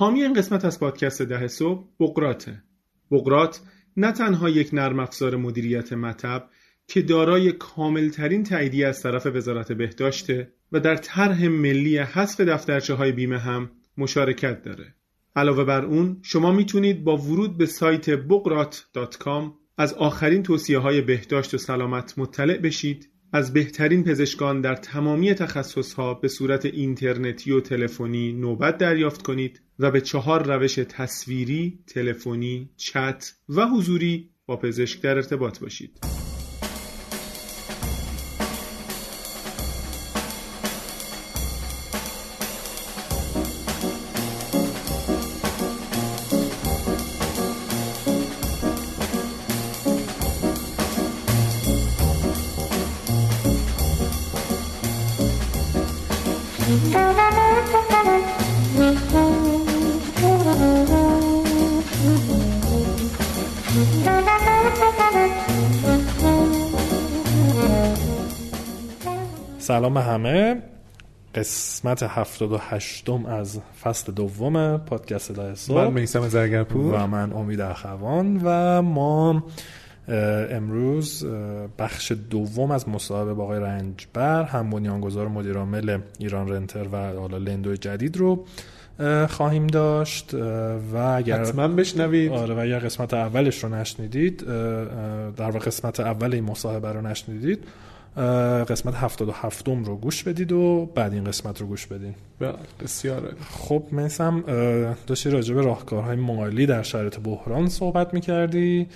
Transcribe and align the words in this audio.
حامی 0.00 0.22
این 0.22 0.32
قسمت 0.32 0.64
از 0.64 0.80
پادکست 0.80 1.22
ده 1.22 1.48
صبح 1.48 1.84
بقراته 2.00 2.62
بقرات 3.10 3.60
نه 3.96 4.12
تنها 4.12 4.48
یک 4.48 4.70
نرم 4.72 4.98
افزار 4.98 5.36
مدیریت 5.36 5.92
مطب 5.92 6.48
که 6.88 7.02
دارای 7.02 7.52
کاملترین 7.52 8.44
تاییدیه 8.44 8.86
از 8.86 9.02
طرف 9.02 9.26
وزارت 9.26 9.72
بهداشته 9.72 10.52
و 10.72 10.80
در 10.80 10.96
طرح 10.96 11.48
ملی 11.48 11.98
حذف 11.98 12.40
دفترچه 12.40 12.94
های 12.94 13.12
بیمه 13.12 13.38
هم 13.38 13.70
مشارکت 13.96 14.62
داره. 14.62 14.94
علاوه 15.36 15.64
بر 15.64 15.84
اون 15.84 16.18
شما 16.22 16.52
می‌تونید 16.52 17.04
با 17.04 17.16
ورود 17.16 17.58
به 17.58 17.66
سایت 17.66 18.10
بقرات.com 18.10 19.52
از 19.78 19.94
آخرین 19.94 20.42
توصیه 20.42 20.78
های 20.78 21.00
بهداشت 21.00 21.54
و 21.54 21.58
سلامت 21.58 22.18
مطلع 22.18 22.58
بشید 22.58 23.10
از 23.32 23.52
بهترین 23.52 24.04
پزشکان 24.04 24.60
در 24.60 24.74
تمامی 24.74 25.34
تخصصها 25.34 26.14
به 26.14 26.28
صورت 26.28 26.64
اینترنتی 26.64 27.52
و 27.52 27.60
تلفنی 27.60 28.32
نوبت 28.32 28.78
دریافت 28.78 29.22
کنید 29.22 29.60
و 29.78 29.90
به 29.90 30.00
چهار 30.00 30.46
روش 30.46 30.74
تصویری، 30.74 31.78
تلفنی، 31.86 32.70
چت 32.76 33.32
و 33.48 33.66
حضوری 33.66 34.30
با 34.46 34.56
پزشک 34.56 35.02
در 35.02 35.16
ارتباط 35.16 35.58
باشید. 35.58 36.17
قسمت 71.38 72.02
هفتاد 72.02 72.52
و 72.52 72.58
هشتم 72.60 73.26
از 73.26 73.60
فصل 73.82 74.12
دوم 74.12 74.76
پادکست 74.76 75.32
ده 75.32 75.54
من 75.74 75.92
میسم 75.92 76.28
زرگرپور. 76.28 76.94
و 76.94 77.06
من 77.06 77.32
امید 77.32 77.60
اخوان 77.60 78.40
و 78.44 78.82
ما 78.82 79.44
امروز 80.50 81.26
بخش 81.78 82.12
دوم 82.30 82.70
از 82.70 82.88
مصاحبه 82.88 83.34
با 83.34 83.44
آقای 83.44 83.60
رنجبر 83.60 84.42
هم 84.42 84.70
بنیانگذار 84.70 85.28
مدیرعامل 85.28 85.98
ایران 86.18 86.48
رنتر 86.48 86.86
و 86.92 86.96
حالا 86.96 87.38
لندو 87.38 87.76
جدید 87.76 88.16
رو 88.16 88.44
خواهیم 89.28 89.66
داشت. 89.66 90.34
و 90.92 90.96
اگر 90.96 91.40
حتما 91.40 91.68
بشنوید. 91.68 92.32
آره 92.32 92.54
و 92.54 92.58
اگر 92.58 92.78
قسمت 92.78 93.14
اولش 93.14 93.64
رو 93.64 93.74
نشنیدید 93.74 94.46
در 95.36 95.50
واقع 95.50 95.58
قسمت 95.58 96.00
اول 96.00 96.34
این 96.34 96.44
مصاحبه 96.44 96.92
رو 96.92 97.00
نشنیدید 97.00 97.64
قسمت 98.64 98.94
77 98.94 99.68
رو 99.68 99.96
گوش 99.96 100.22
بدید 100.22 100.52
و 100.52 100.90
بعد 100.94 101.12
این 101.12 101.24
قسمت 101.24 101.60
رو 101.60 101.66
گوش 101.66 101.86
بدین. 101.86 102.14
بسیار 102.80 103.32
خب 103.50 103.82
مثلا 103.92 104.42
داشتی 105.06 105.30
راجع 105.30 105.54
به 105.54 105.62
راهکارهای 105.62 106.16
مالی 106.16 106.66
در 106.66 106.82
شرایط 106.82 107.18
بحران 107.18 107.68
صحبت 107.68 108.14
می‌کردی 108.14 108.86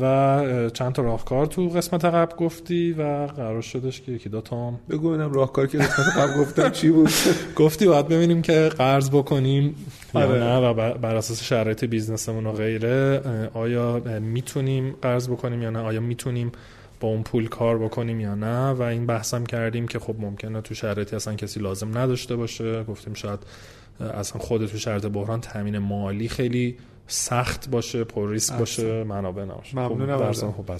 و 0.00 0.70
چند 0.74 0.92
تا 0.92 1.02
راهکار 1.02 1.46
تو 1.46 1.68
قسمت 1.68 2.04
قبل 2.04 2.36
گفتی 2.36 2.92
و 2.92 3.26
قرار 3.26 3.62
شدش 3.62 4.00
که 4.00 4.12
یکی 4.12 4.28
دو 4.28 4.40
تا 4.40 4.70
بگو 4.90 5.08
ببینم 5.08 5.32
راهکار 5.32 5.66
که 5.66 5.78
قسمت 5.78 6.16
قبل 6.16 6.40
گفتم 6.40 6.70
چی 6.70 6.90
بود. 6.90 7.10
گفتی 7.56 7.86
باید 7.86 8.08
ببینیم 8.08 8.42
که 8.42 8.70
قرض 8.78 9.10
بکنیم 9.10 9.74
آره. 10.14 10.38
یا 10.38 10.60
نه 10.60 10.68
و 10.68 10.74
بر 10.94 11.16
اساس 11.16 11.42
شرایط 11.42 11.84
بیزنسمون 11.84 12.46
و 12.46 12.52
غیره 12.52 13.20
آیا 13.54 14.02
می‌تونیم 14.20 14.94
قرض 15.02 15.28
بکنیم 15.28 15.62
یا 15.62 15.70
نه؟ 15.70 15.78
آیا 15.78 16.00
می‌تونیم 16.00 16.52
با 17.00 17.08
اون 17.08 17.22
پول 17.22 17.48
کار 17.48 17.78
بکنیم 17.78 18.20
یا 18.20 18.34
نه 18.34 18.70
و 18.70 18.82
این 18.82 19.06
بحثم 19.06 19.44
کردیم 19.44 19.88
که 19.88 19.98
خب 19.98 20.14
ممکنه 20.18 20.60
تو 20.60 20.74
شرایطی 20.74 21.16
اصلا 21.16 21.34
کسی 21.34 21.60
لازم 21.60 21.98
نداشته 21.98 22.36
باشه. 22.36 22.84
گفتیم 22.84 23.14
شاید 23.14 23.40
اصلا 24.00 24.40
خود 24.40 24.66
تو 24.66 24.78
شرط 24.78 25.06
بحران 25.06 25.40
تامین 25.40 25.78
مالی 25.78 26.28
خیلی 26.28 26.76
سخت 27.06 27.70
باشه 27.70 28.04
پر 28.04 28.30
ریسک 28.30 28.54
باشه 28.58 29.04
منابع 29.04 29.44
نباشه. 29.44 29.76
ممنونم 29.78 30.18
خب 30.52 30.70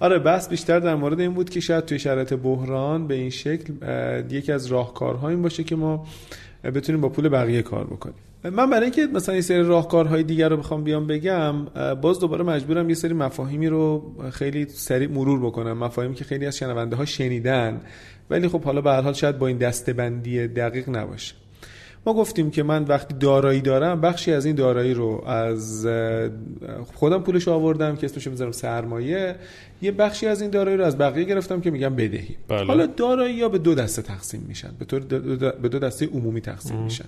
آره 0.00 0.18
بس 0.18 0.48
بیشتر 0.48 0.80
در 0.80 0.94
مورد 0.94 1.20
این 1.20 1.34
بود 1.34 1.50
که 1.50 1.60
شاید 1.60 1.84
توی 1.84 1.98
شرایط 1.98 2.34
بحران 2.34 3.06
به 3.06 3.14
این 3.14 3.30
شکل 3.30 3.72
یکی 4.30 4.52
از 4.52 4.66
راهکارها 4.66 5.28
این 5.28 5.42
باشه 5.42 5.64
که 5.64 5.76
ما 5.76 6.06
بتونیم 6.64 7.00
با 7.00 7.08
پول 7.08 7.28
بقیه 7.28 7.62
کار 7.62 7.84
بکنیم. 7.84 8.14
من 8.44 8.70
برای 8.70 8.82
اینکه 8.82 9.06
مثلا 9.06 9.34
یه 9.34 9.40
سری 9.40 9.62
راهکارهای 9.62 10.22
دیگر 10.22 10.48
رو 10.48 10.56
بخوام 10.56 10.84
بیام 10.84 11.06
بگم 11.06 11.64
باز 11.94 12.20
دوباره 12.20 12.44
مجبورم 12.44 12.88
یه 12.88 12.94
سری 12.94 13.14
مفاهیمی 13.14 13.66
رو 13.66 14.14
خیلی 14.32 14.66
سریع 14.68 15.08
مرور 15.08 15.40
بکنم. 15.40 15.78
مفاهیمی 15.78 16.14
که 16.14 16.24
خیلی 16.24 16.46
از 16.46 16.56
شنونده 16.56 16.96
ها 16.96 17.04
شنیدن. 17.04 17.80
ولی 18.30 18.48
خب 18.48 18.62
حالا 18.62 18.80
به 18.80 18.90
هر 18.90 19.00
حال 19.00 19.12
شاید 19.12 19.38
با 19.38 19.46
این 19.46 19.56
دستبندی 19.56 20.48
دقیق 20.48 20.88
نباشه. 20.88 21.34
ما 22.06 22.14
گفتیم 22.14 22.50
که 22.50 22.62
من 22.62 22.84
وقتی 22.84 23.14
دارایی 23.14 23.60
دارم 23.60 24.00
بخشی 24.00 24.32
از 24.32 24.46
این 24.46 24.54
دارایی 24.54 24.94
رو 24.94 25.24
از 25.26 25.86
خودم 26.94 27.22
پولش 27.22 27.48
آوردم 27.48 27.96
که 27.96 28.06
اسمش 28.06 28.26
می‌ذارم 28.26 28.52
سرمایه. 28.52 29.36
یه 29.82 29.92
بخشی 29.92 30.26
از 30.26 30.42
این 30.42 30.50
دارایی 30.50 30.76
رو 30.76 30.84
از 30.84 30.98
بقیه 30.98 31.24
گرفتم 31.24 31.60
که 31.60 31.70
میگم 31.70 31.94
بدهی. 31.94 32.36
بله. 32.48 32.64
حالا 32.64 32.86
دارایی 32.86 33.34
یا 33.34 33.48
به 33.48 33.58
دو 33.58 33.74
دسته 33.74 34.02
تقسیم 34.02 34.44
میشن. 34.48 34.70
به 34.78 34.84
طور 34.84 35.00
به 35.62 35.68
دو 35.68 35.78
دسته 35.78 36.06
عمومی 36.06 36.40
تقسیم 36.40 36.76
میشن. 36.76 37.04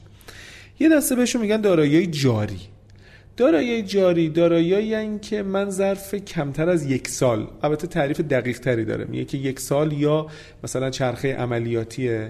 یه 0.80 0.88
دسته 0.88 1.14
بهشون 1.14 1.42
میگن 1.42 1.60
دارایی 1.60 2.06
جاری. 2.06 2.60
دارایی 3.36 3.82
جاری 3.82 4.28
دارایی 4.28 4.94
این 4.94 5.18
که 5.18 5.42
من 5.42 5.70
ظرف 5.70 6.14
کمتر 6.14 6.68
از 6.68 6.90
یک 6.90 7.08
سال 7.08 7.46
البته 7.62 7.86
تعریف 7.86 8.20
دقیق 8.20 8.58
تری 8.58 8.84
داره. 8.84 9.04
میگه 9.04 9.24
که 9.24 9.38
یک 9.38 9.60
سال 9.60 9.92
یا 9.92 10.26
مثلا 10.64 10.90
چرخه 10.90 11.34
عملیاتی 11.34 12.26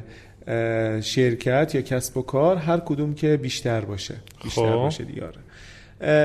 شرکت 1.03 1.75
یا 1.75 1.81
کسب 1.81 2.17
و 2.17 2.23
کار 2.23 2.57
هر 2.57 2.79
کدوم 2.79 3.15
که 3.15 3.37
بیشتر 3.37 3.81
باشه 3.81 4.15
بیشتر 4.45 4.61
خواه. 4.61 4.77
باشه 4.77 5.05
دیاره 5.05 5.39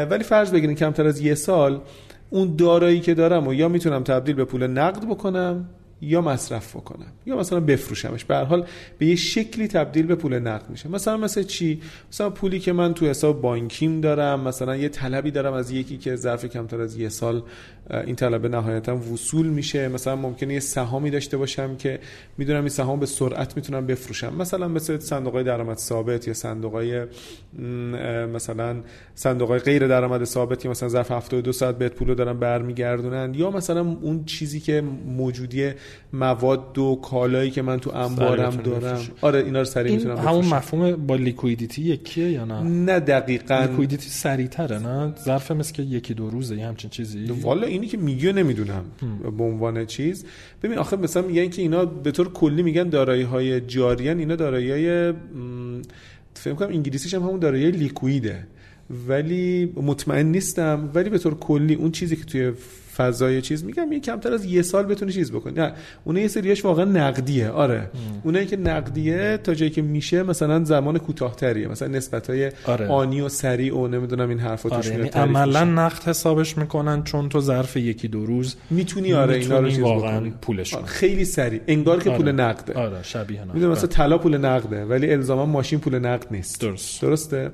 ولی 0.06 0.24
فرض 0.24 0.52
بگیرین 0.52 0.76
کمتر 0.76 1.08
از 1.08 1.20
یه 1.22 1.36
سال 1.36 1.82
اون 2.30 2.56
دارایی 2.56 3.00
که 3.00 3.14
دارم 3.14 3.48
و 3.48 3.54
یا 3.54 3.68
می‌تونم 3.68 4.04
تبدیل 4.04 4.36
به 4.36 4.46
پول 4.46 4.68
نقد 4.68 5.06
بکنم 5.06 5.70
یا 6.02 6.22
مصرف 6.22 6.76
بکنم 6.76 7.12
یا 7.26 7.38
مثلا 7.38 7.60
بفروشمش. 7.60 8.26
به 8.26 8.36
هر 8.36 8.44
حال 8.44 8.66
به 8.98 9.06
یه 9.06 9.16
شکلی 9.16 9.68
تبدیل 9.68 10.06
به 10.06 10.16
پول 10.16 10.40
نقد 10.40 10.70
میشه. 10.70 10.90
مثلا 10.90 11.18
مثلا 11.18 11.44
چی؟ 11.44 11.82
مثلا 12.12 12.30
پولی 12.30 12.60
که 12.60 12.74
من 12.74 12.94
تو 12.94 13.06
حساب 13.06 13.42
بانکیم 13.42 14.02
دارم 14.02 14.40
مثلا 14.40 14.76
یه 14.76 14.90
طلبی 14.90 15.32
دارم 15.32 15.54
از 15.54 15.72
یکی 15.72 15.98
که 15.98 16.16
ظرف 16.16 16.46
کمتر 16.46 16.82
از 16.82 16.98
یه 16.98 17.10
سال 17.10 17.44
این 17.92 18.16
طلب 18.16 18.46
نهایتا 18.46 18.98
وصول 18.98 19.48
میشه. 19.48 19.88
مثلا 19.88 20.16
ممکنه 20.16 20.54
یه 20.54 20.60
سهامی 20.60 21.10
داشته 21.10 21.38
باشم 21.38 21.76
که 21.76 22.00
می‌دونم 22.38 22.60
این 22.60 22.70
سهام 22.70 23.00
به 23.00 23.06
سرعت 23.06 23.56
می‌تونم 23.56 23.86
بفروشم. 23.86 24.36
مثلا 24.36 24.68
مثل 24.68 25.00
صندوق 25.00 25.34
های 25.34 25.44
درآمد 25.44 25.78
ثابت 25.78 26.28
یا 26.28 26.34
صندوق 26.34 26.72
های 26.72 27.06
مثلا 28.34 28.76
صندوق 29.16 29.50
های 29.50 29.60
غیر 29.60 29.88
درآمد 29.88 30.24
ثابت 30.24 30.60
که 30.60 30.70
مثلا 30.70 30.90
ظرف 30.90 31.12
72 31.12 31.52
ساعت 31.52 31.78
بهت 31.78 31.94
پولو 31.94 32.16
دارن 32.16 32.40
برمیگردونن. 32.40 33.34
یا 33.34 33.52
مثلا 33.52 33.98
اون 34.02 34.26
چیزی 34.26 34.60
که 34.60 34.84
موجودی 35.06 35.72
مواد 36.14 36.78
و 36.78 37.00
کالایی 37.04 37.52
که 37.52 37.62
من 37.62 37.80
تو 37.80 37.92
انبارم 37.96 38.56
دارم. 38.56 39.02
آره 39.22 39.40
اینا 39.40 39.60
رو 39.60 39.66
سریع 39.66 39.96
می‌تونم 39.96 40.18
همون 40.18 40.46
مفهوم 40.46 41.08
با 41.08 41.16
liquidity 41.16 41.82
یکیه 41.82 42.32
یا 42.32 42.46
نه؟ 42.46 42.62
نه 42.62 43.00
دقیقاً. 43.00 43.66
liquidity 43.70 44.10
سریعتره 44.10 44.80
نه؟ 44.80 45.14
ظرف 45.26 45.52
مثل 45.52 45.74
که 45.74 45.84
یکی 45.84 46.14
دو 46.14 46.30
روزه 46.30 46.62
همچین 46.62 46.90
چیزی. 46.90 47.26
والا 47.26 47.68
اینی 47.78 47.88
که 47.88 47.98
میگه 47.98 48.34
نمی‌دونم 48.34 48.86
به 49.38 49.44
عنوان 49.44 49.86
چیز. 49.86 50.26
ببین 50.64 50.78
آخه 50.78 50.98
مثلا 50.98 51.22
میگن 51.22 51.50
که 51.50 51.62
اینا 51.62 51.86
به 51.86 52.12
طور 52.12 52.32
کلی 52.34 52.64
میگن 52.64 52.90
دارایی 52.90 53.24
های 53.24 53.62
جاری‌ان 53.62 54.20
اینا 54.20 54.36
دارایی 54.36 54.72
های 54.72 55.14
فکر 56.34 56.54
کنم 56.54 56.70
انگلیسیش 56.70 57.14
هم 57.14 57.22
همون 57.22 57.40
دارایی 57.40 57.72
liquid 57.72 58.29
ه. 58.29 58.48
ولی 59.08 59.74
مطمئن 59.76 60.26
نیستم. 60.26 60.92
ولی 60.94 61.10
به 61.10 61.18
طور 61.18 61.36
کلی 61.36 61.74
اون 61.74 61.92
چیزی 61.92 62.16
که 62.16 62.26
توی 62.26 62.52
فضای 62.98 63.42
چیز 63.42 63.64
میگم 63.64 63.92
یه 63.92 64.00
کمتر 64.00 64.34
از 64.34 64.46
یه 64.46 64.62
سال 64.62 64.86
بتونی 64.86 65.12
چیز 65.12 65.32
بکنی. 65.32 65.54
نه 65.54 65.74
اونه 66.04 66.22
یه 66.22 66.28
سریاش 66.28 66.66
واقعا 66.66 66.86
نقدیه. 66.86 67.50
آره. 67.50 67.90
اونایی 68.24 68.46
که 68.46 68.58
نقدیه 68.58 69.40
تا 69.44 69.54
جایی 69.54 69.72
که 69.72 69.82
میشه 69.82 70.24
مثلا 70.24 70.64
زمان 70.64 70.98
کوتاهتریه. 70.98 71.68
مثلا 71.68 71.88
نسبت 71.88 72.30
های 72.30 72.52
آره. 72.66 72.88
آنی 72.88 73.22
و 73.22 73.30
سریع 73.30 73.76
و 73.78 73.88
نمی‌دونم 73.88 74.30
این 74.30 74.40
حرفا 74.40 74.70
آره. 74.70 74.88
یعنی 74.88 75.08
عملا 75.10 75.64
نقد 75.64 76.04
حسابش 76.04 76.58
می‌کنن 76.58 77.04
چون 77.04 77.30
تو 77.30 77.42
ظرف 77.42 77.78
یکی 77.78 78.08
دو 78.08 78.26
روز 78.26 78.56
می‌تونی 78.70 79.14
آره 79.14 79.36
اینا 79.36 79.60
رو 79.60 79.82
واقعا 79.82 80.30
پولش 80.42 80.74
آره. 80.74 80.86
خیلی 80.86 81.26
سریع. 81.26 81.62
انگار 81.68 82.04
که 82.04 82.10
آره. 82.10 82.20
پول 82.20 82.32
نقده. 82.32 82.74
آره 82.74 83.04
شبیه 83.04 83.46
نقد. 83.46 83.56
مثلا 83.58 83.70
بله. 83.70 83.88
طلا 83.88 84.18
پول 84.18 84.38
نقده 84.38 84.86
ولی 84.86 85.14
الزاما 85.14 85.46
ماشین 85.46 85.80
پول 85.80 86.00
نقد 86.00 86.28
نیست. 86.32 86.62
درست. 86.62 87.02
درسته؟ 87.02 87.52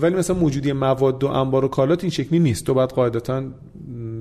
ولی 0.00 0.14
مثلا 0.14 0.36
موجودی 0.36 0.72
مواد 0.72 1.24
و 1.24 1.26
انبار 1.26 1.64
و 1.64 1.68
کالات 1.68 2.04
این 2.04 2.10
شکلی 2.10 2.38
نیست. 2.38 2.66
تو 2.66 2.74
باید 2.74 2.90
قاعدتا 2.90 3.42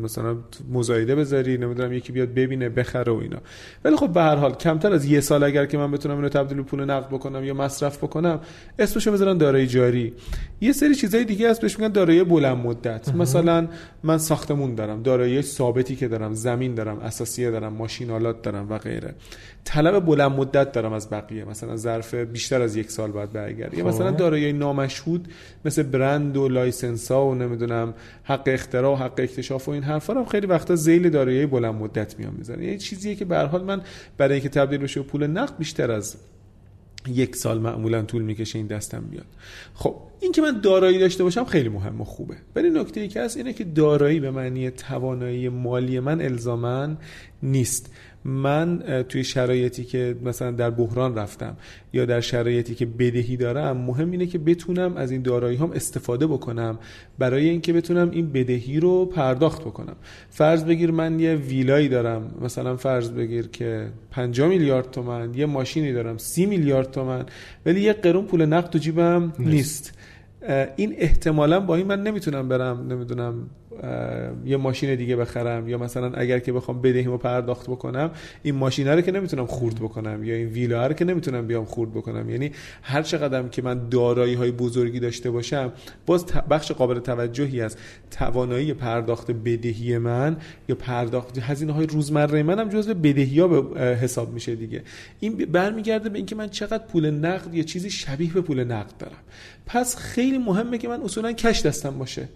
مثلا 0.03 0.37
مزایده 0.71 1.15
بذاری 1.15 1.57
نمی‌دونم 1.57 1.93
یکی 1.93 2.11
بیاد 2.11 2.33
ببینه 2.33 2.69
بخره 2.69 3.11
و 3.11 3.15
اینا. 3.15 3.37
ولی 3.85 3.95
خب 3.95 4.13
به 4.13 4.21
هر 4.21 4.35
حال 4.35 4.53
کمتر 4.53 4.93
از 4.93 5.05
یه 5.05 5.19
سال 5.19 5.43
اگر 5.43 5.65
که 5.65 5.77
من 5.77 5.91
بتونم 5.91 6.15
اینو 6.15 6.29
تبدیل 6.29 6.57
به 6.57 6.63
پول 6.63 6.85
نقد 6.85 7.07
بکنم 7.07 7.43
یا 7.43 7.53
مصرف 7.53 7.97
بکنم 7.97 8.39
اسمشو 8.79 9.11
بذارن 9.11 9.37
دارایی 9.37 9.67
جاری. 9.67 10.13
یه 10.61 10.71
سری 10.71 10.95
چیزای 10.95 11.25
دیگه 11.25 11.49
هست 11.49 11.61
بهش 11.61 11.79
میگن 11.79 11.91
دارایی 11.91 12.23
بلند 12.23 12.57
مدت. 12.57 13.15
مثلا 13.15 13.67
من 14.03 14.17
ساختمون 14.17 14.75
دارم 14.75 15.01
دارایی 15.01 15.41
ثابتی 15.41 15.95
که 15.95 16.07
دارم 16.07 16.33
زمین 16.33 16.75
دارم 16.75 16.99
اساسیه 16.99 17.51
دارم 17.51 17.73
ماشینالات 17.73 18.41
دارم 18.41 18.69
و 18.69 18.77
غیره. 18.77 19.15
طلب 19.69 20.05
بلند 20.05 20.31
مدت 20.31 20.71
دارم 20.71 20.93
از 20.93 21.09
بقیه. 21.09 21.45
مثلا 21.45 21.75
ظرف 21.75 22.13
بیشتر 22.13 22.61
از 22.61 22.75
یک 22.75 22.91
سال 22.91 23.11
بعد 23.11 23.33
برگرد 23.33 23.73
یا 23.73 23.85
مثلا 23.85 24.11
خب. 24.11 24.17
دارایی 24.17 24.53
نامشهود 24.53 25.27
مثل 25.65 25.83
برند 25.83 26.37
و 26.37 26.49
license 26.49 27.11
ها 27.11 27.27
و 27.27 27.35
نمی‌دونم 27.35 27.93
حق 28.23 28.43
اختراع 28.45 28.93
و 28.93 28.95
حق 28.95 29.13
اکتشاف 29.17 29.67
و 29.67 29.71
این 29.71 29.83
حرفا 29.83 30.13
هم 30.13 30.25
خیلی 30.25 30.47
وقتا 30.47 30.75
ذیل 30.75 31.09
دارایی 31.09 31.45
بلند 31.45 31.75
مدت 31.75 32.19
میاد 32.19 32.33
منظره 32.37 32.65
یه 32.65 32.77
چیزیه 32.77 33.15
که 33.15 33.25
به 33.25 33.37
حال 33.37 33.63
من 33.63 33.81
برای 34.17 34.33
اینکه 34.33 34.49
تبدیل 34.49 34.79
بشه 34.79 35.01
پول 35.01 35.27
نقد 35.27 35.57
بیشتر 35.57 35.91
از 35.91 36.15
یک 37.07 37.35
سال 37.35 37.59
معمولا 37.59 38.01
طول 38.01 38.21
می‌کشه 38.21 38.57
این 38.57 38.67
دستم 38.67 39.01
بیاد. 39.01 39.25
خب 39.73 39.95
این 40.19 40.31
که 40.31 40.41
من 40.41 40.61
دارایی 40.61 40.99
داشته 40.99 41.23
باشم 41.23 41.45
خیلی 41.45 41.69
مهم 41.69 42.01
و 42.01 42.03
خوبه. 42.03 42.35
ولی 42.55 42.69
نکته 42.69 43.01
ای 43.01 43.07
که 43.07 43.21
هست 43.21 43.37
اینه 43.37 43.53
که 43.53 43.63
دارایی 43.63 44.19
به 44.19 44.31
معنی 44.31 44.71
توانایی 44.71 45.49
مالی 45.49 45.99
من 45.99 46.21
الزامن 46.21 46.97
نیست. 47.43 47.93
من 48.25 48.83
توی 49.09 49.23
شرایطی 49.23 49.83
که 49.83 50.15
مثلا 50.23 50.51
در 50.51 50.69
بحران 50.69 51.15
رفتم 51.15 51.57
یا 51.93 52.05
در 52.05 52.21
شرایطی 52.21 52.75
که 52.75 52.85
بدهی 52.85 53.37
دارم 53.37 53.77
مهم 53.77 54.11
اینه 54.11 54.25
که 54.25 54.37
بتونم 54.37 54.97
از 54.97 55.11
این 55.11 55.21
دارایی 55.21 55.57
هم 55.57 55.71
استفاده 55.71 56.27
بکنم 56.27 56.79
برای 57.19 57.49
اینکه 57.49 57.73
بتونم 57.73 58.11
این 58.11 58.31
بدهی 58.31 58.79
رو 58.79 59.05
پرداخت 59.05 59.61
بکنم. 59.61 59.95
فرض 60.29 60.63
بگیر 60.63 60.91
من 60.91 61.19
یه 61.19 61.35
ویلایی 61.35 61.89
دارم. 61.89 62.31
مثلا 62.41 62.75
فرض 62.75 63.09
بگیر 63.11 63.47
که 63.47 63.87
5 64.11 64.41
میلیارد 64.41 64.91
تومن 64.91 65.33
یه 65.33 65.45
ماشینی 65.45 65.93
دارم 65.93 66.17
30 66.17 66.45
میلیارد 66.45 66.91
تومن 66.91 67.25
ولی 67.65 67.81
یه 67.81 67.93
قرون 67.93 68.25
پول 68.25 68.45
نقد 68.45 68.69
تو 68.69 68.79
جیبم 68.79 69.33
نیست, 69.39 69.49
نیست. 69.49 69.93
این 70.75 70.95
احتمالا 70.97 71.59
با 71.59 71.75
این 71.75 71.87
من 71.87 72.03
نمی‌تونم 72.03 72.47
برم 72.47 72.87
نمی‌دونم 72.89 73.49
یه 74.45 74.57
ماشین 74.57 74.95
دیگه 74.95 75.15
بخرم 75.15 75.69
یا 75.69 75.77
مثلا 75.77 76.11
اگر 76.13 76.39
که 76.39 76.53
بخوام 76.53 76.81
بدهیمو 76.81 77.17
پرداخت 77.17 77.69
بکنم 77.69 78.11
این 78.43 78.55
ماشین 78.55 78.87
رو 78.87 79.01
که 79.01 79.11
نمی‌تونم 79.11 79.45
خورد 79.45 79.75
بکنم 79.75 80.23
یا 80.23 80.35
این 80.35 80.47
ویلا 80.47 80.87
رو 80.87 80.93
که 80.93 81.05
نمی‌تونم 81.05 81.47
بیام 81.47 81.65
خورد 81.65 81.91
بکنم. 81.91 82.29
یعنی 82.29 82.51
هر 82.81 83.01
چقدر 83.01 83.47
که 83.47 83.61
من 83.61 83.89
دارایی 83.89 84.33
های 84.33 84.51
بزرگی 84.51 84.99
داشته 84.99 85.31
باشم 85.31 85.71
باز 86.05 86.25
بخش 86.49 86.71
قابل 86.71 86.99
توجهی 86.99 87.61
از 87.61 87.77
توانایی 88.11 88.73
پرداخت 88.73 89.31
بدهی 89.31 89.97
من 89.97 90.37
یا 90.69 90.75
پرداخت 90.75 91.37
هزینه 91.39 91.73
های 91.73 91.87
روزمره 91.87 92.43
منم 92.43 92.69
جزو 92.69 92.93
بدهی 92.93 93.39
ها 93.39 93.47
به 93.47 93.79
حساب 93.85 94.33
میشه 94.33 94.55
دیگه. 94.55 94.83
این 95.19 95.35
برمیگرده 95.37 96.09
به 96.09 96.17
اینکه 96.17 96.35
من 96.35 96.49
چقدر 96.49 96.83
پول 96.85 97.11
نقد 97.11 97.53
یا 97.53 97.63
چیزی 97.63 97.89
شبیه 97.89 98.33
به 98.33 98.41
پول 98.41 98.63
نقد 98.63 98.97
دارم. 98.99 99.23
پس 99.71 99.95
خیلی 99.95 100.37
مهمه 100.37 100.77
که 100.77 100.87
من 100.87 101.01
اصولا 101.01 101.31
کش 101.31 101.61
دستم 101.61 101.99
باشه. 101.99 102.29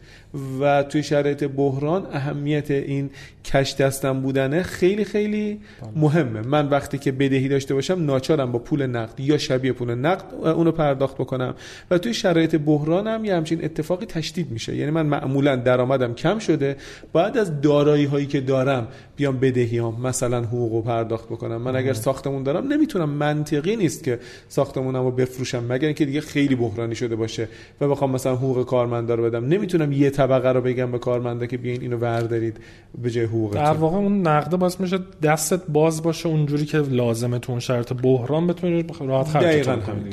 و 0.61 0.83
توی 0.83 1.03
شرایط 1.03 1.43
بحران 1.43 2.07
اهمیت 2.11 2.71
این 2.71 3.09
کش 3.45 3.75
دستم 3.75 4.21
بودنه 4.21 4.63
خیلی 4.63 5.03
خیلی 5.03 5.59
مهمه. 5.95 6.41
من 6.41 6.69
وقتی 6.69 6.97
که 6.97 7.11
بدهی 7.11 7.47
داشته 7.47 7.73
باشم 7.73 8.05
ناچارم 8.05 8.51
با 8.51 8.59
پول 8.59 8.85
نقد 8.85 9.19
یا 9.19 9.37
شبیه 9.37 9.73
پول 9.73 9.95
نقد 9.95 10.33
اونو 10.33 10.71
پرداخت 10.71 11.15
بکنم. 11.15 11.55
و 11.91 11.97
توی 11.97 12.13
شرایط 12.13 12.55
بحرانم 12.55 13.25
یه 13.25 13.35
همچین 13.35 13.65
اتفاقی 13.65 14.05
تشدید 14.05 14.51
میشه. 14.51 14.75
یعنی 14.75 14.91
من 14.91 15.05
معمولا 15.05 15.55
درآمدم 15.55 16.13
کم 16.13 16.39
شده. 16.39 16.77
باید 17.11 17.37
از 17.37 17.61
دارایی 17.61 18.05
هایی 18.05 18.25
که 18.25 18.41
دارم 18.41 18.87
بیام 19.15 19.39
بدهیام 19.39 20.01
مثلا 20.01 20.41
حقوقو 20.41 20.81
پرداخت 20.81 21.25
بکنم. 21.25 21.61
من 21.61 21.75
اگر 21.75 21.93
ساختمون 21.93 22.43
دارم 22.43 22.67
نمی‌تونم 22.67 23.09
منطقی 23.09 23.75
نیست 23.75 24.03
که 24.03 24.19
ساختمونمو 24.49 25.11
بفروشم. 25.11 25.63
مگر 25.69 25.85
اینکه 25.85 26.05
دیگه 26.05 26.21
خیلی 26.21 26.55
بحرانی 26.55 26.95
شده 26.95 27.15
باشه 27.23 27.47
و 27.81 27.87
بخوام 27.87 28.11
مثلا 28.11 28.35
حقوق 28.35 28.65
کارمندا 28.65 29.15
رو 29.15 29.23
بدم. 29.23 29.45
نمی‌تونم 29.45 29.91
یه 29.91 30.09
طبقه 30.09 30.51
رو 30.51 30.61
بگم 30.61 30.91
به 30.91 30.99
کارمندا 30.99 31.45
که 31.45 31.57
بیاین 31.57 31.81
اینو 31.81 31.97
وردارید 31.97 32.57
به 33.01 33.09
جای 33.09 33.25
حقوق 33.25 33.53
در 33.53 33.73
واقع 33.73 33.97
اون 33.97 34.27
نقده 34.27 34.57
باز 34.57 34.81
میشه 34.81 34.99
دستت 35.23 35.61
باز 35.67 36.03
باشه 36.03 36.29
اونجوری 36.29 36.65
که 36.65 36.77
لازمه 36.77 37.39
تو 37.39 37.51
اون 37.51 37.59
شرط. 37.59 37.93
بحران 37.93 38.47
بتونی 38.47 38.85
راحت 38.99 39.27
خرج 39.27 39.65
کنی 39.65 40.09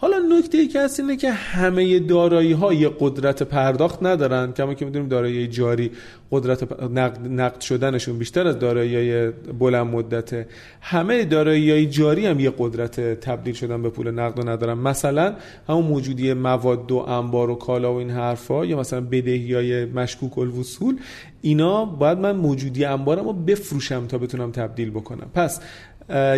حالا 0.00 0.18
نکته 0.38 0.58
ای 0.58 0.68
که 0.68 0.80
هست 0.80 1.00
اینه 1.00 1.16
که 1.16 1.30
همه 1.30 1.98
دارایی 1.98 2.52
ها 2.52 2.68
قدرت 3.00 3.42
پرداخت 3.42 4.02
ندارن. 4.02 4.52
کما 4.52 4.74
که 4.74 4.84
می‌دونیم 4.84 5.08
دارایی 5.08 5.46
جاری 5.46 5.90
قدرت 6.30 6.82
نقد, 6.82 7.26
نقد 7.28 7.60
شدنشون 7.60 8.18
بیشتر 8.18 8.46
از 8.46 8.58
دارایی 8.58 9.30
بلند 9.58 9.86
مدته 9.86 10.46
همه 10.80 11.24
دارایی 11.24 11.86
جاری 11.86 12.26
هم 12.26 12.40
یه 12.40 12.52
قدرت 12.58 13.00
تبدیل 13.00 13.54
شدن 13.54 13.82
به 13.82 13.90
پول 13.90 14.10
نقد 14.10 14.48
ندارن. 14.48 14.78
مثلا 14.78 15.34
همون 15.68 15.84
موجودی 15.84 16.32
مواد 16.32 16.92
و 16.92 16.96
انبار 16.96 17.50
و 17.50 17.54
کالا 17.54 17.94
و 17.94 17.96
این 17.96 18.10
حرفا 18.10 18.64
یا 18.64 18.78
مثلا 18.78 19.00
بدهی 19.00 19.54
های 19.54 19.84
مشکوک 19.84 20.38
الوصول 20.38 20.96
اینا 21.42 21.84
باید 21.84 22.18
من 22.18 22.36
موجودی 22.36 22.84
انبارم 22.84 23.24
رو 23.24 23.32
بفروشم 23.32 24.06
تا 24.06 24.18
بتونم 24.18 24.50
تبدیل 24.50 24.90
بکنم. 24.90 25.30
پس 25.34 25.60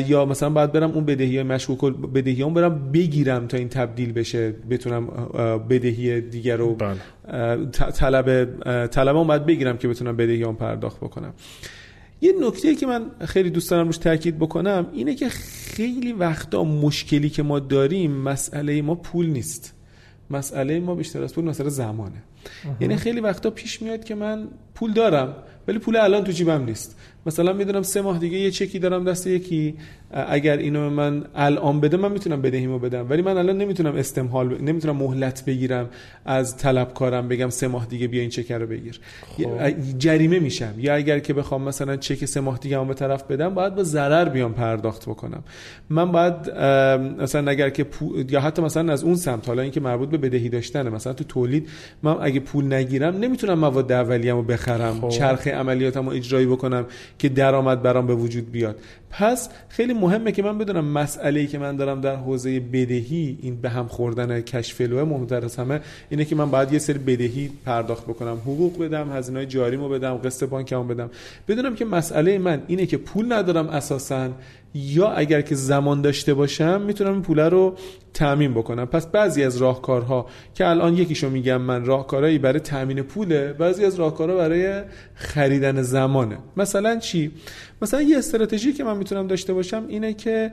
یا 0.06 0.24
مثلا 0.24 0.50
باید 0.50 0.72
برم 0.72 0.90
اون 0.90 1.04
بدهی 1.04 1.42
مشکوک 1.42 1.96
بدهی 1.96 2.42
هم 2.42 2.54
برم 2.54 2.92
بگیرم 2.92 3.46
تا 3.46 3.56
این 3.56 3.68
تبدیل 3.68 4.12
بشه 4.12 4.54
بتونم 4.70 5.06
بدهی 5.70 6.20
دیگر 6.20 6.56
رو 6.56 6.74
بله. 6.74 7.66
طلب 7.70 8.44
طلب 8.86 9.16
باید 9.26 9.46
بگیرم 9.46 9.76
که 9.76 9.88
بتونم 9.88 10.16
بدهی 10.16 10.42
هم 10.42 10.56
پرداخت 10.56 11.00
بکنم. 11.00 11.34
یه 12.20 12.32
نکته 12.40 12.74
که 12.74 12.86
من 12.86 13.06
خیلی 13.26 13.50
دوست 13.50 13.70
دارم 13.70 13.86
روش 13.86 13.98
تاکید 13.98 14.38
بکنم 14.38 14.86
اینه 14.92 15.14
که 15.14 15.28
خیلی 15.28 16.12
وقتا 16.12 16.64
مشکلی 16.64 17.30
که 17.30 17.42
ما 17.42 17.58
داریم 17.58 18.10
مسئله 18.12 18.82
ما 18.82 18.94
پول 18.94 19.26
نیست. 19.26 19.74
مسئله 20.30 20.80
ما 20.80 20.94
بیشتر 20.94 21.22
از 21.22 21.34
پول 21.34 21.44
مسئله 21.44 21.68
زمانه. 21.68 22.22
یعنی 22.80 22.96
خیلی 22.96 23.20
وقتا 23.20 23.50
پیش 23.50 23.82
میاد 23.82 24.04
که 24.04 24.14
من 24.14 24.48
پول 24.74 24.92
دارم 24.92 25.36
ولی 25.68 25.78
پول 25.78 25.96
الان 25.96 26.24
تو 26.24 26.32
جیبم 26.32 26.64
نیست. 26.64 26.98
مثلا 27.26 27.52
می‌دونم 27.52 27.82
سه 27.82 28.00
ماه 28.00 28.18
دیگه 28.18 28.38
یه 28.38 28.50
چکی 28.50 28.78
دارم 28.78 29.04
دست 29.04 29.26
یکی 29.26 29.74
اگر 30.12 30.56
اینو 30.56 30.90
من 30.90 31.24
الان 31.34 31.80
بده 31.80 31.96
من 31.96 32.12
می‌تونم 32.12 32.42
بدهیمو 32.42 32.78
بدم. 32.78 33.06
ولی 33.10 33.22
من 33.22 33.38
الان 33.38 33.58
نمی‌تونم 33.58 33.96
استمحال 33.96 34.62
نمی‌تونم 34.62 34.96
مهلت 34.96 35.44
بگیرم 35.44 35.88
از 36.24 36.56
طلبکارم 36.56 37.28
بگم 37.28 37.48
سه 37.48 37.68
ماه 37.68 37.86
دیگه 37.86 38.08
بیا 38.08 38.20
این 38.20 38.30
چک 38.30 38.52
رو 38.52 38.66
بگیر. 38.66 39.00
خب. 39.36 39.98
جریمه 39.98 40.38
میشم. 40.38 40.74
یا 40.78 40.94
اگر 40.94 41.18
که 41.18 41.34
بخوام 41.34 41.62
مثلا 41.62 41.96
چک 41.96 42.24
سه 42.24 42.40
ماه 42.40 42.58
دیگه 42.58 42.78
هم 42.78 42.88
به 42.88 42.94
طرف 42.94 43.22
بدم 43.22 43.54
باید 43.54 43.74
با 43.74 43.82
ضرر 43.82 44.28
بیام 44.28 44.54
پرداخت 44.54 45.06
بکنم. 45.06 45.42
من 45.90 46.12
باید 46.12 46.50
مثلا 47.20 47.50
اگر 47.50 47.70
که 47.70 47.86
یا 48.28 48.40
حتی 48.40 48.62
مثلا 48.62 48.92
از 48.92 49.04
اون 49.04 49.14
سمت 49.14 49.48
حالا 49.48 49.62
اینکه 49.62 49.80
مربوط 49.80 50.08
به 50.08 50.18
بدهی 50.18 50.48
داشتنه 50.48 50.90
مثلا 50.90 51.12
تو 51.12 51.24
تولید 51.24 51.68
من 52.02 52.16
اگه 52.20 52.40
پول 52.40 52.72
نگیرم 52.72 53.16
نمی‌تونم 53.16 53.58
مواد 53.58 53.92
اولیه‌مو 53.92 54.42
بخرم 54.42 55.00
خب. 55.00 55.08
چرخه 55.08 55.50
عملیاتمو 55.50 56.10
اجرایی 56.10 56.46
بکنم 56.46 56.86
که 57.18 57.28
درآمد 57.28 57.82
برام 57.82 58.06
به 58.06 58.14
وجود 58.14 58.52
بیاد. 58.52 58.76
پس 59.10 59.48
خیلی 59.68 59.92
مهمه 60.00 60.32
که 60.32 60.42
من 60.42 60.58
بدونم 60.58 60.84
مسئله 60.84 61.40
ای 61.40 61.46
که 61.46 61.58
من 61.58 61.76
دارم 61.76 62.00
در 62.00 62.16
حوزه 62.16 62.60
بدهی 62.60 63.38
این 63.42 63.56
به 63.60 63.70
هم 63.70 63.86
خوردن 63.86 64.40
کشفلوه 64.40 65.04
مهمتر 65.04 65.44
از 65.44 65.56
همه 65.56 65.80
اینه 66.10 66.24
که 66.24 66.36
من 66.36 66.50
باید 66.50 66.72
یه 66.72 66.78
سری 66.78 66.98
بدهی 66.98 67.50
پرداخت 67.64 68.04
بکنم 68.04 68.36
حقوق 68.36 68.82
بدم 68.82 69.12
هزینه 69.12 69.46
جاریمو 69.46 69.88
بدم 69.88 70.14
قسط 70.14 70.48
بانکمو 70.48 70.84
بدم. 70.84 71.10
بدونم 71.48 71.74
که 71.74 71.84
مسئله 71.84 72.38
من 72.38 72.62
اینه 72.66 72.86
که 72.86 72.96
پول 72.96 73.32
ندارم 73.32 73.68
اساسا 73.68 74.28
یا 74.74 75.08
اگر 75.08 75.40
که 75.40 75.54
زمان 75.54 76.02
داشته 76.02 76.34
باشم 76.34 76.82
می‌تونم 76.82 77.12
این 77.12 77.22
پوله 77.22 77.48
رو 77.48 77.74
تامین 78.14 78.54
بکنم. 78.54 78.86
پس 78.86 79.06
بعضی 79.06 79.44
از 79.44 79.56
راهکارها 79.56 80.26
که 80.54 80.66
الان 80.66 80.96
یکیشو 80.96 81.30
میگم 81.30 81.60
من 81.60 81.84
راهکارهایی 81.84 82.38
برای 82.38 82.60
تامین 82.60 83.02
پوله 83.02 83.52
بعضی 83.52 83.84
از 83.84 83.94
راهکارها 83.94 84.36
برای 84.36 84.82
خریدن 85.14 85.82
زمانه. 85.82 86.38
مثلا 86.56 86.98
چی؟ 86.98 87.30
مثلا 87.82 88.02
یه 88.02 88.18
استراتژی 88.18 88.72
که 88.72 88.84
من 88.84 88.96
می‌تونم 88.96 89.26
داشته 89.26 89.52
باشم 89.52 89.84
اینه 89.88 90.14
که 90.14 90.52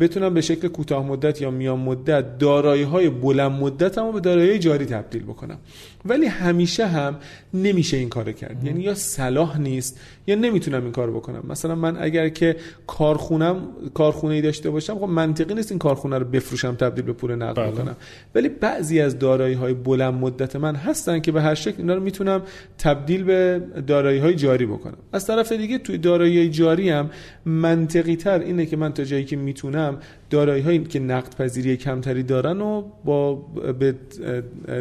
بتونم 0.00 0.34
به 0.34 0.40
شکل 0.40 0.68
کوتاه 0.68 1.06
مدت 1.06 1.40
یا 1.40 1.50
میان 1.50 1.78
مدت 1.78 2.38
دارایی 2.38 2.82
های 2.82 3.08
بلند 3.08 3.52
مدت 3.52 3.98
به 3.98 4.20
دارایی 4.20 4.58
جاری 4.58 4.84
تبدیل 4.84 5.22
بکنم. 5.22 5.58
ولی 6.04 6.26
همیشه 6.26 6.86
هم 6.86 7.16
نمیشه 7.54 7.96
این 7.96 8.08
کارو 8.08 8.32
کرد. 8.32 8.64
یعنی 8.64 8.82
یا 8.82 8.94
صلاح 8.94 9.60
نیست 9.60 10.00
یا 10.26 10.34
نمی‌تونم 10.34 10.82
این 10.82 10.92
کار 10.92 11.10
بکنم. 11.10 11.42
مثلا 11.48 11.74
من 11.74 11.96
اگر 12.00 12.28
که 12.28 12.56
کارخونم 12.86 13.68
کارخونه 13.94 14.34
ای 14.34 14.40
داشته 14.40 14.70
باشم 14.70 14.94
خب 14.94 15.04
منطقی 15.04 15.54
نیست 15.54 15.72
این 15.72 15.78
کارخونه 15.78 16.18
رو 16.18 16.24
بفروشم 16.24 16.74
تبدیل 16.74 17.04
به 17.04 17.12
پول 17.12 17.34
نقد 17.34 17.56
بله. 17.56 17.70
بکنم. 17.70 17.96
ولی 18.34 18.48
بعضی 18.48 19.00
از 19.00 19.18
دارایی 19.18 19.54
های 19.54 19.74
بلند 19.74 20.14
مدت 20.14 20.56
من 20.56 20.74
هستن 20.74 21.20
که 21.20 21.32
به 21.32 21.42
هر 21.42 21.54
شکل 21.54 21.74
اینا 21.78 21.94
رو 21.94 22.02
می‌تونم 22.02 22.42
تبدیل 22.78 23.24
به 23.24 23.62
دارایی 23.86 24.18
های 24.18 24.34
جاری 24.34 24.66
بکنم. 24.66 24.98
از 25.12 25.26
طرف 25.26 25.52
دیگه 25.52 25.78
توی 25.78 25.98
دارایی 25.98 26.50
جاری 26.64 26.90
هم 26.90 27.10
منطقی 27.44 28.16
تر 28.16 28.38
اینه 28.38 28.66
که 28.66 28.76
من 28.76 28.92
تا 28.92 29.04
جایی 29.04 29.24
که 29.24 29.36
می‌تونم 29.36 29.98
دارایی 30.30 30.62
هایی 30.62 30.84
که 30.84 30.98
نقد 30.98 31.36
پذیری 31.36 31.76
کمتری 31.76 32.22
دارن 32.22 32.60
و 32.60 32.82
با 33.04 33.46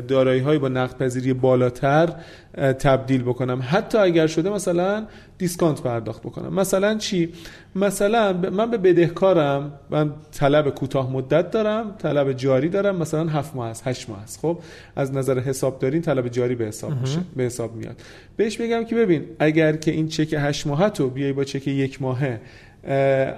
دارایی 0.08 0.40
های 0.40 0.58
با 0.58 0.70
نقد 0.70 0.98
پذیری 0.98 1.34
بالاتر 1.34 2.10
تبدیل 2.58 3.24
بکنم. 3.24 3.64
حتی 3.70 3.98
اگر 3.98 4.28
شده 4.28 4.50
مثلا 4.50 5.06
discount 5.38 5.82
پرداخت 5.82 6.22
بکنم. 6.22 6.54
مثلا 6.54 6.98
چی؟ 6.98 7.34
مثلا 7.76 8.34
من 8.34 8.72
به 8.72 8.78
بدهکارم 8.78 9.80
من 9.90 10.12
طلب 10.32 10.70
کوتاه 10.70 11.12
مدت 11.12 11.52
دارم 11.52 11.96
طلب 11.98 12.34
جاری 12.34 12.70
دارم 12.70 12.96
مثلا 12.96 13.30
هفت 13.30 13.56
ماه 13.56 13.68
است 13.68 13.88
هشت 13.88 14.10
ماه 14.10 14.24
است. 14.24 14.40
خب 14.40 14.60
از 14.96 15.14
نظر 15.14 15.40
حسابداری 15.40 16.00
طلب 16.00 16.28
جاری 16.28 16.56
به 16.56 16.66
حساب 16.66 17.02
میشه 17.02 17.20
به 17.36 17.44
حساب 17.44 17.76
میاد. 17.76 17.96
بهش 18.38 18.60
میگم 18.60 18.84
که 18.86 18.96
ببین 18.96 19.26
اگر 19.40 19.76
که 19.76 19.92
این 19.92 20.08
چک 20.08 20.36
هشت 20.40 20.68
ماهه 20.68 20.90
تو 20.90 21.10
بیای 21.10 21.34
با 21.34 21.44
چک 21.44 21.68
یک 21.68 22.02
ماهه 22.02 22.40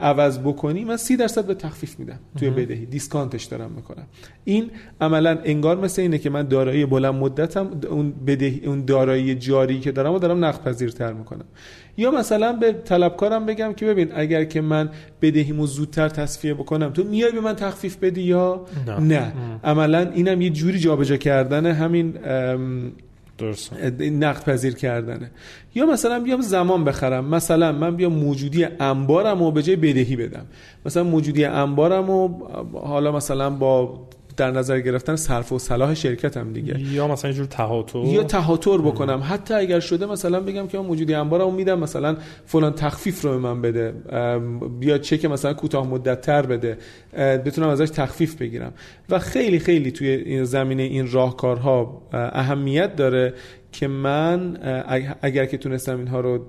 عوض 0.02 0.40
بکنی 0.40 0.86
من 0.86 0.98
سی 0.98 1.18
درصد 1.18 1.46
به 1.46 1.54
تخفیف 1.54 2.00
میدم 2.00 2.20
توی 2.40 2.50
بدهی. 2.50 2.86
discount 2.86 3.32
ش 3.32 3.44
دارم 3.44 3.72
می‌کنم. 3.76 4.04
این 4.44 4.72
عملا 5.02 5.38
انگار 5.44 5.78
مثل 5.78 6.02
اینه 6.02 6.18
که 6.18 6.30
من 6.30 6.44
دارایی 6.44 6.86
بلند 6.86 7.16
مدتم 7.16 7.70
اون 7.90 8.14
بدهی 8.28 8.62
اون 8.66 8.86
دارایی 8.86 9.36
جاری 9.36 9.80
که 9.80 9.92
دارم 9.92 10.14
و 10.14 10.20
دارم 10.20 10.46
نقد 10.46 10.64
پذیرتر 10.64 11.14
می‌کنم. 11.14 11.46
یا 11.98 12.12
مثلا 12.12 12.54
به 12.54 12.74
طلبکارم 12.74 13.46
بگم 13.46 13.74
که 13.74 13.86
ببین 13.86 14.12
اگر 14.16 14.44
که 14.44 14.62
من 14.62 14.90
بدهیمو 15.22 15.68
زودتر 15.68 16.10
تصفیه 16.10 16.54
بکنم 16.54 16.90
تو 16.90 17.04
میای 17.04 17.32
به 17.32 17.42
من 17.42 17.56
تخفیف 17.56 17.98
بدی 17.98 18.22
یا؟ 18.22 18.66
نه, 18.88 19.00
نه. 19.00 19.34
عملا 19.64 20.00
اینم 20.00 20.42
یه 20.42 20.50
جوری 20.50 20.80
جابجا 20.80 21.18
کردن 21.18 21.66
همین 21.66 22.14
درست 23.38 23.74
نقد 24.00 24.44
پذیر 24.44 24.76
کردنه. 24.76 25.32
یا 25.76 25.86
مثلا 25.86 26.20
بیام 26.20 26.42
زمان 26.42 26.84
بخرم. 26.84 27.26
مثلا 27.26 27.72
من 27.72 27.96
بیام 27.96 28.14
موجودی 28.14 28.68
انبارم 28.80 29.42
و 29.42 29.52
به 29.52 29.64
جای 29.64 29.76
بدهی 29.76 30.16
بدم. 30.16 30.46
مثلا 30.86 31.04
موجودی 31.04 31.46
انبارم 31.46 32.10
و 32.10 32.48
حالا 32.74 33.12
مثلا 33.12 33.50
با 33.50 34.08
در 34.38 34.52
نظر 34.52 34.80
گرفتن 34.80 35.16
صرف 35.16 35.52
و 35.52 35.60
صلاح 35.60 35.94
شرکت 35.94 36.38
هم 36.38 36.54
دیگه. 36.54 36.80
یا 36.80 37.08
مثلا 37.08 37.32
یه 37.32 37.38
جور 37.38 37.46
تهاتر. 37.46 38.00
یا 38.00 38.24
تهاتر 38.24 38.78
بکنم. 38.78 39.24
حتی 39.30 39.54
اگر 39.54 39.80
شده 39.80 40.06
مثلا 40.06 40.40
بگم 40.40 40.68
که 40.68 40.80
من 40.80 40.86
موجودی 40.86 41.14
انبارمو 41.14 41.52
میدم 41.52 41.80
مثلا 41.80 42.18
فلان 42.46 42.74
تخفیف 42.74 43.22
رو 43.22 43.32
به 43.32 43.38
من 43.38 43.62
بده. 43.62 43.94
بیا 44.80 44.98
چک 44.98 45.26
مثلا 45.26 45.54
کوتاه 45.54 45.88
مدت 45.88 46.22
تر 46.22 46.46
بده. 46.46 46.78
بتونم 47.18 47.70
ازش 47.70 47.90
تخفیف 47.90 48.36
بگیرم. 48.36 48.74
و 49.10 49.20
خیلی 49.20 49.60
خیلی 49.60 49.92
توی 49.92 50.08
این 50.08 50.44
زمینه 50.44 50.84
این 50.84 51.12
راهکارها 51.12 52.02
اهمیت 52.14 52.96
داره 52.96 53.34
که 53.72 53.88
من 53.88 54.58
اگر 55.22 55.46
که 55.46 55.58
تونستم 55.58 55.98
اینها 55.98 56.20
رو 56.20 56.40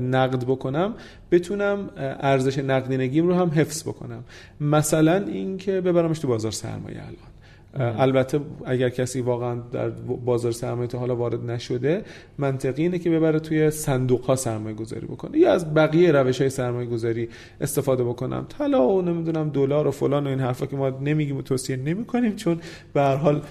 نقد 0.00 0.44
بکنم 0.44 0.94
بتونم 1.30 1.90
ارزش 2.20 2.58
نقدینگیم 2.58 3.26
رو 3.26 3.34
هم 3.34 3.48
حفظ 3.48 3.82
بکنم. 3.82 4.24
مثلا 4.60 5.16
اینکه 5.16 5.80
ببرمش 5.80 6.18
تو 6.18 6.28
بازار 6.28 6.52
سرمایه 6.52 7.00
الان. 7.00 7.33
البته 7.76 8.40
اگر 8.64 8.88
کسی 8.88 9.20
واقعا 9.20 9.54
در 9.72 9.88
بازار 10.24 10.52
سرمایه 10.52 10.88
تا 10.88 10.98
حالا 10.98 11.16
وارد 11.16 11.50
نشده 11.50 12.02
منطقی 12.38 12.82
اینه 12.82 12.98
که 12.98 13.10
ببره 13.10 13.38
توی 13.40 13.70
صندوق 13.70 14.24
ها 14.24 14.36
سرمایه 14.36 14.76
گذاری 14.76 15.06
بکنه 15.06 15.38
یا 15.38 15.52
از 15.52 15.74
بقیه 15.74 16.12
روش 16.12 16.40
های 16.40 16.50
سرمایه 16.50 16.88
گذاری 16.88 17.28
استفاده 17.60 18.04
بکنم. 18.04 18.46
طلا 18.58 18.88
و 18.88 19.02
نمی‌دونم 19.02 19.50
دلار 19.50 19.86
و 19.86 19.90
فلان 19.90 20.26
و 20.26 20.28
این 20.28 20.40
حرفا 20.40 20.66
که 20.66 20.76
ما 20.76 20.90
نمیگیم 20.90 21.36
و 21.36 21.42
توصیه 21.42 21.76
نمی‌کنیم 21.76 22.36
چون 22.36 22.60
به 22.92 23.00
هر 23.00 23.16
حال 23.16 23.42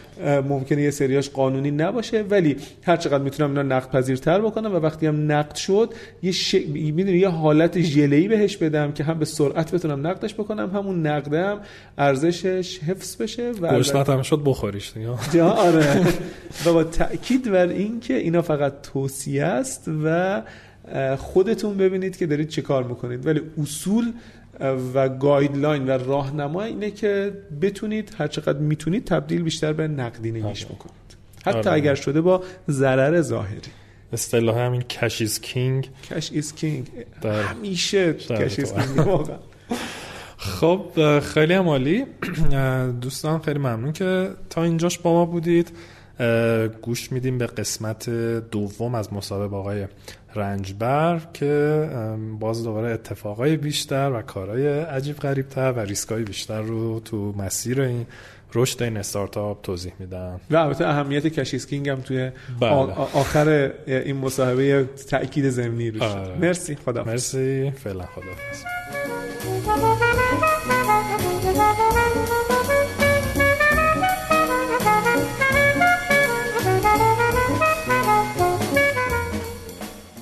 ممکنه 0.50 0.82
یه 0.82 0.92
سریاش 0.92 1.30
قانونی 1.30 1.72
نباشه 1.72 2.22
ولی 2.22 2.56
هر 2.84 2.98
چقدر 2.98 3.24
می‌تونم 3.24 3.50
اینا 3.50 3.62
نقد 3.76 3.90
پذیرتر 3.90 4.42
بکنم 4.42 4.76
و 4.76 4.80
وقتی 4.80 5.08
هم 5.08 5.32
نقد 5.32 5.56
شد 5.56 5.94
یه 6.24 6.32
ش... 6.32 6.56
می‌دونی 6.74 7.18
یه 7.18 7.30
حالت 7.30 7.82
ژله‌ای 7.82 8.28
بهش 8.28 8.58
بدم 8.58 8.92
که 8.92 9.04
هم 9.04 9.20
به 9.20 9.26
سرعت 9.26 9.76
بتونم 9.76 10.08
نقدش 10.08 10.34
بکنم 10.34 10.70
همون 10.70 11.08
نقدم 11.08 11.60
ارزشش 11.98 12.80
حفظ 12.80 13.22
بشه 13.22 13.52
و 13.62 13.66
هم 14.14 14.22
شد 14.22 14.42
بخوریش 14.46 14.94
دیگه. 14.94 15.44
آره. 15.44 16.02
و 16.66 16.74
با 16.74 16.84
تاکید 16.84 17.52
بر 17.52 17.68
این 17.68 18.00
که 18.00 18.14
اینا 18.14 18.42
فقط 18.42 18.82
توصیه 18.82 19.44
است 19.44 19.90
و 20.04 20.42
خودتون 21.18 21.78
ببینید 21.78 22.18
که 22.18 22.26
دارید 22.26 22.48
چه 22.48 22.62
کار 22.62 22.84
می‌کنید. 22.84 23.26
ولی 23.26 23.42
اصول 23.62 24.12
و 24.94 25.10
گایدلاین 25.10 25.86
و 25.86 25.90
راهنما 25.90 26.64
اینه 26.64 26.92
که 26.92 27.34
بتونید 27.62 28.16
هر 28.18 28.28
چقدر 28.28 28.60
می‌تونید 28.60 29.06
تبدیل 29.06 29.42
بیشتر 29.42 29.74
به 29.74 29.88
نقدینگیش 29.88 30.66
آره. 30.66 30.76
بکنید. 30.76 30.94
حتی 31.46 31.58
آره. 31.58 31.72
اگر 31.72 31.96
شده 31.96 32.22
با 32.22 32.44
ضرر 32.70 33.22
ظاهری. 33.22 33.62
اصطلاح 34.14 34.58
همین 34.58 34.82
cash 34.82 35.22
is 35.22 35.42
king 35.42 35.90
cash 36.10 36.32
is 36.32 36.56
king 36.56 36.88
همیشه 37.24 38.14
cash 38.14 38.60
is 38.60 38.74
king 38.74 39.08
واقعا. 39.08 39.38
خب 40.44 41.20
خیلی 41.20 41.54
عالی 41.54 42.06
دوستان 43.02 43.40
خیلی 43.40 43.60
ممنون 43.60 43.94
که 43.94 44.30
تا 44.50 44.64
اینجاش 44.64 45.00
با 45.00 45.14
ما 45.14 45.26
بودید. 45.26 45.72
گوش 46.82 47.12
میدیم 47.12 47.38
به 47.38 47.46
قسمت 47.46 48.10
دوم 48.52 48.96
از 48.96 49.14
مسابقه 49.14 49.56
آقای 49.56 49.88
رنجبر 50.36 51.22
که 51.34 51.90
باز 52.40 52.64
دوباره 52.64 52.90
اتفاقای 52.90 53.58
بیشتر 53.58 54.12
و 54.12 54.22
کارهای 54.22 54.68
عجیب 54.68 55.18
غریبتر 55.18 55.72
و 55.72 55.80
ریسکای 55.80 56.24
بیشتر 56.24 56.62
رو 56.62 57.00
تو 57.00 57.34
مسیر 57.38 57.82
این 57.82 58.06
رشد 58.56 58.84
این 58.84 58.98
استارتاپ 58.98 59.62
توضیح 59.62 59.94
میدن 60.00 60.40
و 60.52 60.56
البته 60.56 60.88
اهمیت 60.88 61.28
کشیسکینگ 61.28 61.90
هم 61.90 62.02
توی 62.02 62.32
بله. 62.60 62.72
آخر 63.14 63.72
این 63.88 64.18
مصاحبه 64.18 64.90
تاکید 65.10 65.50
زمینی 65.50 65.92
روش. 65.92 66.02
آره. 66.02 66.38
مرسی. 66.38 66.76
خدا 66.76 67.04
مرسی. 67.04 67.72
فعلا 67.72 68.06
خدا 68.06 68.24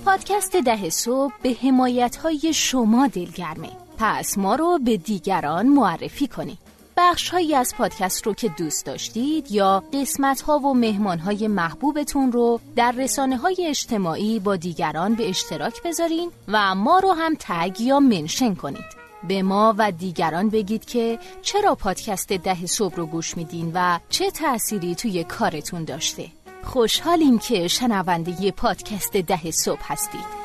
پادکست 0.06 0.56
ده 0.56 0.90
صبح 0.90 1.34
به 1.44 1.56
حمایت 1.64 2.16
های 2.16 2.54
شما 2.54 3.08
دلگرمه. 3.08 3.70
پس 3.98 4.38
ما 4.38 4.56
رو 4.56 4.80
به 4.86 4.98
دیگران 4.98 5.68
معرفی 5.68 6.28
کنید. 6.28 6.71
بخش 6.98 7.30
هایی 7.30 7.56
از 7.56 7.76
پادکست 7.78 8.28
رو 8.28 8.34
که 8.34 8.50
دوست 8.50 8.86
داشتید 8.86 9.52
یا 9.52 9.84
قسمت 9.94 10.42
ها 10.42 10.60
و 10.60 10.74
مهمان 10.74 11.20
های 11.20 11.48
محبوبتون 11.48 12.32
رو 12.32 12.60
در 12.76 12.92
رسانه 12.92 13.38
های 13.38 13.66
اجتماعی 13.68 14.40
با 14.40 14.56
دیگران 14.56 15.16
به 15.16 15.30
اشتراک 15.30 15.84
بذارین 15.84 16.32
و 16.48 16.76
ما 16.76 17.00
رو 17.00 17.12
هم 17.12 17.36
تگ 17.40 17.82
یا 17.82 18.00
منشن 18.00 18.56
کنید. 18.56 19.02
به 19.28 19.44
ما 19.44 19.76
و 19.78 19.92
دیگران 19.92 20.50
بگید 20.50 20.86
که 20.86 21.20
چرا 21.42 21.76
پادکست 21.76 22.34
ده 22.34 22.66
صبح 22.66 22.96
رو 22.96 23.06
گوش 23.06 23.38
میدین 23.38 23.72
و 23.76 24.00
چه 24.10 24.32
تأثیری 24.32 24.96
توی 24.96 25.24
کارتون 25.24 25.84
داشته. 25.84 26.26
خوشحالیم 26.64 27.40
که 27.40 27.68
شنونده 27.68 28.52
پادکست 28.52 29.18
ده 29.18 29.52
صبح 29.52 29.82
هستید. 29.84 30.42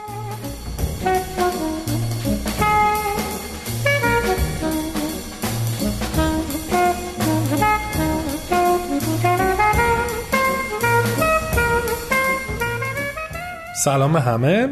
سلام 13.86 14.16
همه. 14.16 14.68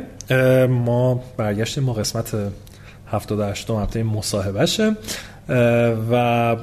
ما 0.67 1.23
برگشتیم 1.37 1.85
ما 1.85 1.93
قسمت 1.93 2.37
78 3.07 3.71
هفته 3.71 4.03
مصاحبهشه. 4.03 4.97
و 6.11 6.15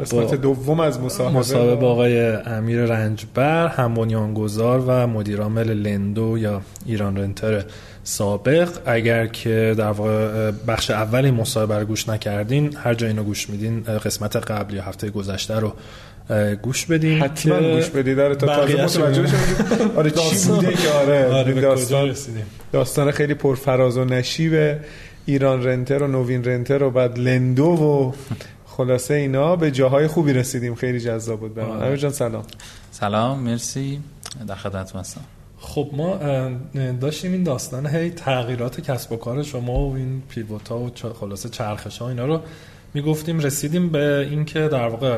قسمت 0.01 0.35
دوم 0.35 0.79
از 0.79 0.99
مصاحبه. 0.99 1.37
مصاحبه 1.37 1.85
آقای 1.85 2.21
امیر 2.31 2.85
رنجبر 2.85 3.67
هم 3.67 3.93
بنیانگذار 3.93 4.79
و 4.79 5.07
مدیرعامل 5.07 5.73
لندو 5.73 6.37
یا 6.37 6.61
ایران 6.85 7.17
رنتر 7.17 7.63
سابق. 8.03 8.69
اگر 8.85 9.27
که 9.27 9.75
در 9.77 9.91
واقع 9.91 10.51
بخش 10.51 10.91
اولی 10.91 11.31
مصاحبه 11.31 11.77
رو 11.79 11.85
گوش 11.85 12.09
نکردین 12.09 12.75
هر 12.77 12.93
جا 12.93 13.07
اینو 13.07 13.23
گوش 13.23 13.49
میدین 13.49 13.81
قسمت 13.81 14.35
قبل 14.35 14.73
یا 14.73 14.83
هفته 14.83 15.09
گذشته 15.09 15.55
رو 15.55 15.73
گوش 16.61 16.85
بدین 16.85 17.21
حتما 17.21 17.75
گوش 17.75 17.89
بدید 17.89 18.17
داره 18.17 18.35
تا 18.35 18.47
تازه 18.47 18.83
متوجه 18.83 19.29
آره 19.97 20.11
چی 20.11 20.47
بوده 20.47 20.73
که؟ 20.73 20.89
آره, 20.89 21.25
آره 21.33 21.61
داستان. 21.61 22.15
داستان 22.71 23.11
خیلی 23.11 23.33
پرفراز 23.33 23.97
و 23.97 24.05
نشیب 24.05 24.79
ایران 25.25 25.63
رنتر 25.63 26.03
و 26.03 26.07
نوین 26.07 26.43
رنتر 26.43 26.83
و 26.83 26.91
بعد 26.91 27.19
لندو 27.19 27.65
و 27.65 28.11
خلاصه 28.65 29.13
اینا 29.13 29.55
به 29.55 29.71
جاهای 29.71 30.07
خوبی 30.07 30.33
رسیدیم. 30.33 30.75
خیلی 30.75 30.99
جذاب 30.99 31.39
بود 31.39 31.55
به 31.55 31.65
من 31.65 31.95
جان 31.95 32.11
سلام. 32.11 32.43
سلام 32.91 33.39
مرسی. 33.39 33.99
در 34.47 34.55
خدمت 34.55 34.95
هستم. 34.95 35.21
خب 35.59 35.89
ما 35.93 36.19
داشتیم 37.01 37.31
این 37.31 37.43
داستان 37.43 37.85
هی 37.85 38.09
تغییرات 38.09 38.81
کسب 38.81 39.11
و 39.11 39.15
کار 39.15 39.43
شما 39.43 39.79
و 39.79 39.95
این 39.95 40.21
پیوت 40.29 40.67
ها 40.67 40.79
و 40.79 40.91
خلاصه 41.19 41.49
چرخش 41.49 41.97
ها 41.97 42.09
اینا 42.09 42.25
رو 42.25 42.41
می‌گفتیم 42.93 43.39
رسیدیم 43.39 43.89
به 43.89 44.27
اینکه 44.29 44.59
در 44.59 44.87
واقع 44.87 45.17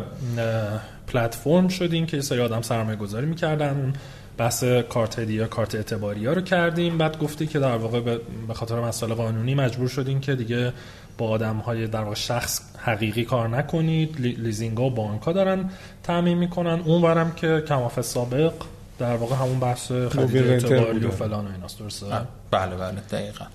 پلتفرم 1.07 1.67
شدیم 1.67 2.05
که 2.05 2.17
یه 2.17 2.23
سری 2.23 2.41
آدم 2.41 2.61
سرمایه 2.61 2.97
گذاری 2.97 3.25
می‌کردن. 3.25 3.69
اون 3.69 3.93
بحث 4.37 4.63
کارت 4.63 5.19
هدیه 5.19 5.45
کارت 5.45 5.75
اعتباری 5.75 6.25
ها 6.25 6.33
رو 6.33 6.41
کردیم. 6.41 6.97
بعد 6.97 7.19
گفتی 7.19 7.47
که 7.47 7.59
در 7.59 7.77
واقع 7.77 8.01
به 8.47 8.53
خاطر 8.53 8.79
مسائل 8.79 9.13
قانونی 9.13 9.55
مجبور 9.55 9.87
شدیم 9.87 10.19
که 10.19 10.35
دیگه 10.35 10.73
با 11.17 11.29
آدم 11.29 11.57
های 11.57 11.87
در 11.87 12.01
واقع 12.01 12.15
شخص 12.15 12.61
حقیقی 12.77 13.23
کار 13.23 13.49
نکنید. 13.49 14.21
لیزینگ 14.21 14.77
ها 14.77 14.83
و 14.83 14.89
بانک 14.89 15.21
ها 15.21 15.31
دارن 15.31 15.69
تعمین 16.03 16.37
می‌کنن. 16.37 16.79
اونورم 16.85 17.31
که 17.31 17.63
کماف 17.67 18.01
سابق 18.01 18.53
در 18.99 19.15
واقع 19.15 19.35
همون 19.35 19.59
بحث 19.59 19.91
خرید 19.91 20.37
اعتباری 20.37 21.05
و 21.05 21.11
فلان 21.11 21.45
و 21.45 21.51
ایناست 21.51 21.79
درسته؟ 21.79 22.05
بله 22.51 22.75
بله 22.75 23.01
دقیقا. 23.11 23.45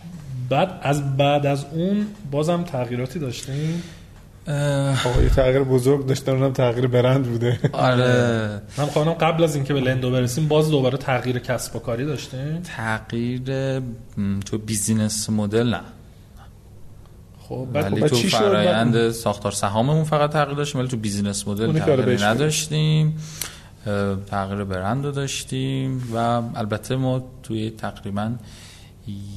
بعد 0.49 0.79
از 0.83 1.17
بعد 1.17 1.47
از 1.47 1.67
اون 1.73 2.07
بازم 2.31 2.63
تغییراتی 2.63 3.19
داشتیم. 3.19 3.83
یه 4.49 5.29
تغییر 5.37 5.63
بزرگ 5.63 6.07
داشتن 6.07 6.33
اونم 6.33 6.53
تغییر 6.53 6.87
برند 6.87 7.27
بوده. 7.27 7.61
آره. 7.73 8.49
من 8.79 8.87
خواهم 8.87 9.13
قبل 9.13 9.45
از 9.45 9.55
اینکه 9.55 9.75
به 9.75 9.81
لندو 9.81 10.11
برسیم 10.11 10.49
باز 10.49 10.71
دوباره 10.71 10.99
تغییر 10.99 11.39
کسب 11.39 11.77
و 11.77 11.79
کاری 11.79 12.05
داشتیم 12.05 12.63
تغییر 12.77 13.43
تو 14.47 14.59
بیزینس 14.67 15.31
مدل 15.31 15.69
نه. 15.69 15.81
خب 17.49 17.69
ولی 17.73 18.09
تو 18.09 18.17
فرایند 18.17 19.11
ساختار 19.11 19.53
سهاممون 19.53 20.05
فقط 20.05 20.31
تغییر 20.31 20.57
داشتیم 20.57 20.81
ولی 20.81 20.89
تو 20.89 20.97
بیزینس 20.97 21.49
مدل 21.49 21.79
تغییر 21.79 22.25
نداشتیم. 22.25 23.19
تغییر 24.27 24.65
برند 24.65 25.05
رو 25.05 25.13
داشتیم 25.13 26.03
و 26.15 26.17
البته 26.55 26.97
ما 26.97 27.23
توی 27.43 27.71
تقریبا 27.71 28.33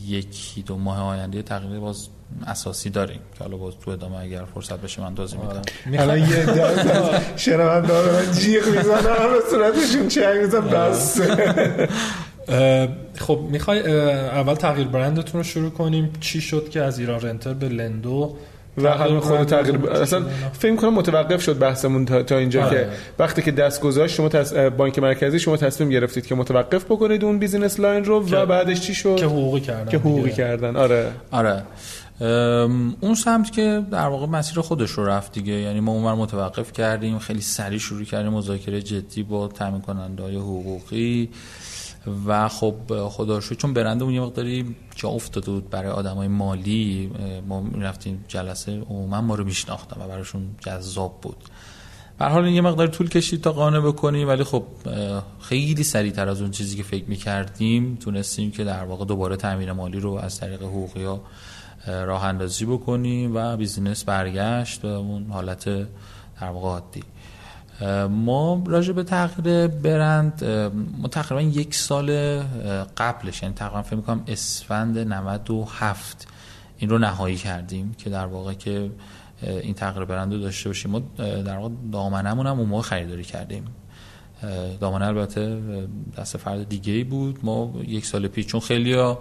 یکی 0.08 0.62
دو 0.62 0.77
ماه 0.77 1.01
آینده 1.01 1.41
تغییر 1.41 1.80
باز 1.80 2.10
اساسی 2.47 2.89
داریم 2.89 3.19
که 3.38 3.43
حالا 3.43 3.57
باز 3.57 3.73
تو 3.85 3.91
ادامه 3.91 4.17
اگر 4.17 4.41
فرصت 4.53 4.81
بشه 4.81 5.01
من 5.01 5.15
توضیح 5.15 5.39
میدم. 5.39 5.61
الان 6.03 6.19
یه 6.19 6.45
شنونده 7.35 7.93
من 7.93 8.31
جیغ 8.31 8.67
می‌زنم 8.67 9.01
به 9.01 9.41
صورتشون 9.50 10.07
چنگ 10.07 10.38
می‌زنم؟ 10.41 10.67
بس. 10.67 11.21
خب 13.17 13.39
می‌خوای 13.51 13.91
اول 14.11 14.55
تغییر 14.55 14.88
برندتون 14.88 15.39
رو 15.39 15.43
شروع 15.43 15.69
کنیم. 15.69 16.13
چی 16.19 16.41
شد 16.41 16.69
که 16.69 16.81
از 16.81 17.00
ایران 17.00 17.21
رنتر 17.21 17.53
به 17.53 17.69
لندو 17.69 18.35
و 18.77 18.89
همه 18.89 19.19
خود 19.19 19.43
تغییر 19.43 19.89
اصلا 19.89 20.25
فکر 20.53 20.75
کنم 20.75 20.93
متوقف 20.93 21.41
شد 21.41 21.59
بحثمون 21.59 22.05
تا, 22.05 22.23
تا 22.23 22.38
اینجا 22.38 22.69
که 22.69 22.88
وقتی 23.19 23.41
که 23.41 23.51
دست 23.51 23.81
گذاشت 23.81 24.15
شما 24.15 24.29
تص... 24.29 24.53
بانک 24.53 25.00
مرکزی 25.00 25.39
شما 25.39 25.57
تصمیم 25.57 25.89
گرفتید 25.89 26.25
که 26.25 26.35
متوقف 26.35 26.85
بکنید 26.85 27.23
اون 27.23 27.39
business 27.39 27.79
line 27.79 28.05
رو 28.05 28.29
و 28.29 28.45
بعدش 28.45 28.81
چی 28.81 28.95
شد؟ 28.95 29.15
که 29.15 29.25
حقوقی 29.25 29.59
کردن 29.59 29.91
که 29.91 29.97
حقوقی 29.97 30.31
کردن. 30.31 30.75
آره. 30.75 31.07
آره. 31.31 31.63
اون 33.01 33.16
سمت 33.16 33.51
که 33.51 33.86
در 33.92 34.08
واقع 34.08 34.25
مسیر 34.25 34.62
خودش 34.62 34.92
رو 34.92 35.06
رفت 35.06 35.32
دیگه. 35.32 35.54
یعنی 35.54 35.80
ما 35.80 35.92
اونور 35.92 36.16
متوقف 36.16 36.74
کردیم 36.74 37.20
خیلی 37.20 37.42
سریع 37.42 37.80
شروع 37.80 38.04
کردیم 38.04 38.34
مذاکره 38.34 38.82
جدی 38.82 39.24
با 39.24 39.48
تامین 39.48 39.82
کننده 39.82 40.24
های 40.24 40.36
حقوقی. 40.36 41.30
و 42.28 42.48
خب 42.48 42.75
خدا 43.10 43.36
رو 43.38 43.42
چون 43.42 43.74
برندمون 43.74 44.13
یه 44.13 44.22
مقداری 44.22 44.75
جا 44.96 45.10
افتاده 45.10 45.51
بود 45.51 45.70
برای 45.70 45.92
آدمای 45.92 46.28
مالی. 46.28 47.12
ما 47.48 47.63
رفتیم 47.75 48.25
جلسه 48.28 48.72
عموما 48.72 49.22
ما 49.22 49.36
رو 49.36 49.44
میشناختن 49.44 50.01
و 50.01 50.08
براشون 50.08 50.42
جذاب 50.60 51.22
بود. 51.22 51.38
به 52.20 52.25
حال 52.25 52.48
یه 52.48 52.62
مقدار 52.62 52.88
طول 52.88 53.10
کشید 53.10 53.42
تا 53.42 53.51
قانع 53.51 53.80
بکنیم 53.80 54.28
ولی 54.28 54.44
خب 54.44 54.63
خیلی 55.42 55.84
سریعتر 55.84 56.30
از 56.30 56.42
اون 56.42 56.51
چیزی 56.51 56.78
که 56.78 56.84
فکر 56.84 57.06
می‌کردیم 57.06 57.96
تونستیم 57.96 58.51
که 58.51 58.63
در 58.63 58.84
واقع 58.84 59.06
دوباره 59.06 59.36
تامین 59.36 59.72
مالی 59.72 60.00
رو 60.00 60.12
از 60.12 60.40
طریق 60.40 60.62
حقوقی 60.62 61.04
ها 61.04 61.22
راه 61.88 62.25
اندازی 62.25 62.65
بکنیم 62.65 63.35
و 63.35 63.57
بیزینس 63.57 64.03
برگشت 64.03 64.81
به 64.81 64.88
اون 64.88 65.31
حالت 65.31 65.65
در 66.41 66.50
واقع 66.50 66.67
عادی. 66.67 67.03
ما 68.09 68.63
راجع 68.67 68.93
به 68.93 69.03
تغییر 69.03 69.67
برند 69.67 70.43
ما 70.97 71.07
تقریبا 71.07 71.41
یک 71.41 71.75
سال 71.75 72.39
قبلش 72.97 73.43
یعنی 73.43 73.55
تقریبا 73.55 73.81
فکر 73.81 73.95
می‌کنم 73.95 74.23
اسفند 74.27 74.97
97 74.97 76.27
این 76.77 76.89
رو 76.89 76.97
نهایی 76.97 77.35
کردیم 77.35 77.95
که 77.97 78.09
در 78.09 78.25
واقع 78.25 78.53
که 78.53 78.91
این 79.43 79.73
تغییر 79.73 80.05
برند 80.05 80.33
رو 80.33 80.39
داشته 80.39 80.69
باشیم. 80.69 80.91
ما 80.91 81.01
در 81.17 81.57
واقع 81.57 81.73
دامنمون 81.91 82.47
هم 82.47 82.59
اون 82.59 82.69
موقع 82.69 82.81
خریداری 82.81 83.23
کردیم. 83.23 83.65
دامنه 84.79 85.05
البته 85.05 85.61
دست 86.17 86.38
فرد 86.38 86.69
دیگه 86.69 86.93
ای 86.93 87.03
بود. 87.03 87.39
ما 87.43 87.73
یک 87.88 88.05
سال 88.05 88.27
پیش 88.27 88.45
چون 88.45 88.59
خیلی 88.59 89.15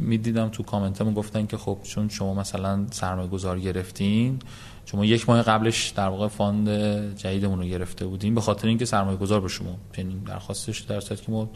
می‌دیدم 0.00 0.48
تو 0.48 0.62
کامنت 0.62 1.00
همون 1.00 1.14
گفتن 1.14 1.46
که 1.46 1.56
خب 1.56 1.78
چون 1.82 2.08
شما 2.08 2.34
مثلا 2.34 2.86
سرمایه 2.90 3.28
گذار 3.28 3.60
گرفتین 3.60 4.38
شما 4.86 5.04
یک 5.04 5.28
ماه 5.28 5.42
قبلش 5.42 5.88
در 5.88 6.08
واقع 6.08 6.28
فاند 6.28 6.68
جدیدمون 7.16 7.58
رو 7.58 7.64
گرفته 7.64 8.06
بودیم 8.06 8.34
به 8.34 8.40
خاطر 8.40 8.68
اینکه 8.68 8.84
سرمایه 8.84 9.16
گذار 9.16 9.40
به 9.40 9.48
شما 9.48 9.76
یعنی 9.98 10.22
درخواستش 10.26 10.80
در 10.80 11.00
که 11.00 11.32
ما 11.32 11.50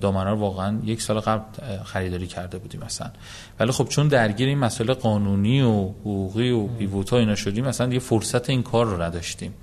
دامنه 0.00 0.30
رو 0.30 0.36
واقعا 0.36 0.78
یک 0.84 1.02
سال 1.02 1.20
قبل 1.20 1.42
خریداری 1.84 2.26
کرده 2.26 2.58
بودیم 2.58 2.80
مثلا. 2.84 3.10
ولی 3.60 3.72
خب 3.72 3.88
چون 3.88 4.08
درگیر 4.08 4.48
این 4.48 4.58
مسئله 4.58 4.94
قانونی 4.94 5.62
و 5.62 5.88
حقوقی 5.88 6.50
و 6.50 6.66
پیوتا 6.66 7.16
اینا 7.16 7.34
شدیم 7.34 7.64
مثلا 7.64 7.92
یه 7.92 7.98
فرصت 7.98 8.50
این 8.50 8.62
کار 8.62 8.86
رو 8.86 9.02
نداشتیم. 9.02 9.54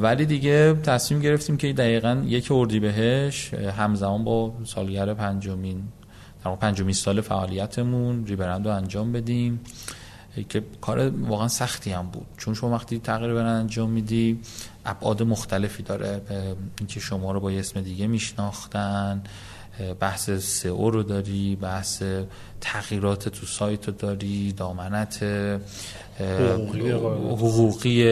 ولی 0.00 0.26
دیگه 0.26 0.74
تصمیم 0.74 1.20
گرفتیم 1.20 1.56
که 1.56 1.72
دقیقا 1.72 2.22
یک 2.26 2.52
اردی 2.52 2.80
بهش 2.80 3.54
همزمان 3.54 4.24
با 4.24 4.52
سالگرد 4.64 5.16
پنجمین 5.16 5.82
در 6.44 6.56
پنجمین 6.56 6.94
سال 6.94 7.20
فعالیتمون 7.20 8.26
ریبرند 8.26 8.66
رو 8.66 8.74
انجام 8.74 9.12
بدیم 9.12 9.60
که 10.48 10.62
کار 10.80 11.10
واقعا 11.10 11.48
سختی 11.48 11.90
هم 11.90 12.06
بود. 12.06 12.26
چون 12.36 12.54
شما 12.54 12.70
وقتی 12.70 12.98
تغییر 12.98 13.34
برند 13.34 13.60
انجام 13.60 13.90
میدی 13.90 14.40
ابعاد 14.86 15.22
مختلفی 15.22 15.82
داره. 15.82 16.20
اینکه 16.78 17.00
شما 17.00 17.32
رو 17.32 17.40
با 17.40 17.52
یه 17.52 17.60
اسم 17.60 17.80
دیگه 17.80 18.06
میشناختن 18.06 19.22
بحث 20.00 20.30
سئو 20.30 20.90
رو 20.90 21.02
داری 21.02 21.56
بحث 21.56 22.02
تغییرات 22.60 23.28
تو 23.28 23.46
سایت 23.46 23.86
رو 23.86 23.92
داری 23.92 24.52
دامنت 24.52 25.22
حقوقی 27.30 28.02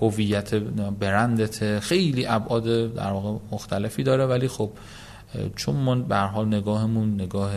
هویت 0.00 0.54
برندت. 1.00 1.78
خیلی 1.80 2.26
ابعاد 2.26 2.94
در 2.94 3.12
واقع 3.12 3.38
مختلفی 3.52 4.02
داره. 4.02 4.26
ولی 4.26 4.48
خب 4.48 4.70
چون 5.56 5.76
ما 5.76 5.94
به 5.94 6.16
حال 6.16 6.46
نگاهمون 6.46 7.14
نگاه 7.14 7.52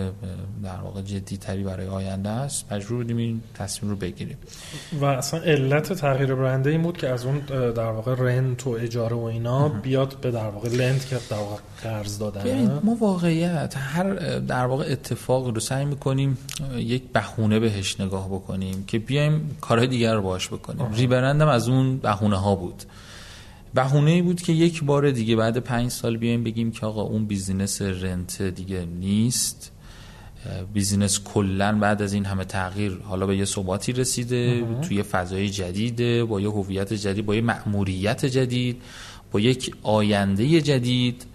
در 0.64 0.82
واقع 0.84 1.02
جدی 1.02 1.38
تری 1.38 1.64
برای 1.64 1.88
آینده 1.88 2.30
است 2.30 2.74
مجبور 2.74 2.98
بودیم 2.98 3.18
این 3.18 3.42
تصمیم 3.54 3.92
رو 3.92 3.98
بگیریم. 3.98 4.38
و 5.02 5.06
اصلا 5.06 5.40
علت 5.40 5.94
تغییر 5.94 6.36
برند 6.36 6.70
این 6.70 6.82
بود 6.82 6.98
که 6.98 7.10
از 7.10 7.26
اون 7.26 7.40
در 7.72 7.92
واقع 7.92 8.16
rent 8.16 8.68
و 8.68 8.70
اجاره 8.70 9.16
و 9.16 9.24
اینا 9.24 9.70
بیاد 9.70 10.18
به 10.22 10.32
در 10.32 10.50
واقع 10.50 10.70
lend 10.70 11.06
که 11.06 11.18
در 11.30 11.38
واقع 11.38 11.62
قرض 11.84 12.20
دادن. 12.20 12.80
ما 12.84 12.96
واقعیت 12.96 13.74
هر 13.78 14.14
در 14.40 14.66
واقع 14.66 14.86
اتفاق 14.90 15.48
رو 15.48 15.60
سعی 15.60 15.86
می‌کنیم 15.86 16.38
یک 16.78 17.04
بهونه 17.14 17.60
بهش 17.60 18.00
نگاه 18.00 18.28
بکنیم 18.28 18.84
که 18.88 19.00
بیایم 19.00 19.58
کارهای 19.62 19.88
دیگر 19.88 20.16
رو 20.16 20.22
باش 20.22 20.48
بکنیم. 20.48 20.94
rebrand 20.94 21.41
م 21.41 21.48
از 21.48 21.68
اون 21.68 21.98
بهونه 21.98 22.38
ها 22.38 22.56
بود. 22.56 22.84
بهونه 23.74 24.12
ای 24.12 24.22
بود 24.22 24.42
که 24.42 24.54
یک 24.54 24.84
بار 24.84 25.12
دیگه 25.12 25.36
بعد 25.36 25.58
پنج 25.58 25.92
سال 25.92 26.18
بیایم 26.18 26.44
بگیم 26.44 26.72
که 26.72 26.86
آقا 26.86 27.02
اون 27.02 27.26
business 27.26 27.82
rent 27.82 28.42
دیگه 28.42 28.86
نیست. 28.86 29.72
بیزینس 30.74 31.20
کلا 31.24 31.80
بعد 31.80 32.02
از 32.02 32.14
این 32.14 32.26
همه 32.26 32.46
تغییر 32.46 32.98
حالا 33.04 33.26
به 33.26 33.38
یه 33.38 33.46
ثباتی 33.46 33.94
رسیده 33.94 34.64
توی 34.82 35.04
فضای 35.04 35.50
جدیده 35.50 36.26
با 36.26 36.42
یه 36.42 36.50
هویت 36.50 36.94
جدید 36.94 37.26
با 37.26 37.36
یه 37.36 37.42
مأموریت 37.42 38.26
جدید 38.26 38.82
با 39.32 39.40
یک 39.40 39.76
آینده 39.84 40.62
جدید. 40.62 41.26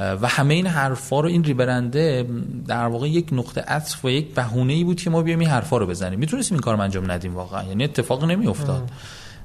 و 0.00 0.28
همه 0.28 0.54
این 0.54 0.66
حرفا 0.66 1.20
رو 1.20 1.28
این 1.28 1.44
ریبرنده 1.44 2.26
در 2.66 2.86
واقع 2.86 3.08
یک 3.08 3.28
نقطه 3.32 3.60
عطف 3.60 4.04
و 4.04 4.10
یک 4.10 4.34
بهونه 4.34 4.72
ای 4.72 4.84
بود 4.84 5.00
که 5.00 5.10
ما 5.10 5.22
بیایم 5.22 5.38
این 5.38 5.48
حرفا 5.48 5.76
رو 5.76 5.86
بزنیم. 5.86 6.18
می‌تونستیم 6.18 6.54
این 6.54 6.62
کار 6.62 6.80
انجام 6.80 7.10
ندیم 7.10 7.34
واقعا 7.34 7.64
یعنی 7.64 7.84
اتفاق 7.84 8.24
نمیافتاد. 8.24 8.90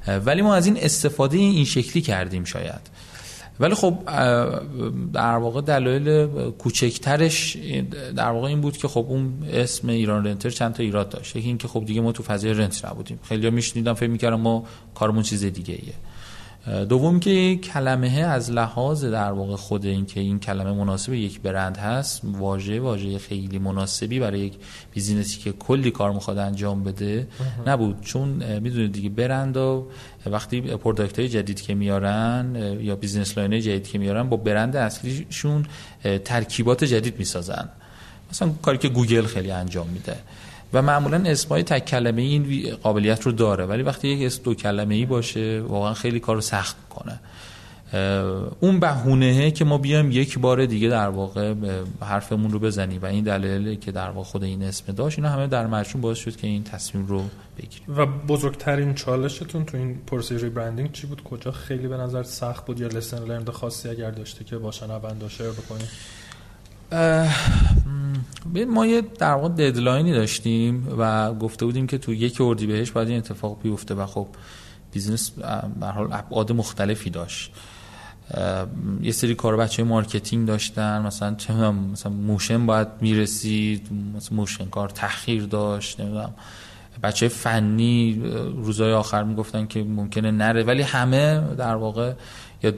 ولی 0.07 0.41
ما 0.41 0.55
از 0.55 0.65
این 0.65 0.77
استفاده 0.77 1.37
این 1.37 1.65
شکلی 1.65 2.01
کردیم 2.01 2.43
شاید. 2.43 2.81
ولی 3.59 3.75
خب 3.75 3.97
در 5.13 5.37
واقع 5.37 5.61
دلایل 5.61 6.27
کوچکترش 6.51 7.57
در 8.15 8.29
واقع 8.29 8.47
این 8.47 8.61
بود 8.61 8.77
که 8.77 8.87
خب 8.87 9.05
اون 9.09 9.43
اسم 9.53 9.89
ایران 9.89 10.27
رنتر 10.27 10.49
چند 10.49 10.73
تا 10.73 10.83
ایراد 10.83 11.09
داشت. 11.09 11.35
یکی 11.35 11.47
اینکه 11.47 11.67
خب 11.67 11.85
دیگه 11.85 12.01
ما 12.01 12.11
تو 12.11 12.23
فضای 12.23 12.53
رنت 12.53 12.85
نبودیم. 12.85 13.19
خیلی 13.23 13.49
میشنیدم 13.49 13.93
فکر 13.93 14.09
می‌کردم 14.09 14.39
ما 14.39 14.63
کارمون 14.95 15.23
چیز 15.23 15.45
دیگه 15.45 15.73
ایه 15.73 15.93
دوم 16.89 17.19
که 17.19 17.55
کلمه 17.55 18.09
از 18.09 18.51
لحاظ 18.51 19.05
در 19.05 19.31
واقع 19.31 19.55
خود 19.55 19.85
این 19.85 20.05
که 20.05 20.19
این 20.19 20.39
کلمه 20.39 20.71
مناسب 20.71 21.13
یک 21.13 21.41
برند 21.41 21.77
هست 21.77 22.21
واژه 22.23 22.79
واژه 22.79 23.19
خیلی 23.19 23.59
مناسبی 23.59 24.19
برای 24.19 24.39
یک 24.39 24.53
بیزینسی 24.93 25.39
که 25.39 25.51
کلی 25.51 25.91
کار 25.91 26.11
می‌خواد 26.11 26.37
انجام 26.37 26.83
بده 26.83 27.27
نبود. 27.67 28.01
چون 28.01 28.29
می‌دونید 28.59 28.91
دیگه 28.91 29.09
برند 29.09 29.57
و 29.57 29.87
وقتی 30.25 30.61
product 30.61 31.19
های 31.19 31.29
جدید 31.29 31.61
که 31.61 31.75
میارن 31.75 32.55
یا 32.81 32.95
business 32.95 33.37
line 33.37 33.59
جدید 33.59 33.87
که 33.87 33.97
میارن 33.97 34.29
با 34.29 34.37
برند 34.37 34.75
اصلیشون 34.75 35.65
ترکیبات 36.25 36.83
جدید 36.83 37.19
می‌سازن. 37.19 37.69
مثلا 38.31 38.49
کاری 38.61 38.77
که 38.77 38.89
گوگل 38.89 39.25
خیلی 39.25 39.51
انجام 39.51 39.87
میده. 39.87 40.15
و 40.75 40.81
معمولا 40.81 41.23
اسمای 41.25 41.63
تک 41.63 41.85
کلمه 41.85 42.21
این 42.21 42.75
قابلیت 42.83 43.21
رو 43.21 43.31
داره. 43.31 43.65
ولی 43.65 43.83
وقتی 43.83 44.07
یک 44.07 44.25
اسم 44.25 44.43
دو 44.43 44.53
کلمه 44.53 44.95
ای 44.95 45.05
باشه 45.05 45.61
واقعا 45.61 45.93
خیلی 45.93 46.19
کار 46.19 46.41
سخت 46.41 46.75
می‌کنه. 46.89 47.19
اون 48.59 48.79
بهونه 48.79 49.51
که 49.51 49.65
ما 49.65 49.77
بیایم 49.77 50.11
یک 50.11 50.39
بار 50.39 50.65
دیگه 50.65 50.89
در 50.89 51.09
واقع 51.09 51.53
حرفمون 52.01 52.51
رو 52.51 52.59
بزنیم 52.59 53.01
و 53.01 53.05
این 53.05 53.23
دلیلی 53.23 53.75
که 53.75 53.91
در 53.91 54.09
واقع 54.09 54.27
خود 54.27 54.43
این 54.43 54.63
اسم 54.63 54.93
داشت 54.93 55.19
اینا 55.19 55.29
همه 55.29 55.47
در 55.47 55.67
مجموع 55.67 56.03
باعث 56.03 56.17
شد 56.17 56.35
که 56.35 56.47
این 56.47 56.63
تصمیم 56.63 57.05
رو 57.07 57.23
بگیریم. 57.57 57.97
و 57.97 58.05
بزرگترین 58.05 58.93
چالشتون 58.93 59.65
تو 59.65 59.77
این 59.77 59.97
پروسه 60.07 60.37
rebranding 60.37 60.91
چی 60.91 61.07
بود؟ 61.07 61.23
کجا 61.23 61.51
خیلی 61.51 61.87
به 61.87 61.97
نظر 61.97 62.23
سخت 62.23 62.65
بود 62.65 62.79
یا 62.79 62.87
lesson 62.87 63.23
learned 63.23 63.49
خاصی 63.49 63.89
اگر 63.89 64.11
داشته 64.11 64.43
که 64.43 64.57
با 64.57 64.71
شنوندا 64.71 65.29
share 65.29 65.49
بکنیم 65.49 65.87
ما 68.67 68.85
یه 68.85 69.01
در 69.19 69.33
واقع 69.33 69.49
deadline 69.49 70.06
ی 70.06 70.13
داشتیم 70.13 70.87
و 70.97 71.33
گفته 71.33 71.65
بودیم 71.65 71.87
که 71.87 71.97
تو 71.97 72.13
یک 72.13 72.41
اردیبهشت 72.41 72.93
باید 72.93 73.09
این 73.09 73.17
اتفاق 73.17 73.61
بیفته 73.63 73.93
و 73.93 74.05
خب 74.05 74.27
business 74.91 75.31
به 75.79 75.85
حال 75.85 76.13
ابعاد 76.13 76.51
مختلفی 76.51 77.09
داشت. 77.09 77.51
یه 79.01 79.11
سری 79.11 79.35
کار 79.35 79.57
بچه 79.57 79.83
marketing 79.83 80.47
داشتن 80.47 81.01
مثلا 81.01 81.35
چه 81.35 81.53
مثلا 81.53 82.11
motion 82.11 82.65
باید 82.65 82.87
می‌رسید 83.01 83.89
مثلا 84.15 84.37
motion 84.37 84.65
کار 84.65 84.89
تأخیر 84.89 85.43
داشت 85.43 85.99
نمی‌دونم. 85.99 86.33
بچه 87.03 87.27
فنی 87.27 88.21
روزای 88.55 88.93
آخر 88.93 89.23
می‌گفتن 89.23 89.67
که 89.67 89.83
ممکنه 89.83 90.31
نره 90.31 90.63
ولی 90.63 90.81
همه 90.81 91.41
در 91.57 91.75
واقع 91.75 92.13
یا 92.65 92.73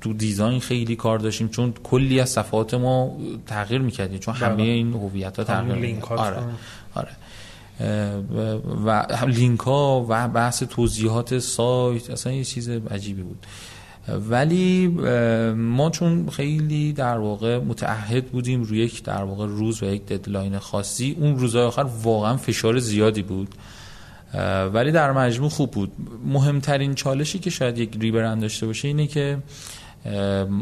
تو 0.00 0.12
design 0.12 0.60
خیلی 0.60 0.96
کار 0.96 1.18
داشتیم 1.18 1.48
چون 1.48 1.74
کلی 1.84 2.20
از 2.20 2.30
صفحات 2.30 2.74
ما 2.74 3.16
تغییر 3.46 3.80
می‌کردیم 3.80 4.18
چون 4.18 4.34
همه 4.34 4.54
بله. 4.54 4.62
این 4.62 4.92
هویت 4.92 5.36
ها 5.38 5.44
تغییر 5.44 6.02
آره. 6.04 6.36
آره. 6.94 7.10
و 8.86 9.06
لینک 9.26 9.60
ها 9.60 10.06
و 10.08 10.28
بحث 10.28 10.62
توضیحات 10.62 11.38
سایت 11.38 12.10
اصلا 12.10 12.32
یه 12.32 12.44
چیز 12.44 12.68
عجیبی 12.68 13.22
بود. 13.22 13.46
ولی 14.28 14.86
ما 15.56 15.90
چون 15.90 16.28
خیلی 16.30 16.92
در 16.92 17.18
واقع 17.18 17.58
متعهد 17.58 18.26
بودیم 18.26 18.62
روی 18.62 18.78
یک 18.78 19.02
در 19.02 19.22
واقع 19.22 19.46
روز 19.46 19.82
و 19.82 19.86
یک 19.86 20.06
deadline 20.06 20.58
خاصی 20.58 21.16
اون 21.20 21.38
روزهای 21.38 21.64
آخر 21.64 21.86
واقعا 22.02 22.36
فشار 22.36 22.78
زیادی 22.78 23.22
بود. 23.22 23.54
ولی 24.72 24.92
در 24.92 25.12
مجموع 25.12 25.50
خوب 25.50 25.70
بود. 25.70 25.92
مهمترین 26.26 26.94
چالشی 26.94 27.38
که 27.38 27.50
شاید 27.50 27.78
یک 27.78 27.96
rebrand 28.00 28.40
داشته 28.40 28.66
باشه 28.66 28.88
اینه 28.88 29.06
که 29.06 29.38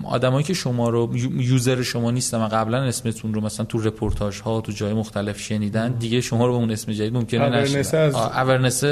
آدمایی 0.05 0.45
که 0.45 0.55
شما 0.55 0.89
رو 0.89 1.17
user 1.37 1.83
شما 1.83 2.11
نیستن 2.11 2.39
و 2.39 2.49
قبلا 2.49 2.83
اسمتون 2.83 3.35
رو 3.35 3.41
مثلا 3.41 3.67
تو 3.67 3.79
رپورتاژ 3.79 4.41
ها 4.41 4.61
تو 4.61 4.73
جای 4.73 4.93
مختلف 4.93 5.41
شنیدن 5.41 5.93
دیگه 5.93 6.21
شما 6.21 6.47
رو 6.47 6.53
به 6.53 6.59
اون 6.59 6.71
اسم 6.71 6.93
جدید 6.93 7.13
ممکنه 7.13 7.43
از 7.43 7.95
awareness 8.15 8.85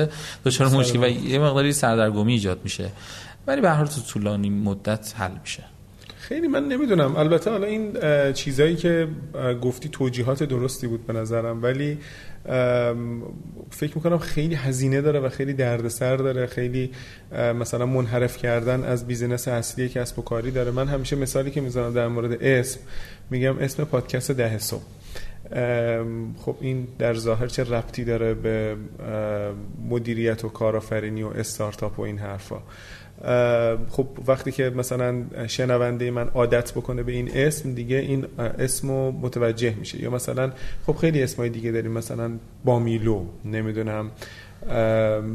دچار 0.45 0.69
مشکل 0.69 1.05
و 1.05 1.09
یه 1.09 1.39
مقداری 1.39 1.73
سردرگمی 1.73 2.33
ایجاد 2.33 2.61
میشه. 2.65 2.91
ولی 3.47 3.61
به 3.61 3.71
هر 3.71 3.87
تو 3.87 4.01
طولانی 4.01 4.51
مدت 4.51 5.15
حل 5.17 5.31
میشه. 5.43 5.65
خیلی 6.31 6.49
من 6.49 6.69
نمی‌دونم. 6.69 7.17
البته 7.17 7.51
حالا 7.51 7.67
این 7.67 7.93
چیزایی 8.33 8.77
که 8.77 9.09
گفتی 9.63 9.89
توجیهات 9.89 10.43
درستی 10.43 10.87
بود 10.87 11.07
به 11.07 11.13
نظرم. 11.13 11.63
ولی 11.63 11.99
فکر 13.71 13.93
می‌کنم 13.95 14.19
خیلی 14.19 14.55
هزینه 14.55 15.01
داره 15.01 15.21
و 15.21 15.29
خیلی 15.29 15.53
دردسر 15.53 16.17
داره. 16.17 16.47
خیلی 16.47 16.91
مثلا 17.33 17.87
منحرف 17.87 18.37
کردن 18.37 18.85
از 18.85 19.07
بیزینس 19.07 19.49
اصلی 19.49 19.89
کسب 19.89 20.19
و 20.19 20.23
کاری 20.23 20.51
داره. 20.51 20.71
من 20.71 20.89
همیشه 20.89 21.17
مثالی 21.17 21.51
که 21.51 21.61
می‌زنم 21.61 21.93
در 21.95 22.09
مورد 22.09 22.43
اسم 22.43 22.81
میگم 23.31 23.59
اسم 23.59 23.85
پادکست 23.85 24.31
ده 24.31 24.59
صبح. 24.59 24.83
خب 26.37 26.57
این 26.61 26.89
در 26.99 27.15
ظاهر 27.15 27.47
چه 27.47 27.65
ربطی 27.65 28.05
داره 28.05 28.35
به 28.35 28.77
مدیریت 29.89 30.45
و 30.45 30.49
کارآفرینی 30.49 31.23
و 31.23 31.29
استارتاپ 31.29 31.99
و 31.99 32.03
این 32.03 32.19
حرفا. 32.19 32.59
خب 33.89 34.07
وقتی 34.27 34.53
که 34.53 34.71
مثلا 34.71 35.25
شنونده 35.47 36.11
من 36.11 36.29
عادت 36.29 36.73
بکنه 36.73 37.03
به 37.03 37.13
این 37.13 37.31
اسم 37.35 37.75
دیگه 37.75 37.97
این 37.97 38.27
اسمو 38.39 39.11
متوجه 39.11 39.75
میشه. 39.79 40.03
یا 40.03 40.11
مثلا 40.11 40.53
خب 40.87 40.97
خیلی 40.97 41.23
اسمای 41.23 41.49
دیگه 41.49 41.71
داریم 41.73 41.93
مثلا 41.93 42.31
بامیلو 42.65 43.25
نمی‌دونم 43.45 44.11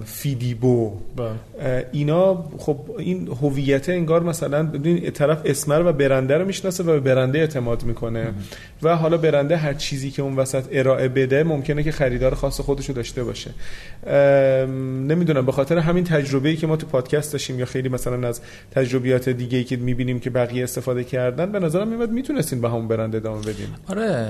فیدیبو. 0.06 0.92
بله. 1.16 1.86
اینا 1.92 2.46
خب 2.58 2.78
این 2.98 3.28
هویت 3.42 3.90
انگار 3.90 4.24
مثلا 4.24 4.64
ببین 4.64 5.12
طرف 5.12 5.42
اسمر 5.46 5.82
و 5.86 5.94
برنده 5.94 6.38
رو 6.38 6.46
می‌شناسه 6.46 6.84
و 6.84 6.86
به 6.86 7.00
برنده 7.00 7.40
اعتماد 7.40 7.84
می‌کنه. 7.84 8.34
و 8.84 8.96
حالا 8.96 9.18
برنده 9.18 9.58
هر 9.58 9.74
چیزی 9.74 10.12
که 10.12 10.22
اون 10.22 10.36
وسط 10.36 10.64
ارائه 10.72 11.08
بده 11.08 11.44
ممکنه 11.44 11.84
که 11.84 11.92
خریدار 11.92 12.36
خاص 12.36 12.62
خودشو 12.62 12.94
داشته 12.94 13.24
باشه. 13.24 13.52
نمی‌دونم 15.08 15.46
به 15.46 15.52
خاطر 15.52 15.78
همین 15.78 16.04
تجربه‌ای 16.04 16.56
که 16.56 16.68
ما 16.68 16.76
تو 16.78 16.88
پادکست 16.88 17.32
داشتیم 17.32 17.60
یا 17.60 17.66
خیلی 17.66 17.90
مثلا 17.90 18.28
از 18.28 18.42
تجربیات 18.72 19.30
دیگه 19.30 19.58
ای 19.58 19.64
که 19.64 19.78
می‌بینیم 19.78 20.20
که 20.20 20.30
بقیه 20.30 20.64
استفاده 20.64 21.04
کردن 21.04 21.52
به 21.52 21.60
نظرم 21.60 21.88
میاد 21.88 22.12
می‌تونستین 22.12 22.62
با 22.62 22.70
همون 22.70 22.88
برنده 22.88 23.18
ادامه 23.18 23.42
بدیم. 23.42 23.76
آره 23.88 24.28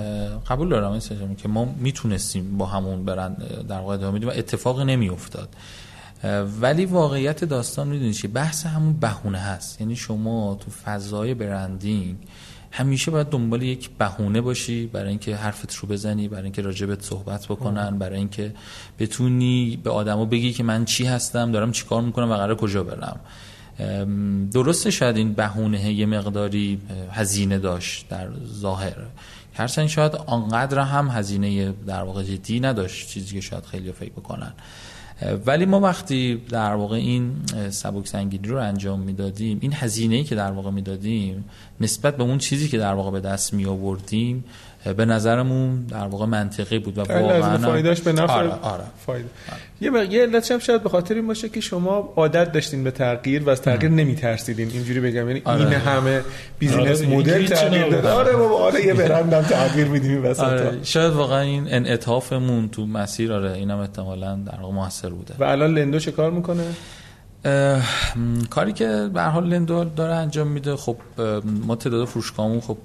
قبول 0.49 0.69
دارم 0.69 0.91
این 0.91 1.35
که 1.35 1.47
ما 1.47 1.75
می‌تونستیم 1.79 2.57
با 2.57 2.65
همون 2.65 3.05
برند 3.05 3.43
در 3.69 3.79
واقع 3.79 3.93
ادامه 3.93 4.17
بدیم 4.17 4.29
و 4.29 4.31
اتفاق 4.35 4.84
افتاد 4.89 5.49
ولی 6.61 6.85
واقعیت 6.85 7.43
داستان 7.43 7.87
می‌دونید 7.87 8.13
چیه 8.13 8.29
بحث 8.29 8.65
همون 8.65 8.93
بهونه 8.93 9.37
هست. 9.37 9.81
یعنی 9.81 9.95
شما 9.95 10.57
تو 10.59 10.71
فضای 10.71 11.33
برندینگ 11.33 12.15
همیشه 12.71 13.11
باید 13.11 13.27
دنبال 13.29 13.63
یک 13.63 13.89
بهونه 13.89 14.41
باشی 14.41 14.85
برای 14.85 15.09
اینکه 15.09 15.35
حرفت 15.35 15.75
رو 15.75 15.87
بزنی 15.87 16.27
برای 16.27 16.43
اینکه 16.43 16.61
راجبت 16.61 17.01
صحبت 17.01 17.45
بکنن 17.45 17.99
برای 17.99 18.17
اینکه 18.17 18.53
بتونی 18.99 19.79
به 19.83 19.89
آدما 19.89 20.25
بگی 20.25 20.53
که 20.53 20.63
من 20.63 20.85
چی 20.85 21.05
هستم 21.05 21.51
دارم 21.51 21.71
چیکار 21.71 22.01
می‌کنم 22.01 22.31
و 22.31 22.35
قرار 22.35 22.55
کجا 22.55 22.83
برم. 22.83 23.19
درسته 24.53 24.91
شاید 24.91 25.17
این 25.17 25.33
بهونه 25.33 25.93
یه 25.93 26.05
مقداری 26.05 26.81
هزینه 27.11 27.59
داشت 27.59 28.09
در 28.09 28.27
ظاهر. 28.45 28.95
هرچند 29.57 29.87
شاید 29.87 30.15
آنقدر 30.15 30.79
هم 30.79 31.07
هزینه 31.07 31.71
در 31.87 32.03
واقع 32.03 32.23
جدی 32.23 32.59
نداشت 32.59 33.09
چیزی 33.09 33.35
که 33.35 33.41
شاید 33.41 33.65
خیلی 33.65 33.91
فکر 33.91 34.11
بکنن. 34.11 34.53
ولی 35.45 35.65
ما 35.65 35.79
وقتی 35.79 36.35
در 36.49 36.73
واقع 36.73 36.95
این 36.95 37.33
سبک 37.69 38.07
سنگینی 38.07 38.47
رو 38.47 38.57
انجام 38.57 38.99
می‌دادیم 38.99 39.57
این 39.61 39.73
هزینه‌ای 39.73 40.23
که 40.23 40.35
در 40.35 40.51
واقع 40.51 40.71
می‌دادیم 40.71 41.45
نسبت 41.81 42.17
به 42.17 42.23
اون 42.23 42.37
چیزی 42.37 42.67
که 42.67 42.77
در 42.77 42.93
واقع 42.93 43.11
به 43.11 43.19
دست 43.19 43.53
می 43.53 43.65
آوردیم 43.65 44.43
به 44.93 45.05
نظرمون 45.05 45.85
در 45.85 46.07
واقع 46.07 46.25
منطقی 46.25 46.79
بود 46.79 46.97
و 46.97 47.01
واقعا 47.01 47.57
فایدهش 47.57 48.01
به 48.01 48.13
نفع 48.13 48.33
آره, 48.33 48.49
آره. 48.49 48.83
فایده 49.05 49.29
آره. 49.51 50.13
یه 50.13 50.21
علتش 50.21 50.51
هم 50.51 50.59
شاید 50.59 50.83
به 50.83 50.89
خاطر 50.89 51.15
این 51.15 51.27
باشه 51.27 51.49
که 51.49 51.61
شما 51.61 52.13
عادت 52.15 52.51
داشتین 52.51 52.83
به 52.83 52.91
تغییر 52.91 53.43
و 53.43 53.49
از 53.49 53.61
تغییر 53.61 53.91
نمیترسیدین 53.91 54.69
اینجوری 54.69 54.99
بگم 54.99 55.27
یعنی 55.27 55.41
آره. 55.45 55.61
این 55.61 55.73
همه 55.73 56.21
business 56.59 57.01
آره. 57.01 57.15
مدل 57.15 57.45
تغییر 57.45 57.87
داره 57.89 58.09
آره 58.09 58.35
بابا 58.35 58.55
آره 58.55 58.85
یه 58.85 58.93
برندم 59.03 59.41
تغییر 59.41 59.87
میدیم 59.87 60.25
وسط 60.25 60.43
آره. 60.43 60.83
شاید 60.83 61.13
واقعا 61.13 61.41
این 61.41 61.67
انعطافمون 61.69 62.69
تو 62.69 62.85
مسیر 62.85 63.33
آره 63.33 63.51
اینم 63.51 63.79
احتمالاً 63.79 64.35
در 64.35 64.59
واقع 64.61 64.73
موثر 64.73 65.09
بوده 65.09 65.33
و 65.39 65.43
الان 65.43 65.77
لندو 65.77 65.99
چه 65.99 66.11
کار 66.11 66.31
می‌کنه 66.31 66.63
کاری 68.49 68.73
که 68.73 69.09
به 69.13 69.23
حال 69.23 69.47
لندو 69.47 69.83
داره 69.83 70.15
انجام 70.15 70.47
میده. 70.47 70.75
خب 70.75 70.97
ما 71.45 71.75
تعداد 71.75 72.07
فروشگاهمون 72.07 72.61
خب 72.61 72.77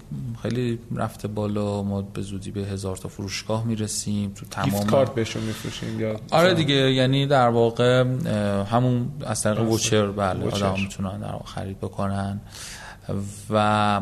خیلی 0.43 0.79
رفته 0.97 1.29
بالا. 1.29 1.83
ما 1.83 2.03
به 2.03 2.23
زودی 2.23 2.51
به 2.51 2.61
هزار 2.61 2.97
تا 2.97 3.09
فروشگاه 3.09 3.65
می‌رسیم. 3.65 4.33
تو 4.35 4.47
تمام 4.47 4.87
کارت 4.87 5.15
بهشون 5.15 5.43
میفروشیم 5.43 6.01
یا 6.01 6.21
آره 6.31 6.55
دیگه 6.55 6.75
یعنی 6.75 7.27
در 7.27 7.49
واقع 7.49 8.05
همون 8.71 9.09
از 9.27 9.43
طریق 9.43 9.61
voucher 9.61 10.07
بله 10.07 10.45
آدم 10.45 10.75
می‌تونن 10.81 11.21
در 11.21 11.35
خرید 11.45 11.79
بکنن. 11.79 12.41
و 13.51 14.01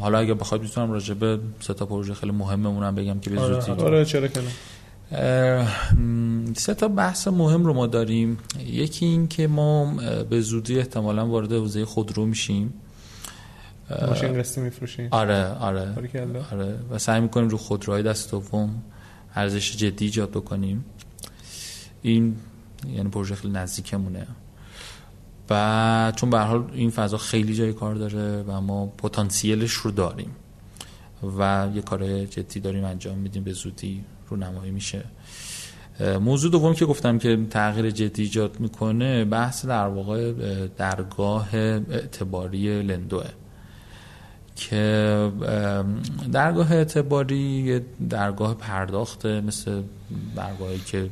حالا 0.00 0.18
اگه 0.18 0.34
بخواد 0.34 0.62
می‌تونم 0.62 0.92
راجع 0.92 1.14
به 1.14 1.38
سه 1.60 1.74
تا 1.74 1.86
پروژه 1.86 2.14
خیلی 2.14 2.32
مهممون 2.32 2.94
بگم 2.94 3.20
که 3.20 3.30
به 3.30 3.40
آره، 3.40 3.60
زودی 3.60 3.82
آره 3.82 4.04
چرا 4.04 4.28
کنه 4.28 4.44
سه 6.56 6.74
تا 6.74 6.88
بحث 6.88 7.28
مهم 7.28 7.64
رو 7.64 7.74
ما 7.74 7.86
داریم. 7.86 8.38
یکی 8.66 9.06
این 9.06 9.28
که 9.28 9.46
ما 9.46 9.94
به 10.30 10.40
زودی 10.40 10.78
احتمالا 10.78 11.26
وارد 11.26 11.52
حوزه 11.52 11.84
خودرو 11.84 12.26
میشیم. 12.26 12.74
ماشین 14.08 14.38
قسطی 14.38 14.60
میفروشیم. 14.60 15.08
آره 15.10 15.46
آره. 15.46 15.88
آره. 16.52 16.78
و 16.90 16.98
سعی 16.98 17.20
می‌کنیم 17.20 17.48
رو 17.48 17.58
خودروهای 17.58 18.02
دست 18.02 18.30
دوم 18.30 18.82
ارزش 19.34 19.76
جدی 19.76 20.04
ایجاد 20.04 20.30
بکنیم. 20.30 20.84
این 22.02 22.36
یعنی 22.92 23.08
پروژه 23.08 23.34
خیلی 23.34 23.52
نزدیکمونه. 23.52 24.26
و 25.50 26.12
چون 26.16 26.30
به 26.30 26.38
حال 26.38 26.64
این 26.72 26.90
فضا 26.90 27.18
خیلی 27.18 27.54
جای 27.54 27.72
کار 27.72 27.94
داره 27.94 28.42
و 28.42 28.60
ما 28.60 28.86
پتانسیلش 28.86 29.72
رو 29.72 29.90
داریم. 29.90 30.30
و 31.38 31.68
یه 31.74 31.82
کار 31.82 32.24
جدی 32.24 32.60
داریم 32.60 32.84
انجام 32.84 33.18
میدیم 33.18 33.44
به 33.44 33.52
زودی. 33.52 34.04
نمایی 34.36 34.70
میشه. 34.70 35.04
موضوع 36.20 36.50
دوم 36.50 36.74
که 36.74 36.86
گفتم 36.86 37.18
که 37.18 37.46
تغییر 37.50 37.90
جدی 37.90 38.22
ایجاد 38.22 38.60
می‌کنه 38.60 39.24
بحث 39.24 39.66
در 39.66 39.86
واقع 39.86 40.32
درگاه 40.76 41.54
اعتباری 41.54 42.82
لندوه. 42.82 43.24
که 44.56 45.30
درگاه 46.32 46.72
اعتباری 46.72 47.80
درگاه 48.10 48.54
پرداخته 48.54 49.40
مثل 49.40 49.82
درگاهی 50.36 50.78
که 50.78 51.10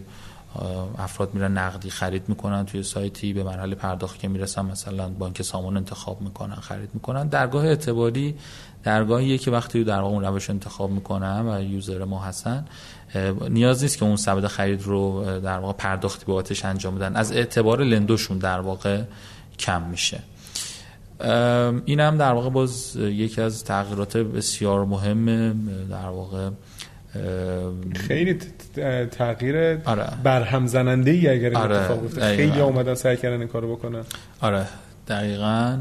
افراد 0.99 1.35
میرن 1.35 1.59
نقدی 1.59 1.91
خرید 1.91 2.29
می‌کنن 2.29 2.67
توی 2.67 2.83
سایتی 2.83 3.33
به 3.33 3.45
مرحله 3.45 3.75
پرداخت 3.75 4.19
که 4.19 4.29
می‌رسن 4.29 4.65
مثلا 4.65 5.09
بانک 5.09 5.43
سامان 5.43 5.77
انتخاب 5.77 6.21
می‌کنن 6.23 6.55
خرید 6.55 6.91
می‌کنن. 6.95 7.29
درگاه 7.29 7.65
اعتباری 7.65 8.35
درگاهیه 8.85 9.39
که 9.39 9.51
وقتی 9.51 9.85
در 9.85 10.01
واقع 10.01 10.15
اون 10.15 10.25
روش 10.25 10.51
انتخاب 10.51 10.91
می‌کنن 10.91 11.49
و 11.49 11.63
یوزر 11.63 12.05
ما 12.05 12.21
هستن 12.21 12.65
نیاز 13.51 13.83
نیست 13.83 13.99
که 13.99 14.05
اون 14.05 14.17
سبد 14.17 14.47
خرید 14.47 14.83
رو 14.83 15.25
در 15.41 15.59
واقع 15.59 15.73
پرداختی 15.73 16.25
بابتش 16.27 16.65
انجام 16.65 16.95
بدن. 16.95 17.17
از 17.17 17.33
اعتبار 17.33 17.81
لندوشون 17.83 18.39
در 18.39 18.61
واقع 18.61 19.03
کم 19.59 19.83
میشه. 19.83 20.19
این 21.85 22.01
هم 22.01 22.17
در 22.17 22.33
واقع 22.33 22.51
باز 22.51 22.97
یکی 22.97 23.41
از 23.41 23.65
تغییرات 23.65 24.17
بسیار 24.17 24.85
مهم 24.85 25.53
در 25.91 26.09
واقع 26.09 26.51
خیلی 27.95 28.39
تغییر 29.11 29.79
آره. 29.85 30.07
برهم 30.23 30.67
زننده 30.67 31.11
ای 31.11 31.29
اگر 31.29 31.55
آره. 31.55 31.77
اتفاق 31.77 32.19
خیلی 32.37 32.61
اومدن 32.61 32.95
سعی 32.95 33.17
کردن 33.17 33.39
این 33.39 33.49
کارو 33.49 33.77
بکنن. 33.77 34.03
آره. 34.41 34.67
دقیقا. 35.09 35.79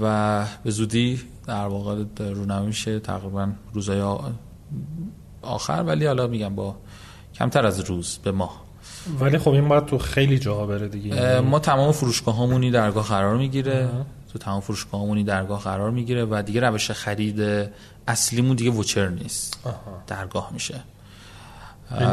و 0.00 0.46
به 0.64 0.70
زودی 0.70 1.20
در 1.46 1.66
واقع 1.66 2.04
رونمایی 2.18 2.66
میشه 2.66 3.00
تقریبا 3.00 3.48
روزای 3.72 4.16
آخر 5.42 5.84
ولی 5.86 6.06
حالا 6.06 6.26
میگم 6.26 6.54
با 6.54 6.76
کمتر 7.34 7.66
از 7.66 7.80
روز 7.80 8.18
به 8.24 8.32
ماه. 8.32 8.64
ولی 9.20 9.38
خب 9.38 9.50
این 9.50 9.68
باید 9.68 9.86
تو 9.86 9.98
خیلی 9.98 10.38
جاها 10.38 10.66
بره 10.66 10.88
دیگه. 10.88 11.40
ما 11.40 11.58
تمام 11.58 11.92
فروشگاه 11.92 12.36
همونی 12.36 12.70
درگاه 12.70 13.08
قرار 13.08 13.36
می‌گیره. 13.36 13.88
تو 14.32 14.38
تمام 14.38 14.60
فروشگاه 14.60 15.02
همونی 15.02 15.24
درگاه 15.24 15.62
قرار 15.62 15.90
می‌گیره 15.90 16.24
و 16.24 16.42
دیگه 16.46 16.60
روش 16.60 16.90
خرید 16.90 17.68
اصلیمون 18.08 18.56
دیگه 18.56 18.70
voucher 18.70 19.08
نیست. 19.08 19.58
درگاه 20.06 20.50
میشه. 20.52 20.80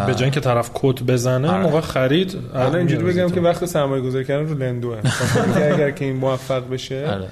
به 0.08 0.16
جای 0.16 0.32
که 0.32 0.40
طرف 0.40 0.72
کد 0.74 1.02
بزنه 1.02 1.50
آره. 1.50 1.62
موقع 1.62 1.82
خرید 1.82 2.38
الان 2.54 2.76
اینجوری 2.76 3.04
بگم 3.04 3.30
که 3.30 3.42
وقت 3.42 3.66
سرمایه 3.66 4.02
گذاری 4.02 4.26
کردن 4.26 4.50
رو 4.50 4.58
لندوه 4.58 4.98
اگر 5.74 5.92
که 5.92 6.06
این 6.06 6.16
موفق 6.16 6.70
بشه 6.70 7.08
آره. 7.08 7.28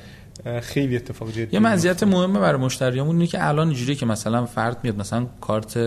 خیلی 0.61 0.95
اتفاق 0.95 1.31
جدی 1.31 1.47
یه 1.51 1.59
مزیت 1.59 2.03
مهمه 2.03 2.39
برای 2.39 2.61
مشتریامون 2.61 3.15
اینه 3.15 3.27
که 3.27 3.47
الان 3.47 3.67
اینجوری 3.67 3.95
که 3.95 4.05
مثلا 4.05 4.45
فرد 4.45 4.77
میاد 4.83 4.97
مثلا 4.97 5.25
کارت 5.41 5.77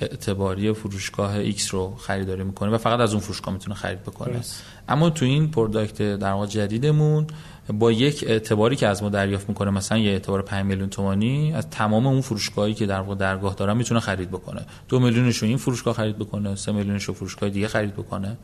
اعتباری 0.00 0.72
فروشگاه 0.72 1.36
ایکس 1.36 1.74
رو 1.74 1.96
خریداری 1.96 2.44
می‌کنه 2.44 2.70
و 2.70 2.78
فقط 2.78 3.00
از 3.00 3.12
اون 3.12 3.20
فروشگاه 3.20 3.54
می‌تونه 3.54 3.76
خرید 3.76 4.02
بکنه. 4.02 4.40
اما 4.88 5.10
تو 5.10 5.24
این 5.24 5.50
product 5.50 6.02
در 6.02 6.32
واقع 6.32 6.46
جدیدمون 6.46 7.26
با 7.72 7.92
یک 7.92 8.24
اعتباری 8.26 8.76
که 8.76 8.86
از 8.86 9.02
ما 9.02 9.08
دریافت 9.08 9.48
می‌کنه 9.48 9.70
مثلا 9.70 9.98
یه 9.98 10.10
اعتبار 10.10 10.42
5 10.42 10.64
میلیون 10.64 10.88
تومانی 10.88 11.52
از 11.52 11.70
تمام 11.70 12.06
اون 12.06 12.20
فروشگاهی 12.20 12.74
که 12.74 12.86
در 12.86 13.00
واقع 13.00 13.14
درگاه 13.14 13.54
دارن 13.54 13.76
می‌تونه 13.76 14.00
خرید 14.00 14.30
بکنه. 14.30 14.66
دو 14.88 15.00
میلیونش 15.00 15.36
رو 15.36 15.48
این 15.48 15.56
فروشگاه 15.56 15.94
خرید 15.94 16.18
بکنه 16.18 16.54
سه 16.56 16.72
میلیونش 16.72 17.04
رو 17.04 17.14
فروشگاه 17.14 17.50
دیگه 17.50 17.68
خرید 17.68 17.92
بکنه. 17.92 18.36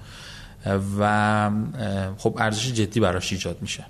و 0.98 1.50
خب 2.16 2.36
ارزش 2.38 2.72
جدی 2.72 3.00
براش 3.00 3.32
ایجاد 3.32 3.56
میشه. 3.60 3.84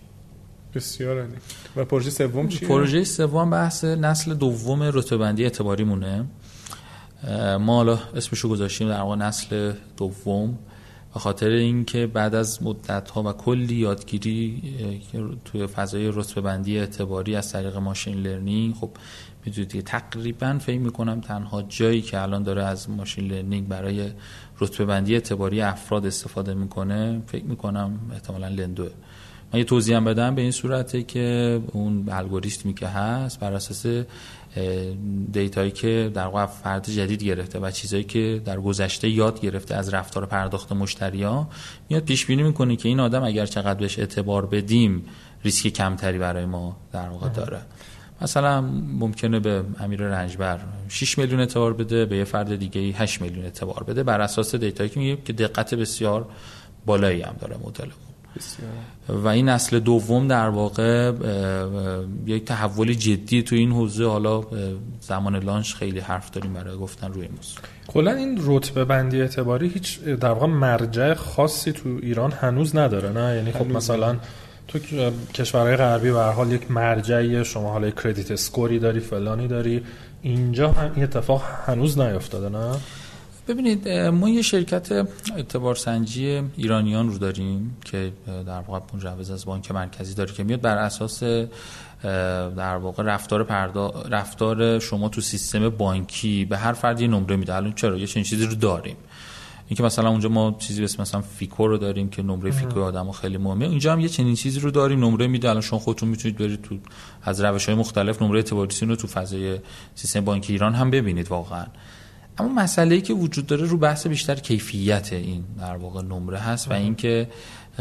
بسیار 0.74 1.20
عالی. 1.20 1.32
و 1.76 1.84
پروژه 1.84 2.10
سوم 2.10 2.48
چیه؟ 2.48 2.68
پروژه 2.68 3.04
سوم 3.04 3.50
بحث 3.50 3.84
نسل 3.84 4.34
دوم 4.34 4.82
رتبه 4.82 5.16
بندی 5.16 5.44
اعتباری 5.44 5.84
مونه. 5.84 6.24
ما 7.60 7.76
حالا 7.76 7.98
اسمشو 8.14 8.48
گذاشتیم 8.48 8.88
در 8.88 9.00
واقع 9.00 9.16
نسل 9.16 9.72
دوم. 9.96 10.58
به 11.16 11.20
خاطر 11.20 11.48
اینکه 11.48 12.06
بعد 12.06 12.34
از 12.34 12.62
مدت 12.62 13.10
ها 13.10 13.22
و 13.22 13.32
کلی 13.32 13.74
یادگیری 13.74 14.62
توی 15.44 15.66
فضای 15.66 16.08
رتبه 16.14 16.40
بندی 16.40 16.78
اعتباری 16.78 17.36
از 17.36 17.52
طریق 17.52 17.76
machine 17.76 18.14
learning 18.18 18.74
خب 18.74 18.90
می‌دونید 19.44 19.84
تقریبا 19.84 20.58
فکر 20.60 20.78
می‌کنم 20.78 21.20
تنها 21.20 21.62
جایی 21.62 22.02
که 22.02 22.22
الان 22.22 22.42
داره 22.42 22.64
از 22.64 22.90
machine 22.90 23.32
learning 23.32 23.68
برای 23.68 24.10
رتبه 24.60 24.84
بندی 24.84 25.14
اعتباری 25.14 25.60
افراد 25.60 26.06
استفاده 26.06 26.54
می‌کنه 26.54 27.22
فکر 27.26 27.44
می‌کنم 27.44 28.00
احتمالا 28.12 28.48
لندوه. 28.48 28.90
من 29.52 29.58
یه 29.58 29.64
توضیح 29.64 30.00
بدم 30.00 30.34
به 30.34 30.42
این 30.42 30.50
صورته 30.50 31.02
که 31.02 31.60
اون 31.72 32.08
الگوریتمی 32.08 32.74
که 32.74 32.86
هست 32.86 33.40
بر 33.40 33.52
اساس 33.52 33.86
data 35.32 35.58
یی 35.58 35.70
که 35.70 36.10
در 36.14 36.26
واقع 36.26 36.46
فرد 36.46 36.90
جدید 36.90 37.24
گرفته 37.24 37.58
و 37.58 37.70
چیزایی 37.70 38.04
که 38.04 38.42
در 38.44 38.60
گذشته 38.60 39.08
یاد 39.08 39.40
گرفته 39.40 39.74
از 39.74 39.94
رفتار 39.94 40.26
پرداخت 40.26 40.72
مشتریا 40.72 41.48
میاد 41.88 42.04
پیش 42.04 42.26
بینی 42.26 42.42
می‌کنه 42.42 42.76
که 42.76 42.88
این 42.88 43.00
آدم 43.00 43.24
اگر 43.24 43.46
چقدر 43.46 43.80
بهش 43.80 43.98
اعتبار 43.98 44.46
بدیم 44.46 45.04
ریسک 45.44 45.68
کمتری 45.68 46.18
برای 46.18 46.44
ما 46.44 46.76
در 46.92 47.08
واقع 47.08 47.28
داره. 47.28 47.60
مثلا 48.22 48.60
ممکنه 49.00 49.40
به 49.40 49.62
امیر 49.80 50.00
رنجبر 50.00 50.58
6 50.88 51.18
میلیون 51.18 51.40
اعتبار 51.40 51.72
بده 51.72 52.04
به 52.04 52.16
یه 52.16 52.24
فرد 52.24 52.56
دیگه 52.56 52.80
8 52.80 53.20
میلیون 53.20 53.44
اعتبار 53.44 53.84
بده. 53.84 54.02
بر 54.02 54.20
اساس 54.20 54.54
دیتایی 54.54 54.90
که 54.90 55.00
میگه 55.00 55.22
که 55.24 55.32
دقت 55.32 55.74
بسیار 55.74 56.26
بالایی 56.86 57.22
هم 57.22 57.36
داره 57.40 57.56
مدل 57.64 57.88
و 59.08 59.28
این 59.28 59.48
نسل 59.48 59.78
دوم 59.78 60.28
در 60.28 60.48
واقع 60.48 61.12
یک 62.26 62.44
تحول 62.44 62.94
جدی 62.94 63.42
تو 63.42 63.56
این 63.56 63.72
حوزه. 63.72 64.06
حالا 64.06 64.42
زمان 65.00 65.36
لانچ 65.36 65.74
خیلی 65.74 66.00
حرف 66.00 66.30
داریم 66.30 66.52
برای 66.52 66.76
گفتن 66.76 67.12
روی 67.12 67.28
موضوع. 67.28 67.60
کلا 67.88 68.12
این 68.12 68.38
رتبه 68.44 68.84
بندی 68.84 69.20
اعتباری 69.20 69.68
هیچ 69.68 70.00
در 70.00 70.30
واقع 70.30 70.46
مرجع 70.46 71.14
خاصی 71.14 71.72
تو 71.72 71.98
ایران 72.02 72.32
هنوز 72.32 72.76
نداره 72.76 73.08
نه؟ 73.08 73.36
یعنی 73.36 73.52
خب 73.52 73.66
مثلا 73.66 74.16
تو 74.68 74.78
کشورهای 75.34 75.76
غربی 75.76 76.10
به 76.10 76.22
حال 76.22 76.52
یک 76.52 76.70
مرجعی 76.70 77.44
شما 77.44 77.72
حالا 77.72 77.90
کردیت 77.90 78.30
اسکوری 78.30 78.78
داری 78.78 79.00
فلانی 79.00 79.48
داری. 79.48 79.82
اینجا 80.22 80.70
هم 80.70 80.92
این 80.94 81.04
اتفاق 81.04 81.42
هنوز 81.66 81.98
نیافتاده 81.98 82.48
نه؟ 82.48 82.76
ببینید 83.48 83.88
ما 83.88 84.28
یه 84.28 84.42
شرکت 84.42 84.92
اعتبار 85.36 85.74
سنجی 85.74 86.42
ایرانیان 86.56 87.08
رو 87.08 87.18
داریم 87.18 87.76
که 87.84 88.12
در 88.26 88.60
واقع 88.60 88.80
مجوز 88.94 89.30
از 89.30 89.44
بانک 89.44 89.70
مرکزی 89.70 90.14
داره 90.14 90.32
که 90.32 90.44
میاد 90.44 90.60
بر 90.60 90.78
اساس 90.78 91.22
در 92.56 92.76
واقع 92.76 93.02
رفتار 93.02 93.44
پردا... 93.44 94.04
رفتار 94.10 94.78
شما 94.78 95.08
تو 95.08 95.20
سیستم 95.20 95.68
بانکی 95.68 96.44
به 96.44 96.58
هر 96.58 96.72
فردی 96.72 97.08
نمره 97.08 97.36
میده. 97.36 97.54
الان 97.54 97.72
چرا؟ 97.72 97.98
یه 97.98 98.06
چنین 98.06 98.24
چیزی 98.24 98.46
رو 98.46 98.54
داریم. 98.54 98.96
اینکه 99.68 99.82
مثلا 99.82 100.08
اونجا 100.08 100.28
ما 100.28 100.56
چیزی 100.58 100.84
اسم 100.84 101.02
مثلا 101.02 101.20
فیکو 101.20 101.68
رو 101.68 101.78
داریم 101.78 102.08
که 102.08 102.22
نمره 102.22 102.50
فیکو 102.50 102.80
آدمو 102.80 103.12
خیلی 103.12 103.36
مهمه. 103.36 103.64
اینجا 103.64 103.92
هم 103.92 104.00
یه 104.00 104.08
چنین 104.08 104.34
چیزی 104.34 104.60
رو 104.60 104.70
داریم 104.70 105.04
نمره 105.04 105.26
میده. 105.26 105.48
الان 105.48 105.62
شما 105.62 105.78
خودتون 105.78 106.08
می‌تونید 106.08 106.38
برید 106.38 106.62
تو 106.62 106.78
از 107.22 107.40
روش 107.40 107.66
های 107.66 107.74
مختلف 107.74 108.22
نمره 108.22 108.36
اعتباری 108.36 108.76
رو 108.80 108.96
تو 108.96 109.06
فضای 109.06 109.58
سیستم 109.94 110.20
بانکی 110.20 110.52
ایران 110.52 110.74
هم 110.74 110.90
ببینید 110.90 111.28
واقعا. 111.28 111.66
اما 112.38 112.62
مسئله 112.62 112.94
ای 112.94 113.00
که 113.00 113.14
وجود 113.14 113.46
داره 113.46 113.64
رو 113.66 113.78
بحث 113.78 114.06
بیشتر 114.06 114.34
کیفیت 114.34 115.12
این 115.12 115.44
در 115.60 115.76
واقع 115.76 116.02
نمره 116.02 116.38
هست 116.38 116.70
و 116.70 116.72
اینکه 116.72 117.28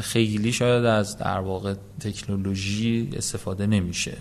خیلی 0.02 0.52
شاید 0.52 0.86
از 0.86 1.18
در 1.18 1.40
واقع 1.40 1.74
تکنولوژی 2.00 3.10
استفاده 3.18 3.68
نمیشه. 3.68 4.18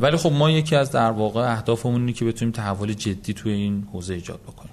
ولی 0.00 0.16
خب 0.16 0.32
ما 0.32 0.50
یکی 0.50 0.76
از 0.76 0.90
در 0.90 1.10
واقع 1.10 1.52
اهدافمون 1.52 2.00
اینه 2.00 2.12
که 2.12 2.24
بتونیم 2.24 2.52
تحول 2.52 2.92
جدی 2.92 3.32
توی 3.32 3.52
این 3.52 3.88
حوزه 3.92 4.14
ایجاد 4.14 4.40
بکنیم. 4.40 4.72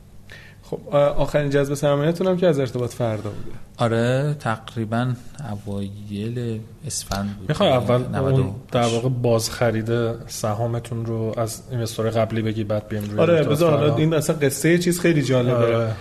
خب 0.69 0.95
آخرین 0.95 1.49
جذب 1.49 1.73
سرمایه‌تون 1.73 2.27
هم 2.27 2.37
که 2.37 2.47
از 2.47 2.59
ارتباط 2.59 2.93
فردا 2.93 3.29
بوده. 3.29 3.57
آره 3.77 4.35
تقریبا 4.39 5.13
اوایل 5.51 6.59
اسفند 6.87 7.37
بود. 7.37 7.49
می‌خوای 7.49 7.69
اول 7.69 8.15
اون 8.15 8.55
در 8.71 8.87
واقع 8.87 9.09
باز 9.09 9.49
خرید 9.49 9.89
سهامتون 10.27 11.05
رو 11.05 11.33
از 11.37 11.61
اینوستور 11.71 12.09
قبلی 12.09 12.41
بگی 12.41 12.63
بعد 12.63 12.87
بیم 12.87 13.03
روی 13.03 13.19
آره 13.19 13.43
بذار 13.43 13.77
حالا 13.77 13.95
این 13.95 14.13
اصلا 14.13 14.35
قصه 14.35 14.77
چیز 14.77 14.99
خیلی 14.99 15.21
جالبه. 15.21 15.53
آره. 15.55 15.95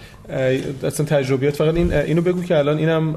اصلا 0.82 1.06
تجربیات 1.06 1.56
فقط 1.56 1.74
این 1.74 1.92
اینو 1.92 2.22
بگو 2.22 2.42
که 2.42 2.58
الان 2.58 2.78
اینم 2.78 3.16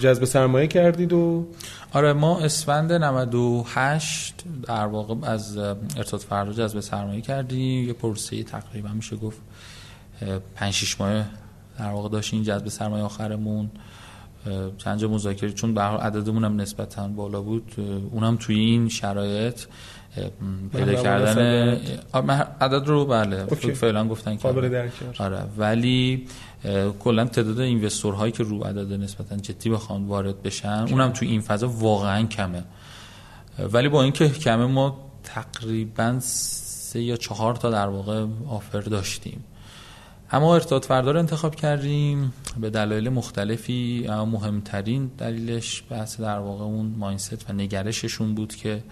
جذب 0.00 0.24
سرمایه 0.24 0.66
کردید 0.66 1.12
و 1.12 1.46
آره 1.92 2.12
ما 2.12 2.40
اسفند 2.40 2.92
98 2.92 4.34
در 4.66 4.86
واقع 4.86 5.14
از 5.22 5.58
ارتباط 5.96 6.22
فردا 6.22 6.52
جذب 6.52 6.80
سرمایه 6.80 7.20
کردیم. 7.20 7.86
یه 7.86 7.92
پروسه 7.92 8.42
تقریبا 8.42 8.88
میشه 8.88 9.16
گفت. 9.16 9.38
5 10.54 10.74
6 10.74 11.00
ماه 11.00 11.24
در 11.78 11.90
واقع 11.90 12.08
داشت 12.08 12.34
این 12.34 12.42
جذب 12.42 12.68
سرمایه 12.68 13.04
آخرمون. 13.04 13.70
چند 14.78 14.98
جا 14.98 15.08
مذاکره 15.08 15.52
چون 15.52 15.74
به 15.74 15.80
عددمون 15.80 16.44
هم 16.44 16.60
نسبتا 16.60 17.08
بالا 17.08 17.40
بود. 17.40 17.72
اونم 18.12 18.36
توی 18.36 18.56
این 18.58 18.88
شرایط 18.88 19.60
پیدا 20.72 21.02
کردن 21.02 21.80
عدد 22.60 22.86
رو 22.86 23.04
بله 23.04 23.46
فعلا 23.74 24.08
گفتن 24.08 24.36
که 24.36 24.48
آره. 25.18 25.42
ولی 25.58 26.26
کلا 26.98 27.24
تعداد 27.24 27.60
اینوستور 27.60 28.14
هایی 28.14 28.32
که 28.32 28.42
رو 28.42 28.64
عدد 28.64 28.92
نسبتا 28.92 29.36
جدی 29.36 29.70
بخوان 29.70 30.06
وارد 30.06 30.42
بشن 30.42 30.86
اونم 30.90 31.10
توی 31.10 31.28
این 31.28 31.40
فضا 31.40 31.68
واقعا 31.68 32.26
کمه. 32.26 32.64
ولی 33.72 33.88
با 33.88 34.02
اینکه 34.02 34.28
کمه 34.28 34.66
ما 34.66 34.98
تقریبا 35.24 36.16
سه 36.20 37.02
یا 37.02 37.16
چهار 37.16 37.54
تا 37.54 37.70
در 37.70 37.88
واقع 37.88 38.26
آفر 38.48 38.80
داشتیم. 38.80 39.44
اما 40.32 40.54
ارتباط 40.54 40.86
فردار 40.86 41.16
انتخاب 41.16 41.54
کردیم 41.54 42.32
به 42.60 42.70
دلایل 42.70 43.08
مختلفی 43.08 44.06
اما 44.08 44.24
مهمترین 44.24 45.10
دلیلش 45.18 45.84
بحث 45.90 46.20
در 46.20 46.38
واقع 46.38 46.64
اون 46.64 46.94
ماینست 46.98 47.50
و 47.50 47.52
نگرششون 47.52 48.34
بود 48.34 48.54
که 48.54 48.82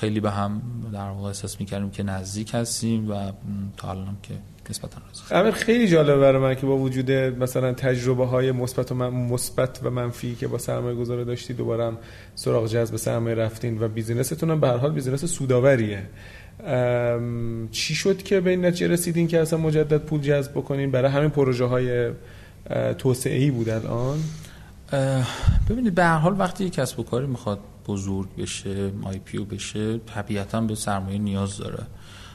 خیلی 0.00 0.20
به 0.20 0.30
هم 0.30 0.62
در 0.92 1.10
واقع 1.10 1.28
احساس 1.28 1.60
می‌کردیم 1.60 1.90
که 1.90 2.02
نزدیک 2.02 2.54
هستیم 2.54 3.10
و 3.10 3.32
تا 3.76 3.90
الان 3.90 4.16
که 4.22 4.34
نسبتا 4.70 5.00
راضی. 5.30 5.52
خیلی 5.52 5.88
جالبه 5.88 6.16
برای 6.20 6.42
من 6.42 6.54
که 6.54 6.66
با 6.66 6.76
وجود 6.76 7.10
مثلا 7.10 7.72
تجربه 7.72 8.26
های 8.26 8.52
مثبت 8.52 8.92
و 8.92 8.94
مثبت 8.94 9.80
و 9.82 9.90
منفی 9.90 10.34
که 10.34 10.48
با 10.48 10.58
سرمایه 10.58 10.94
گذاره 10.94 11.24
داشتی 11.24 11.54
دوباره 11.54 11.92
سراغ 12.34 12.66
جذب 12.66 12.96
سرمایه 12.96 13.34
رفتین 13.34 13.82
و 13.82 13.88
business 13.88 14.33
تون 14.33 14.50
هم 14.50 14.60
به 14.60 14.68
هر 14.68 14.76
حال 14.76 14.92
business 14.92 15.24
سوداوریه. 15.24 16.02
چی 17.70 17.94
شد 17.94 18.22
که 18.22 18.40
به 18.40 18.50
این 18.50 18.64
نتیجه 18.64 18.88
رسیدین 18.88 19.28
که 19.28 19.40
اصلا 19.40 19.58
مجدد 19.58 19.98
پول 19.98 20.20
جذب 20.20 20.52
بکنین؟ 20.52 20.90
برای 20.90 21.10
همین 21.10 21.30
پروژه 21.30 21.64
های 21.64 22.10
توسعه 22.98 23.38
ای 23.38 23.50
بود 23.50 23.68
الان. 23.68 24.18
ببینید 25.68 25.94
به 25.94 26.04
هر 26.04 26.18
حال 26.18 26.40
وقتی 26.40 26.70
کسب 26.70 27.00
و 27.00 27.02
کاری 27.02 27.26
می‌خواد 27.26 27.58
بزرگ 27.86 28.36
بشه 28.36 28.90
IPO 29.02 29.44
بشه 29.44 29.98
طبیعتا 29.98 30.60
به 30.60 30.74
سرمایه 30.74 31.18
نیاز 31.18 31.58
داره. 31.58 31.84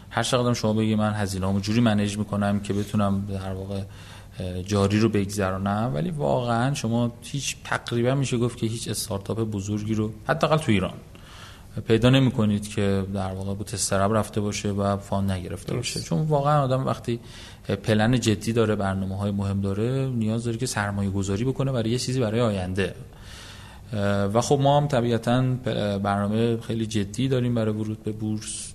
هر 0.09 0.23
چقدر 0.23 0.53
شما 0.53 0.73
بگی 0.73 0.95
من 0.95 1.13
هزینه‌امو 1.13 1.59
جوری 1.59 1.81
manage 1.81 2.17
می‌کنم 2.17 2.59
که 2.59 2.73
بتونم 2.73 3.25
در 3.25 3.53
واقع 3.53 3.81
جاری 4.65 4.99
رو 4.99 5.09
بگذرانم 5.09 5.91
ولی 5.93 6.11
واقعا 6.11 6.73
شما 6.73 7.13
هیچ 7.21 7.55
تقریبا 7.63 8.15
میشه 8.15 8.37
گفت 8.37 8.57
که 8.57 8.65
هیچ 8.67 8.87
استارتاپ 8.87 9.39
بزرگی 9.39 9.93
رو 9.93 10.13
حداقل 10.27 10.57
تو 10.57 10.71
ایران 10.71 10.93
پیدا 11.87 12.09
نمی 12.09 12.31
کنید 12.31 12.67
که 12.67 13.03
در 13.13 13.33
واقع 13.33 13.53
با 13.53 13.63
تسترب 13.63 14.13
رفته 14.13 14.41
باشه 14.41 14.69
و 14.69 14.97
فان 14.97 15.31
نگرفته 15.31 15.75
باشه. 15.75 16.01
چون 16.01 16.21
واقعا 16.21 16.63
آدم 16.63 16.85
وقتی 16.85 17.19
پلن 17.83 18.19
جدی 18.19 18.53
داره 18.53 18.75
برنامه 18.75 19.17
های 19.17 19.31
مهم 19.31 19.61
داره 19.61 20.09
نیاز 20.09 20.43
داره 20.43 20.57
که 20.57 20.65
سرمایه 20.65 21.09
گذاری 21.09 21.43
بکنه 21.43 21.71
برای 21.71 21.89
یه 21.89 21.97
چیزی 21.97 22.19
برای 22.19 22.41
آینده. 22.41 22.95
و 24.33 24.41
خب 24.41 24.59
ما 24.61 24.77
هم 24.77 24.87
طبیعتا 24.87 25.41
برنامه 26.03 26.57
خیلی 26.57 26.85
جدی 26.85 27.27
داریم 27.27 27.55
برای 27.55 27.73
ورود 27.73 28.03
به 28.03 28.11
بورس 28.11 28.73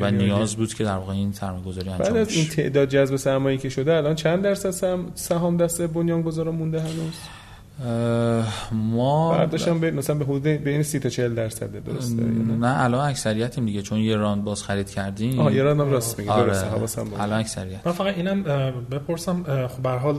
و 0.00 0.10
نیاز 0.10 0.56
بود 0.56 0.74
که 0.74 0.84
در 0.84 0.96
واقع 0.96 1.12
این 1.12 1.32
سرمایه 1.32 1.64
گذاری 1.64 1.90
انجام 1.90 2.08
بعد 2.08 2.16
از 2.16 2.32
این 2.36 2.48
تعداد 2.48 2.88
جذب 2.88 3.16
سرمایه 3.16 3.58
که 3.58 3.68
شده 3.68 3.94
الان 3.94 4.14
چند 4.14 4.42
درصد 4.42 4.70
سهام 5.14 5.56
دست 5.56 5.82
بنیانگذارا 5.82 6.52
مونده 6.52 6.80
هنوز؟ 6.80 7.14
ما 8.72 9.30
برداشتم 9.30 9.80
به 9.80 9.90
مثلا 9.90 10.16
به 10.16 10.24
حدود 10.24 10.42
بین 10.42 10.82
30 10.82 10.98
تا 10.98 11.08
40 11.08 11.34
درصد 11.34 11.84
درسته؟ 11.84 12.22
نه 12.22 12.82
الان 12.84 13.08
اکثریتیم 13.08 13.66
دیگه 13.66 13.82
چون 13.82 13.98
یه 13.98 14.16
راند 14.16 14.44
باز 14.44 14.62
خرید 14.62 14.90
کردیم. 14.90 15.40
آه 15.40 15.54
یه 15.54 15.62
راند 15.62 15.80
هم 15.80 15.90
راست 15.90 16.18
میگی 16.18 16.30
آره. 16.30 16.46
درسته 16.46 17.20
الان 17.20 17.40
اکثریت. 17.40 17.86
من 17.86 17.92
فقط 17.92 18.16
اینم 18.16 18.42
بپرسم 18.90 19.66
خب 19.66 19.82
به 19.82 19.90
حال 19.90 20.16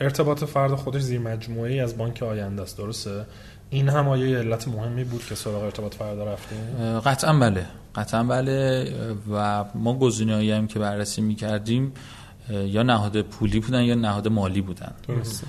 ارتباط 0.00 0.44
فرد 0.44 0.74
خودش 0.74 1.00
زیر 1.00 1.20
مجموعه 1.20 1.72
ای 1.72 1.80
از 1.80 1.98
بانک 1.98 2.22
آینده 2.22 2.62
است 2.62 2.78
درسته؟ 2.78 3.26
این 3.70 3.88
هم 3.88 4.08
آیه 4.08 4.38
علت 4.38 4.68
مهمی 4.68 5.04
بود 5.04 5.24
که 5.24 5.34
سراغ 5.34 5.62
ارتباط 5.62 5.94
فرد 5.94 6.18
رفتیم. 6.18 7.00
قطعا 7.00 7.32
بله 7.32 7.66
قطعا 7.94 8.22
بله 8.22 8.86
و 9.32 9.64
ما 9.74 9.98
گزینه‌ای 9.98 10.52
هم 10.52 10.66
که 10.66 10.78
بررسی 10.78 11.22
می‌کردیم 11.22 11.92
یا 12.50 12.82
نهاد 12.82 13.22
پولی 13.22 13.60
بودن 13.60 13.82
یا 13.82 13.94
نهاد 13.94 14.28
مالی 14.28 14.60
بودن 14.60 14.92
درسته. 15.08 15.46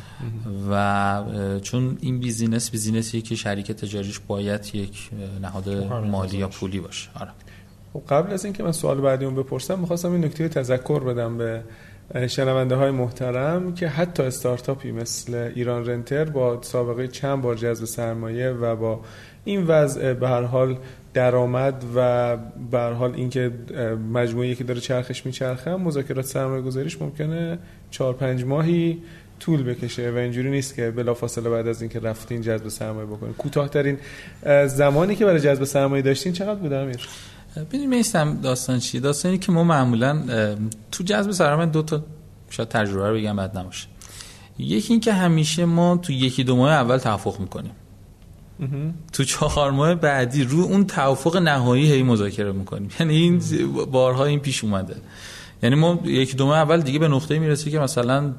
و 0.72 1.24
چون 1.62 1.98
این 2.02 2.20
business 2.20 2.72
business 2.72 3.12
یه 3.12 3.22
که 3.22 3.36
شریک 3.36 3.72
تجاریش 3.72 4.20
باید 4.20 4.76
یک 4.76 5.10
نهاد 5.42 5.70
مالی 5.90 6.38
یا 6.38 6.48
پولی 6.48 6.80
باشه 6.80 7.10
آره. 7.20 7.32
خب 7.94 8.04
قبل 8.10 8.34
از 8.34 8.46
اینکه 8.46 8.64
من 8.64 8.72
سوال 8.72 9.02
بعدی 9.02 9.26
اون 9.26 9.36
بپرسم 9.36 9.80
می‌خواستم 9.80 10.12
این 10.12 10.26
نکته 10.26 10.50
تذکر 10.50 11.00
بدم 11.00 11.38
به 11.38 11.64
شنونده 12.28 12.76
های 12.76 12.92
محترم 12.92 13.74
که 13.74 13.88
حتی 13.88 14.24
استارتاپی 14.24 14.92
مثل 14.92 15.52
ایران 15.56 15.86
رنتر 15.86 16.26
با 16.26 16.62
سابقه 16.62 17.08
چند 17.08 17.42
بار 17.42 17.56
جذب 17.56 17.86
سرمایه 17.86 18.50
و 18.50 18.76
با 18.76 19.00
این 19.44 19.68
وضع 19.68 20.14
به 20.14 20.30
هر 20.30 20.42
حال 20.42 20.78
درآمد 21.14 21.84
و 21.96 22.38
به 22.72 22.80
حال 22.80 23.16
اینکه 23.16 23.52
مجموعه 24.14 24.56
که 24.56 24.64
داره 24.64 24.80
چرخش 24.80 25.26
میچرخه 25.26 25.76
مذاکرات 25.76 26.26
سرمایه 26.26 26.62
گذاریش 26.62 27.02
ممکنه 27.02 27.60
4 27.92 28.14
5 28.14 28.44
ماهی 28.44 29.02
طول 29.40 29.64
بکشه 29.64 30.12
و 30.12 30.16
اینجوری 30.16 30.50
نیست 30.50 30.76
که 30.76 30.92
بلافاصله 30.92 31.50
بعد 31.50 31.68
از 31.68 31.82
اینکه 31.82 32.00
رفتین 32.00 32.42
جذب 32.42 32.68
سرمایه 32.68 33.06
بکنین. 33.06 33.34
کوتاهترین 33.34 33.98
زمانی 34.68 35.16
که 35.16 35.26
برای 35.26 35.40
جذب 35.40 35.64
سرمایه 35.64 36.02
داشتین 36.02 36.34
چقدر 36.34 36.56
بود 36.56 36.74
امیر؟ 36.74 37.08
ببین 37.56 37.90
میستم 37.90 38.42
داستان 38.42 38.80
چیه؟ 38.80 39.02
داستانی 39.02 39.38
که 39.38 39.52
ما 39.52 39.64
معمولا 39.64 40.24
تو 40.92 41.04
جذب 41.04 41.32
سرمایه 41.32 41.70
دو 41.70 41.82
تا 41.82 42.04
شاید 42.50 42.70
تجربه 42.70 43.10
رو 43.10 43.16
بگم 43.16 43.36
بعد 43.36 43.58
نباشه. 43.58 43.88
یکی 44.60 44.94
اینکه 44.94 45.14
همیشه 45.14 45.66
ما 45.66 45.98
تو 45.98 46.14
یکی 46.14 46.44
دو 46.44 46.56
ماه 46.56 46.72
اول 46.72 46.98
توافق 46.98 47.40
می‌کنیم. 47.40 47.72
تو 49.14 49.24
چهار 49.24 49.72
ماه 49.72 49.96
بعدی 49.96 50.44
رو 50.44 50.60
اون 50.60 50.86
توافق 50.88 51.38
نهایی 51.38 51.92
هی 51.92 52.04
مذاکره 52.04 52.52
می‌کنیم. 52.52 52.90
یعنی 53.00 53.16
این 53.16 53.42
بارها 53.92 54.26
این 54.26 54.40
پیش 54.40 54.64
اومده. 54.64 54.96
یعنی 55.64 55.76
ما 55.76 56.00
یک 56.06 56.36
دو 56.36 56.46
ماه 56.46 56.58
اول 56.58 56.82
دیگه 56.82 57.00
به 57.00 57.08
نقطه 57.08 57.40
می‌رسه 57.40 57.72
که 57.72 57.80
مثلا 57.80 58.30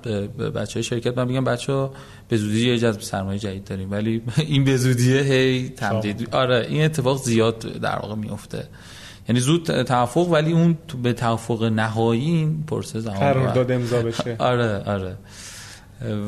بچه 0.54 0.74
های 0.74 0.82
شرکت 0.82 1.18
من 1.18 1.26
میگم 1.26 1.44
بچه 1.44 1.72
ها 1.72 1.92
به 2.28 2.36
زودی 2.36 2.68
یه 2.68 2.78
جذب 2.78 3.00
سرمایه 3.00 3.38
جدید 3.38 3.64
داریم. 3.64 3.90
ولی 3.90 4.22
این 4.36 4.64
به 4.64 4.76
زودیه 4.76 5.20
هی 5.20 5.68
تمدید. 5.68 6.28
آره 6.32 6.66
این 6.68 6.84
اتفاق 6.84 7.22
زیاد 7.22 7.58
در 7.58 7.98
واقع 7.98 8.14
میفته 8.14 8.68
یعنی 9.28 9.40
زود 9.40 9.82
توافق 9.82 10.28
ولی 10.28 10.52
اون 10.52 10.78
به 11.02 11.12
توافق 11.12 11.64
نهایی 11.64 12.22
این 12.22 12.64
پرسه 12.66 13.00
زمان 13.00 13.18
قرارداد 13.18 13.72
امضا 13.72 14.02
بشه. 14.02 14.36
آره 14.52 14.82
آره. 14.86 15.16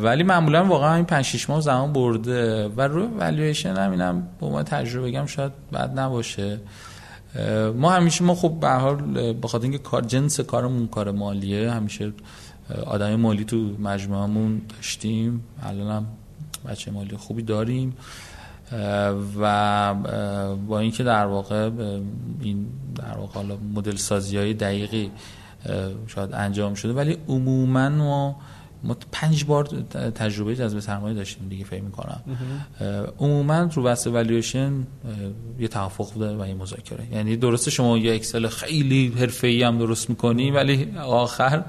ولی 0.02 0.22
معمولا 0.22 0.64
واقعا 0.64 0.94
این 0.94 1.04
5 1.04 1.24
6 1.24 1.50
ماه 1.50 1.60
زمان 1.60 1.92
برده 1.92 2.68
و 2.68 2.80
روی 2.80 3.06
والویشن 3.06 3.76
هم 3.76 3.90
اینم 3.90 4.28
با 4.40 4.50
ما 4.50 4.62
تجربه 4.62 5.08
بگم 5.08 5.26
شاید 5.26 5.52
بد 5.72 5.98
نباشه. 5.98 6.60
ما 7.74 7.90
همیشه 7.90 8.24
ما 8.24 8.34
خب 8.34 8.60
به 8.60 8.68
حال 8.68 9.32
بخاطر 9.32 9.62
اینکه 9.62 9.78
کار 9.78 10.02
جنس 10.02 10.40
کارمون 10.40 10.86
کار 10.86 11.10
مالیه 11.10 11.70
همیشه 11.70 12.12
آدم 12.86 13.14
مالی 13.14 13.44
تو 13.44 13.56
مجموعمون 13.78 14.62
داشتیم. 14.76 15.44
الان 15.62 15.90
هم 15.90 16.06
بچه 16.68 16.90
مالی 16.90 17.16
خوبی 17.16 17.42
داریم. 17.42 17.96
و 19.40 19.94
با 20.68 20.78
اینکه 20.78 21.04
در 21.04 21.26
واقع 21.26 21.70
این 22.40 22.66
در 22.94 23.18
واقع 23.18 23.42
مدل 23.74 23.96
سازی 23.96 24.36
های 24.36 24.54
دقیقی 24.54 25.10
شاید 26.06 26.30
انجام 26.32 26.74
شده 26.74 26.92
ولی 26.92 27.18
عموما 27.28 27.88
ما 27.88 28.36
ما 28.84 28.96
پنج 29.12 29.44
بار 29.44 29.64
تجربه 30.14 30.56
جذب 30.56 30.80
سرمایه 30.80 31.14
داشتیم 31.14 31.48
دیگه 31.48 31.64
فکر 31.64 31.82
می‌کنم. 31.82 32.20
عموما 33.18 33.70
رو 33.74 33.82
بحث 33.82 34.06
والویشن 34.06 34.72
یه 35.58 35.68
توافق 35.68 36.12
بوده 36.12 36.36
و 36.36 36.48
یه 36.48 36.54
مذاکره. 36.54 37.04
یعنی 37.12 37.36
درسته 37.36 37.70
شما 37.70 37.98
یه 37.98 38.14
اکسل 38.14 38.48
خیلی 38.48 39.14
حرفه‌ای 39.18 39.62
هم 39.62 39.78
درست 39.78 40.10
می‌کنی 40.10 40.50
ولی 40.50 40.92
آخر 41.04 41.64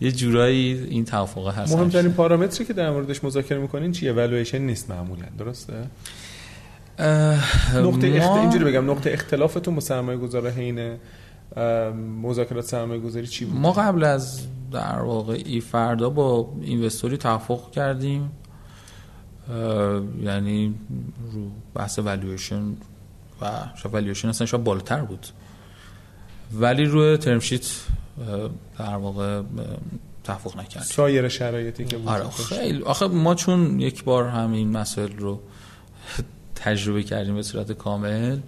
یه 0.00 0.12
جورایی 0.12 0.72
این 0.90 1.04
توافق 1.04 1.54
هست. 1.54 1.76
مهمترین 1.76 2.12
پارامتری 2.12 2.64
که 2.64 2.72
در 2.72 2.90
موردش 2.90 3.24
مذاکره 3.24 3.58
می‌کنین 3.58 3.92
چیه؟ 3.92 4.12
والویشن 4.12 4.58
نیست 4.58 4.90
معمولا 4.90 5.26
درسته؟ 5.38 5.72
نقطه 7.74 8.18
ما... 8.18 8.40
اینجوری 8.40 8.64
بگم 8.64 8.90
نقطه 8.90 9.10
اختلافتون 9.10 9.74
با 9.74 9.80
سرمایه 9.80 10.18
گذاره 10.18 10.50
حین 10.50 10.96
مذاکرات 12.22 12.64
سرمایه 12.64 13.00
گذاری 13.00 13.26
چی 13.26 13.44
بود؟ 13.44 13.60
ما 13.60 13.72
قبل 13.72 14.04
از 14.04 14.40
در 14.72 15.00
واقع 15.00 15.42
ای 15.46 15.60
فردا 15.60 16.10
با 16.10 16.52
investor 16.62 17.10
ی 17.10 17.16
توافق 17.16 17.70
کردیم. 17.70 18.30
یعنی 20.22 20.74
رو 21.32 21.50
بحث 21.74 21.98
والویشن 21.98 22.62
و 23.42 23.50
شاید 23.76 23.94
والویشن 23.94 24.28
اصلا 24.28 24.46
شاید 24.46 24.64
بالاتر 24.64 25.00
بود. 25.00 25.26
ولی 26.52 26.84
روی 26.84 27.16
term 27.16 27.44
sheet 27.44 27.80
در 28.78 28.96
واقع 28.96 29.42
توافق 30.24 30.56
نکردیم. 30.56 30.82
سایر 30.82 31.28
شرایطی 31.28 31.84
که 31.84 31.96
بود 31.96 32.08
آره 32.08 32.30
خیلی. 32.30 32.82
آخه 32.82 33.06
ما 33.06 33.34
چون 33.34 33.80
یک 33.80 34.04
بار 34.04 34.28
همین 34.28 34.70
مسائل 34.70 35.12
رو 35.16 35.40
تجربه 36.54 37.02
کردیم 37.02 37.34
به 37.34 37.42
صورت 37.42 37.72
کامل 37.72 38.38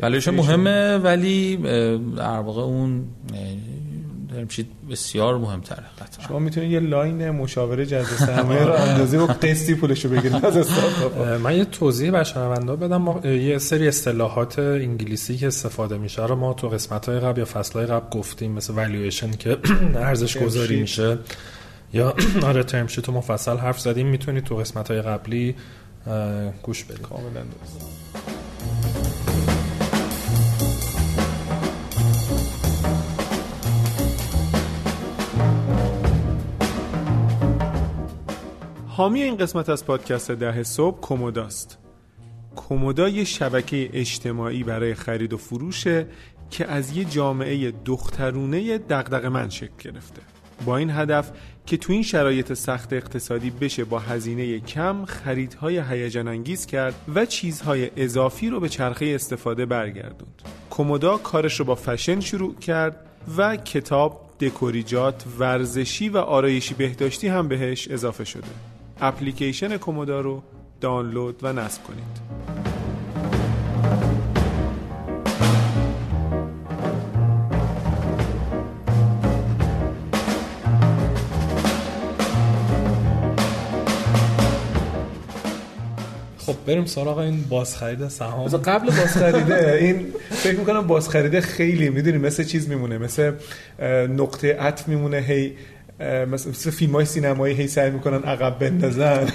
والویشن 0.00 0.30
مهمه 0.30 0.96
ولی 0.96 1.56
در 2.16 2.38
واقع 2.40 2.62
اون 2.62 3.04
term 4.44 4.55
sheet 4.55 4.68
بسیار 4.90 5.38
مهمتره 5.38 5.84
قطعا. 6.00 6.26
شما 6.28 6.38
می‌تونید 6.38 6.70
یه 6.70 6.80
line 6.80 7.30
مشاوره 7.30 7.86
جذب 7.86 8.16
سرمایه 8.16 8.64
راه 8.64 8.72
اندازی 8.72 9.16
و 9.16 9.26
قسطی 9.26 9.74
پولش 9.74 10.04
رو 10.04 10.10
بگیرید 10.10 10.44
از 10.44 10.70
من 11.42 11.56
یه 11.56 11.64
توضیح 11.64 12.10
به 12.10 12.24
شنوندا 12.24 12.76
بدم. 12.76 12.96
ما 12.96 13.20
یه 13.26 13.58
سری 13.58 13.88
اصطلاحات 13.88 14.58
انگلیسی 14.58 15.36
که 15.36 15.46
استفاده 15.46 15.98
میشه 15.98 16.26
رو 16.26 16.36
ما 16.36 16.54
تو 16.54 16.68
قسمت 16.68 17.08
های 17.08 17.20
قبل 17.20 17.38
یا 17.38 17.44
فصل 17.44 17.78
های 17.78 17.86
قبل 17.86 18.18
گفتیم 18.18 18.52
مثل 18.52 18.72
والویشن 18.74 19.30
که 19.30 19.58
ارزش 19.94 20.36
گذاری 20.36 20.80
میشه. 20.80 21.18
یا 21.92 22.14
آره 22.48 22.62
term 22.62 22.86
sheet 22.86 23.08
مفصل 23.08 23.56
حرف 23.56 23.80
زدیم. 23.80 24.06
می‌تونید 24.06 24.44
تو 24.44 24.56
قسمت 24.56 24.90
های 24.90 25.02
قبلی 25.02 25.54
گوش 26.62 26.84
بدید. 26.84 27.02
کاملا 27.02 27.30
درست. 27.30 28.35
حامی 38.96 39.22
این 39.22 39.36
قسمت 39.36 39.68
از 39.68 39.86
پادکست 39.86 40.30
ده 40.30 40.62
صبح 40.62 41.00
کوموداست 41.00 41.78
کومودا 42.56 43.08
یه 43.08 43.24
شبکه 43.24 43.90
اجتماعی 43.92 44.62
برای 44.62 44.94
خرید 44.94 45.32
و 45.32 45.36
فروشه 45.36 46.06
که 46.50 46.66
از 46.66 46.96
یه 46.96 47.04
جامعه 47.04 47.70
دخترونه 47.84 48.78
دغدغه 48.78 49.28
من 49.28 49.48
شکل 49.48 49.72
گرفته 49.78 50.22
با 50.66 50.76
این 50.76 50.90
هدف 50.90 51.30
که 51.66 51.76
تو 51.76 51.92
این 51.92 52.02
شرایط 52.02 52.52
سخت 52.52 52.92
اقتصادی 52.92 53.50
بشه 53.50 53.84
با 53.84 53.98
هزینه 53.98 54.60
کم 54.60 55.04
خریدهای 55.04 55.78
هیجان 55.78 56.28
انگیز 56.28 56.66
کرد 56.66 56.94
و 57.14 57.26
چیزهای 57.26 57.90
اضافی 57.96 58.48
رو 58.48 58.60
به 58.60 58.68
چرخه 58.68 59.06
استفاده 59.06 59.66
برگردوند. 59.66 60.42
کومودا 60.70 61.16
کارش 61.16 61.60
رو 61.60 61.64
با 61.64 61.74
فشن 61.74 62.20
شروع 62.20 62.54
کرد 62.54 63.06
و 63.36 63.56
کتاب، 63.56 64.30
دکوریجات، 64.40 65.24
ورزشی 65.38 66.08
و 66.08 66.18
آرایشی 66.18 66.74
بهداشتی 66.74 67.28
هم 67.28 67.48
بهش 67.48 67.88
اضافه 67.88 68.24
شده. 68.24 68.75
اپلیکیشن 69.00 69.76
کومودا 69.76 70.20
رو 70.20 70.42
دانلود 70.80 71.38
و 71.42 71.52
نصب 71.52 71.82
کنید. 71.82 72.26
خب 86.38 86.54
بریم 86.66 86.84
سراغ 86.84 87.18
این 87.18 87.42
بازخرید 87.42 88.08
سهام 88.08 88.48
قبل 88.48 88.86
بازخریده 88.86 89.78
این 89.80 90.06
فکر 90.30 90.58
می‌کنم 90.58 90.86
بازخریده 90.86 91.40
خیلی 91.40 91.88
می‌دونی 91.90 92.18
مثل 92.18 92.44
چیز 92.44 92.68
میمونه 92.68 92.98
مثل 92.98 93.32
نقطه 94.08 94.54
عطف 94.54 94.88
میمونه 94.88 95.18
هی 95.18 95.52
مثل 96.00 96.70
فیلم 96.70 96.92
های 96.92 97.04
سینمایی 97.04 97.54
هی 97.54 97.66
سعی 97.66 97.90
می‌کنن 97.90 98.22
عقب 98.22 98.58
بندازن. 98.58 99.28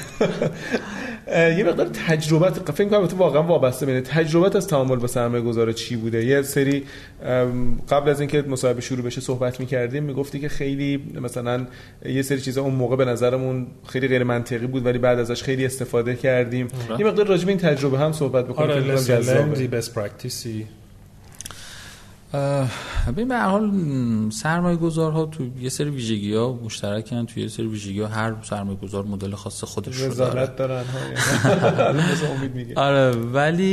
یه 1.57 1.63
مقدار 1.63 1.87
تجربت 2.07 2.71
فکر 2.71 2.89
کنم 2.89 3.07
تو 3.07 3.17
واقعا 3.17 3.43
وابسته 3.43 3.85
بینه 3.85 4.01
تجربت 4.01 4.55
از 4.55 4.67
تعامل 4.67 4.95
با 4.95 5.07
سرمایه 5.07 5.43
گذار 5.43 5.71
چی 5.71 5.95
بوده؟ 5.95 6.25
یه 6.25 6.41
سری 6.41 6.83
قبل 7.89 8.09
از 8.09 8.19
اینکه 8.19 8.41
مصاحبه 8.41 8.81
شروع 8.81 9.05
بشه 9.05 9.21
صحبت 9.21 9.59
می‌کردیم 9.59 10.03
می‌گفتی 10.03 10.39
که 10.39 10.49
خیلی 10.49 11.03
مثلا 11.21 11.67
یه 12.05 12.21
سری 12.21 12.41
چیزا 12.41 12.61
اون 12.61 12.73
موقع 12.73 12.95
به 12.95 13.05
نظرمون 13.05 13.67
خیلی 13.87 14.07
غیر 14.07 14.23
منطقی 14.23 14.67
بود 14.67 14.85
ولی 14.85 14.97
بعد 14.97 15.19
ازش 15.19 15.43
خیلی 15.43 15.65
استفاده 15.65 16.15
کردیم. 16.15 16.67
یه 16.99 17.05
مقدار 17.05 17.27
راجع 17.27 17.45
به 17.45 17.51
این 17.51 17.59
تجربه 17.59 17.99
هم 17.99 18.11
صحبت 18.11 18.47
بکنیم. 18.47 18.69
آره 18.69 18.81
ببین 23.07 23.27
به 23.27 23.35
هر 23.35 23.49
حال 23.49 23.71
سرمایه 24.29 24.77
گذارها 24.77 25.25
تو 25.25 25.47
یه 25.59 25.69
سری 25.69 25.89
ویژگی 25.89 26.35
ها 26.35 26.59
مشترکن 26.63 27.25
تو 27.25 27.39
یه 27.39 27.47
سری 27.47 27.67
ویژگی 27.67 28.01
ها 28.01 28.07
هر 28.07 28.35
سرمایه 28.43 28.77
گذار 28.77 29.03
مدل 29.03 29.35
خاص 29.35 29.63
خودش 29.63 29.95
رو 29.95 30.13
داره. 30.13 30.47
دارن. 30.47 30.83
آره 32.75 33.11
ولی 33.11 33.63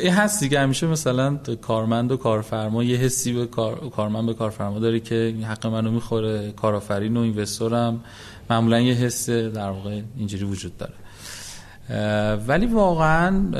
این 0.00 0.12
هست 0.12 0.40
دیگه. 0.40 0.60
همیشه 0.60 0.86
مثلا 0.86 1.36
کارمند 1.62 2.12
و 2.12 2.16
کارفرما 2.16 2.84
یه 2.84 2.96
حسی 2.96 3.32
به 3.32 3.46
کار... 3.46 3.90
کارمند 3.96 4.26
به 4.26 4.34
کارفرما 4.34 4.78
داره 4.78 5.00
که 5.00 5.34
حق 5.48 5.66
منو 5.66 5.90
می‌خوره 5.90 6.52
کارآفرین 6.52 7.16
و 7.16 7.20
اینوستورم 7.20 8.00
معمولا 8.50 8.80
یه 8.80 8.94
حس 8.94 9.30
در 9.30 9.70
واقع 9.70 10.00
اینجوری 10.16 10.44
وجود 10.44 10.76
داره. 10.76 10.94
ولی 12.48 12.66
واقعا 12.66 13.50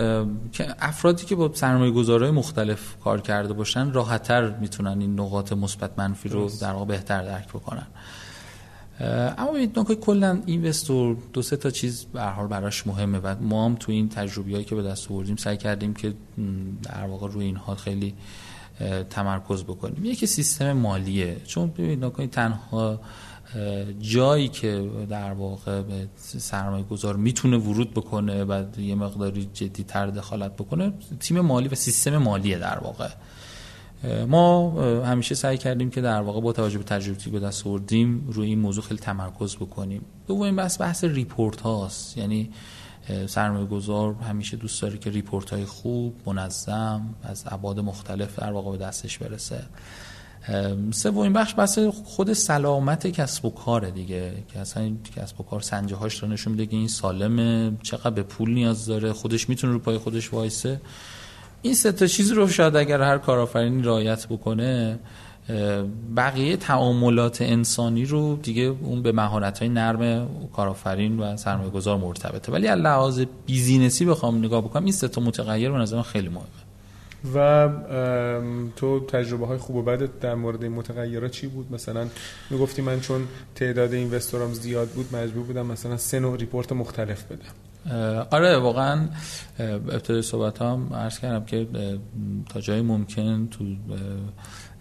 افرادی 0.81 1.25
که 1.25 1.37
با 1.37 1.51
سرمایه 1.55 1.91
گذارهای 1.91 2.31
مختلف 2.31 2.97
کار 3.05 3.21
کرده 3.21 3.53
باشن 3.53 3.93
راحتتر 3.93 4.51
می‌تونن 4.51 5.01
این 5.01 5.21
نقاط 5.21 5.53
مثبت 5.53 5.91
منفی 5.99 6.29
رو 6.29 6.51
در 6.61 6.73
واقع 6.73 6.85
بهتر 6.85 7.23
درک 7.23 7.49
بکنن. 7.49 7.87
اما 9.39 9.51
ببینید 9.51 9.79
نکته 9.79 9.95
کلا 9.95 10.43
اینوستور 10.47 11.17
دو 11.33 11.43
سه 11.43 11.57
تا 11.57 11.71
چیز 11.71 12.05
به 12.05 12.23
حال 12.23 12.47
براش 12.47 12.87
مهمه 12.87 13.19
و 13.19 13.35
ما 13.41 13.65
هم 13.65 13.75
تو 13.75 13.93
این 13.93 14.09
تجربیایی 14.09 14.65
که 14.65 14.75
به 14.75 14.83
دست 14.83 15.11
آوردیم 15.11 15.37
سعی 15.37 15.57
کردیم 15.57 15.95
که 15.95 16.15
در 16.83 17.05
واقع 17.05 17.29
روی 17.29 17.45
اینها 17.45 17.75
خیلی 17.75 18.15
تمرکز 19.11 19.65
بکنیم. 19.65 20.05
یکی 20.05 20.27
سیستم 20.27 20.73
مالیه. 20.73 21.37
چون 21.47 21.71
ببینید 21.71 22.05
نکته 22.05 22.27
تنها 22.27 23.01
جایی 24.01 24.49
که 24.49 24.91
در 25.11 25.33
واقع 25.33 25.83
به 25.83 26.09
سرمایه 26.17 26.85
گذار 26.85 27.17
می‌تونه 27.17 27.57
ورود 27.57 27.91
بکنه 27.91 28.45
و 28.45 28.65
یه 28.79 28.95
مقداری 28.95 29.51
جدی 29.55 29.85
تر 29.85 30.07
دخالت 30.07 30.57
بکنه 30.57 30.93
تیم 31.21 31.41
مالی 31.41 31.69
و 31.69 31.75
سیستم 31.75 32.17
مالیه 32.17 32.59
در 32.59 32.79
واقع. 32.79 33.09
ما 34.29 34.71
همیشه 35.03 35.35
سعی 35.35 35.59
کردیم 35.59 35.91
که 35.91 36.01
در 36.01 36.21
واقع 36.21 36.41
با 36.41 36.53
توجه 36.53 36.79
به 36.79 36.85
تجربتی 36.85 37.31
به 37.31 37.41
دست 37.41 37.67
آوردیم 37.67 38.29
روی 38.33 38.47
این 38.47 38.59
موضوع 38.59 38.85
خیلی 38.85 39.01
تمرکز 39.01 39.57
بکنیم. 39.57 40.05
دومین 40.27 40.57
بحث 40.57 40.81
بحث 40.81 41.05
report 41.05 41.61
هاست. 41.61 42.19
یعنی 42.19 42.51
سرمایه 43.27 43.67
گذار 43.67 44.15
همیشه 44.15 44.57
دوست 44.57 44.83
داره 44.83 44.99
که 44.99 45.11
report 45.11 45.51
های 45.51 45.65
خوب 45.65 46.15
منظم 46.27 47.15
از 47.23 47.45
ابعاد 47.47 47.81
مختلف 47.81 48.39
در 48.39 48.53
واقع 48.53 48.71
به 48.71 48.77
دستش 48.77 49.19
برسه. 49.19 49.63
سومین 50.91 51.33
بخش 51.33 51.55
بحث 51.57 51.79
خود 52.05 52.33
سلامت 52.33 53.07
کسب 53.07 53.45
و 53.45 53.51
کار 53.51 53.91
دیگه 53.91 54.33
که 54.53 54.59
اصلا 54.59 54.83
این 54.83 54.99
کسب 55.17 55.41
و 55.41 55.45
کار 55.45 55.61
سنجه 55.61 55.97
هاش 55.97 56.23
رو 56.23 56.29
نشون 56.29 56.53
میده 56.53 56.67
که 56.67 56.77
این 56.77 56.89
سالمه 56.89 57.73
چقدر 57.83 58.11
به 58.11 58.23
پول 58.23 58.51
نیاز 58.51 58.87
داره 58.87 59.13
خودش 59.13 59.49
می‌تونه 59.49 59.73
رو 59.73 59.79
پای 59.79 59.99
خودش 59.99 60.33
وایسه. 60.33 60.81
این 61.63 61.75
سه 61.75 61.93
تا 61.93 62.07
چیز 62.07 62.33
رو 62.33 62.49
شاید 62.49 62.77
اگر 62.77 63.03
هر 63.03 63.19
کارآفرینی 63.19 63.83
رعایت 63.83 64.27
بکنه 64.27 64.99
بقیه 66.17 66.57
تعاملات 66.57 67.43
انسانی 67.43 68.05
رو 68.05 68.37
دیگه 68.37 68.63
اون 68.63 69.03
به 69.03 69.13
مهارت 69.13 69.59
های 69.59 69.69
نرم 69.69 70.29
کارآفرین 70.53 71.21
و 71.21 71.37
سرمایه 71.37 71.71
گذار 71.71 71.99
مرتبطه. 71.99 72.53
ولی 72.53 72.67
از 72.67 72.79
لحاظ 72.79 73.21
business 73.47 73.98
ی 73.98 74.05
بخوام 74.05 74.39
نگاه 74.39 74.61
بکنم 74.61 74.85
این 74.85 74.93
سه 74.93 75.09
تا 75.09 75.21
متغیر 75.21 75.71
به 75.71 75.79
نظر 75.79 76.03
خیلی 76.03 76.29
مهمه. 76.29 76.68
و 77.35 77.69
تو 78.77 79.01
تجربه 79.01 79.47
های 79.47 79.59
خوب 79.59 79.77
و 79.77 79.83
بد 79.83 80.19
در 80.19 80.35
مورد 80.35 80.63
این 80.63 80.73
متغیرات 80.73 81.31
چی 81.31 81.47
بود؟ 81.47 81.73
مثلا 81.73 82.07
می‌گفتی 82.51 82.83
من 82.83 83.01
چون 83.01 83.29
تعداد 83.55 83.93
investor 83.93 84.46
ام 84.46 84.53
زیاد 84.53 84.89
بود 84.89 85.17
مجبور 85.17 85.45
بودم 85.45 85.67
مثلا 85.67 85.97
سه 85.97 86.21
نوع 86.21 86.37
report 86.37 86.73
مختلف 86.73 87.25
بدم. 87.25 87.53
آره 88.31 88.57
واقعا 88.57 89.09
ابتدای 89.59 90.23
صحبت 90.23 90.63
هم 90.63 90.95
عرض 90.95 91.19
کردم 91.19 91.45
که 91.45 91.69
تا 92.49 92.61
جای 92.61 92.83
ممکن 92.83 93.49
تو 93.49 93.65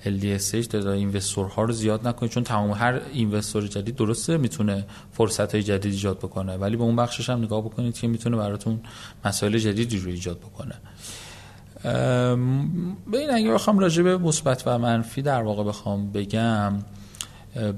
LDSH 0.06 0.68
تعداد 0.68 1.16
ها 1.36 1.64
رو 1.64 1.74
زیاد 1.74 2.08
نکنید 2.08 2.32
چون 2.32 2.44
تمام 2.44 2.72
هر 2.72 3.02
اینوستور 3.14 3.68
جدید 3.68 3.96
درسته 3.96 4.38
می‌تونه 4.38 4.86
فرصت 5.12 5.52
های 5.52 5.64
جدید 5.64 5.92
ایجاد 5.92 6.18
بکنه 6.18 6.58
ولی 6.58 6.76
به 6.76 6.84
اون 6.84 6.96
بخشش 6.96 7.30
هم 7.30 7.44
نگاه 7.44 7.62
بکنید 7.62 7.94
که 7.94 8.08
می‌تونه 8.08 8.38
براتون 8.38 8.80
مسائل 9.26 9.58
جدیدی 9.58 10.00
رو 10.00 10.10
ایجاد 10.10 10.40
بکنه. 10.40 10.76
به 11.84 13.18
این 13.18 13.30
اگه 13.34 13.54
بخوام 13.54 13.80
راجع 13.80 14.04
به 14.04 14.18
مثبت 14.18 14.64
و 14.66 14.78
منفی 14.78 15.22
در 15.22 15.44
واقع 15.44 15.64
بخوام 15.64 16.12
بگم 16.12 16.74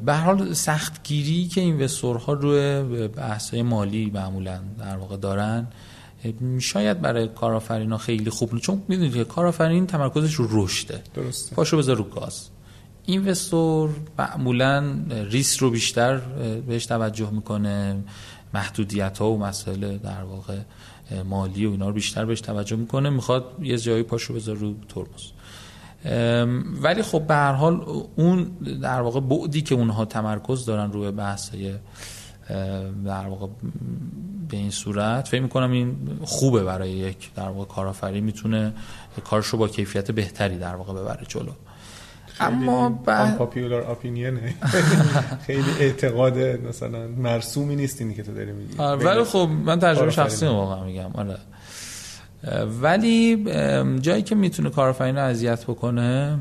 به 0.06 0.14
حال 0.14 0.54
سختگیری 0.54 1.48
که 1.48 1.62
اینوستورها 1.62 2.34
روی 2.34 3.08
بحث‌های 3.08 3.62
مالی 3.64 4.12
معمولا 4.14 4.60
در 4.80 4.98
واقع 4.98 5.18
دارن 5.18 5.68
شاید 6.60 7.02
برای 7.02 7.28
کارآفرینا 7.28 7.98
خیلی 7.98 8.30
خوب 8.30 8.58
چون 8.58 8.84
می‌دونید 8.88 9.14
که 9.14 9.24
کارآفرین 9.24 9.88
تمرکزش 9.88 10.34
رو 10.34 10.48
رشده. 10.50 11.02
درسته. 11.14 11.56
پاشو 11.56 11.78
بذار 11.78 11.96
رو 11.96 12.04
گاز. 12.04 12.50
اینوستور 13.06 13.90
معمولا 14.20 14.96
ریس 15.10 15.64
رو 15.64 15.70
بیشتر 15.70 16.18
بهش 16.68 16.86
توجه 16.86 17.30
می‌کنه 17.30 18.04
محدودیت 18.54 19.18
ها 19.18 19.32
و 19.32 19.40
مسائل 19.40 19.98
در 19.98 20.24
واقع 20.24 20.58
مالی 21.26 21.66
و 21.66 21.72
اینا 21.72 21.88
رو 21.88 21.94
بیشتر 21.94 22.26
بهش 22.26 22.42
توجه 22.42 22.76
می‌کنه 22.76 23.10
می‌خواد 23.10 23.56
یه 23.62 23.78
جایی 23.78 24.04
پاشو 24.04 24.34
بذار 24.34 24.56
رو 24.56 24.76
ترمز. 24.90 25.32
ولی 26.82 27.02
خب 27.02 27.28
به 27.28 27.34
هر 27.34 27.52
حال 27.52 27.86
اون 28.16 28.44
در 28.82 29.02
واقع 29.02 29.20
بعدی 29.20 29.62
که 29.62 29.76
اونها 29.76 30.06
تمرکز 30.06 30.66
دارن 30.66 30.92
روی 30.92 31.12
بحثای 31.12 31.74
در 33.06 33.28
واقع 33.28 33.48
به 34.50 34.58
این 34.58 34.72
صورت 34.72 35.28
فکر 35.28 35.42
می‌کنم 35.42 35.72
این 35.72 35.98
خوبه 36.24 36.64
برای 36.64 36.92
یک 36.92 37.34
در 37.36 37.50
واقع 37.50 37.66
کارآفرین 37.66 38.24
می‌تونه 38.24 38.74
کارش 39.24 39.46
رو 39.46 39.60
با 39.60 39.68
کیفیت 39.68 40.12
بهتری 40.12 40.58
در 40.58 40.76
واقع 40.76 40.94
ببره 40.94 41.26
جلو. 41.28 41.52
اما 42.40 42.90
بعد 42.90 43.38
پاپیولار 43.38 43.92
اپینین 43.92 44.40
خیلی 45.48 45.72
اعتقاد 45.80 46.38
مثلا 46.38 47.08
مرسومی 47.08 47.76
نیست 47.76 48.02
اینی 48.02 48.14
که 48.14 48.24
تو 48.24 48.34
داری 48.34 48.52
میگی. 48.52 48.78
ولی 48.78 49.24
خب 49.24 49.50
من 49.66 49.80
تجربه 49.80 50.12
شخصی 50.12 50.46
واقعا 50.46 50.84
میگم 50.84 51.12
آره. 51.14 51.38
ولی 52.82 53.46
جایی 54.02 54.22
که 54.22 54.36
می‌تونه 54.36 54.70
کارآفرین 54.70 55.16
رو 55.16 55.22
اذیت 55.22 55.64
بکنه 55.64 56.40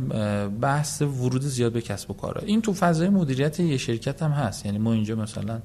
بحث 0.60 1.02
ورود 1.02 1.42
زیاد 1.42 1.72
به 1.72 1.80
کسب 1.80 2.10
و 2.10 2.14
کاره. 2.14 2.42
این 2.46 2.62
تو 2.62 2.72
فضای 2.72 3.08
مدیریت 3.08 3.60
یه 3.60 3.76
شرکت 3.76 4.22
هم 4.22 4.30
هست. 4.30 4.66
یعنی 4.66 4.78
ما 4.78 4.92
اینجا 4.92 5.14
مثلا 5.14 5.60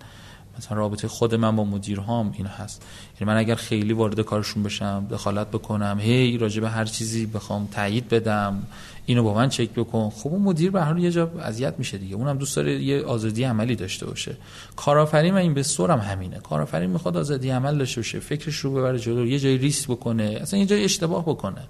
مثلا 0.58 0.78
رابطه 0.78 1.08
خود 1.08 1.36
من 1.36 1.56
با 1.56 1.64
مدیرهام 1.64 2.32
این 2.38 2.45
هست. 2.45 2.82
یعنی 3.22 3.34
من 3.34 3.38
اگر 3.39 3.56
خیلی 3.56 3.93
وارد 3.93 4.22
کارشون 4.22 4.64
بشم 4.64 5.08
دخالت 5.12 5.47
بکنم 5.47 5.97
هی 6.01 6.38
راجع 6.38 6.62
به 6.62 6.70
هر 6.70 6.86
چیزی 6.86 7.26
بخوام 7.26 7.68
تایید 7.72 8.10
بدم 8.10 8.64
اینو 9.06 9.24
با 9.24 9.34
من 9.34 9.49
چک 9.49 9.70
بکن. 9.70 10.10
خب 10.10 10.30
اون 10.30 10.41
مدیر 10.41 10.72
به 10.72 10.84
هر 10.84 10.97
یه 10.97 11.12
جا 11.12 11.32
اذیت 11.41 11.74
میشه 11.78 11.97
دیگه. 11.97 12.16
اونم 12.16 12.38
دوست 12.38 12.56
داره 12.56 12.84
یه 12.84 13.04
آزادی 13.04 13.43
عملی 13.43 13.76
داشته 13.76 14.06
باشه. 14.06 14.38
کارآفرین 14.76 15.34
و 15.34 15.38
این 15.38 15.54
به 15.54 15.64
هم 15.80 15.99
همینه. 15.99 16.39
کارآفرین 16.39 16.89
می‌خواد 16.89 17.18
آزادی 17.18 17.49
عمل 17.49 17.78
داشته 17.78 18.01
باشه. 18.01 18.20
فکرش 18.20 18.56
رو 18.56 18.74
ببره 18.74 18.99
جلو 18.99 19.26
یه 19.26 19.39
جای 19.39 19.58
ریسک 19.58 19.88
بکنه 19.88 20.38
اصلا 20.41 20.60
یه 20.60 20.66
جای 20.66 20.84
اشتباه 20.84 21.24
بکنه. 21.24 21.62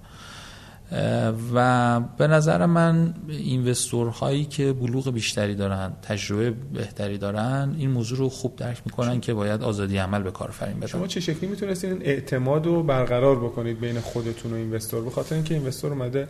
و 1.54 2.00
به 2.00 2.26
نظر 2.26 2.66
من 2.66 3.14
اینوستور 3.28 4.08
هایی 4.08 4.44
که 4.44 4.72
بلوغ 4.72 5.10
بیشتری 5.10 5.54
دارن 5.54 5.92
تجربه 6.02 6.50
بهتری 6.50 7.18
دارن 7.18 7.74
این 7.78 7.90
موضوع 7.90 8.18
رو 8.18 8.28
خوب 8.28 8.56
درک 8.56 8.82
می‌کنن 8.84 9.20
که 9.20 9.34
باید 9.34 9.62
آزادی 9.62 9.96
عمل 9.96 10.22
به 10.22 10.30
کارفرین 10.30 10.76
بدن. 10.76 10.86
شما 10.86 11.06
چه 11.06 11.20
شکلی 11.20 11.50
می‌تونستین 11.50 12.02
اعتماد 12.02 12.66
رو 12.66 12.82
برقرار 12.82 13.36
بکنید 13.36 13.80
بین 13.80 14.00
خودتون 14.00 14.52
و 14.52 14.54
اینوستور؟ 14.54 15.04
به 15.04 15.10
خاطر 15.10 15.34
اینکه 15.34 15.54
اینوستور 15.54 15.92
اومده 15.92 16.28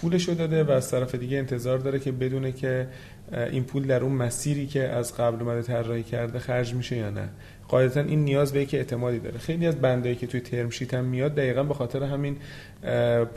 پولش 0.00 0.28
داده 0.28 0.64
و 0.64 0.70
از 0.70 0.90
طرف 0.90 1.14
دیگه 1.14 1.38
انتظار 1.38 1.78
داره 1.78 1.98
که 1.98 2.12
بدونه 2.12 2.52
که 2.52 2.88
این 3.32 3.64
پول 3.64 3.86
در 3.86 4.02
اون 4.02 4.12
مسیری 4.12 4.66
که 4.66 4.88
از 4.88 5.16
قبل 5.16 5.42
اومده 5.42 5.62
طراحی 5.62 6.02
کرده 6.02 6.38
خرج 6.38 6.74
میشه 6.74 6.96
یا 6.96 7.10
نه. 7.10 7.28
قاعدتا 7.68 8.00
این 8.00 8.24
نیاز 8.24 8.52
به 8.52 8.66
که 8.66 8.76
اعتمادی 8.76 9.18
داره. 9.18 9.38
خیلی 9.38 9.66
از 9.66 9.80
بندایی 9.80 10.14
که 10.14 10.26
توی 10.26 10.40
ترم 10.40 10.70
شیت 10.70 10.94
هم 10.94 11.04
میاد 11.04 11.34
دقیقا 11.34 11.62
به 11.62 11.74
خاطر 11.74 12.02
همین 12.02 12.36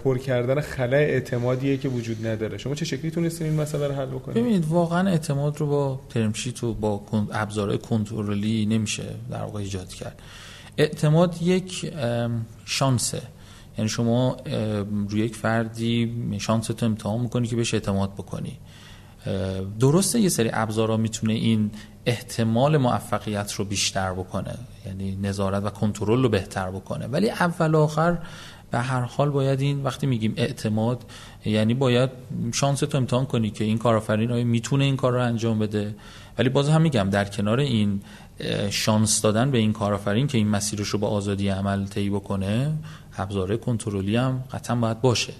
پر 0.03 0.17
کردن 0.17 0.61
خلای 0.61 1.05
اعتمادیه 1.05 1.77
که 1.77 1.89
وجود 1.89 2.27
نداره. 2.27 2.57
شما 2.57 2.75
چه 2.75 2.85
شکلی 2.85 3.11
تونستین 3.11 3.47
این 3.47 3.61
مسئله 3.61 3.87
رو 3.87 3.93
حل 3.93 4.05
بکنید 4.05 4.37
ببینید 4.37 4.65
واقعا 4.65 5.09
اعتماد 5.09 5.57
رو 5.57 5.67
با 5.67 5.99
ترم 6.09 6.33
شیت 6.33 6.63
و 6.63 6.73
با 6.73 7.01
ابزارهای 7.31 7.77
کنترلی 7.77 8.65
نمیشه 8.65 9.03
در 9.31 9.41
واقع 9.41 9.59
ایجاد 9.59 9.87
کرد. 9.87 10.21
اعتماد 10.77 11.41
یک 11.41 11.93
شانسه. 12.65 13.21
یعنی 13.77 13.89
شما 13.89 14.37
روی 15.09 15.21
یک 15.21 15.35
فردی 15.35 16.13
شانس 16.39 16.67
تو 16.67 16.85
امتحان 16.85 17.21
می‌کنی 17.21 17.47
که 17.47 17.55
بهش 17.55 17.73
اعتماد 17.73 18.13
بکنی. 18.13 18.57
درسته 19.79 20.19
یه 20.19 20.29
سری 20.29 20.49
ابزارها 20.53 20.97
می‌تونه 20.97 21.33
این 21.33 21.71
احتمال 22.09 22.77
موفقیت 22.77 23.53
رو 23.53 23.65
بیشتر 23.65 24.13
بکنه. 24.13 24.55
یعنی 24.85 25.15
نظارت 25.15 25.63
و 25.63 25.69
کنترل 25.69 26.23
رو 26.23 26.29
بهتر 26.29 26.71
بکنه. 26.71 27.07
ولی 27.07 27.29
اول 27.29 27.75
آخر 27.75 28.17
به 28.71 28.79
هر 28.79 29.01
حال 29.01 29.29
باید 29.29 29.61
این 29.61 29.83
وقتی 29.83 30.07
میگیم 30.07 30.33
اعتماد 30.37 31.05
یعنی 31.45 31.73
باید 31.73 32.09
شانس 32.53 32.79
تو 32.79 32.97
امتحان 32.97 33.25
کنی 33.25 33.49
که 33.49 33.63
این 33.63 33.77
کارآفرین 33.77 34.31
آیا 34.31 34.43
می‌تونه 34.43 34.85
این 34.85 34.97
کار 34.97 35.13
رو 35.13 35.21
انجام 35.23 35.59
بده. 35.59 35.95
ولی 36.37 36.49
باز 36.49 36.69
هم 36.69 36.81
میگم 36.81 37.09
در 37.09 37.25
کنار 37.25 37.59
این 37.59 38.01
شانس 38.69 39.21
دادن 39.21 39.51
به 39.51 39.57
این 39.57 39.73
کارآفرین 39.73 40.27
که 40.27 40.37
این 40.37 40.47
مسیرش 40.47 40.87
رو 40.87 40.99
با 40.99 41.07
آزادی 41.07 41.49
عمل 41.49 41.85
طی 41.85 42.09
بکنه 42.09 42.73
ابزار 43.17 43.57
کنترلی 43.57 44.15
هم 44.15 44.43
قطعا 44.51 44.75
باید 44.75 45.01
باشه. 45.01 45.33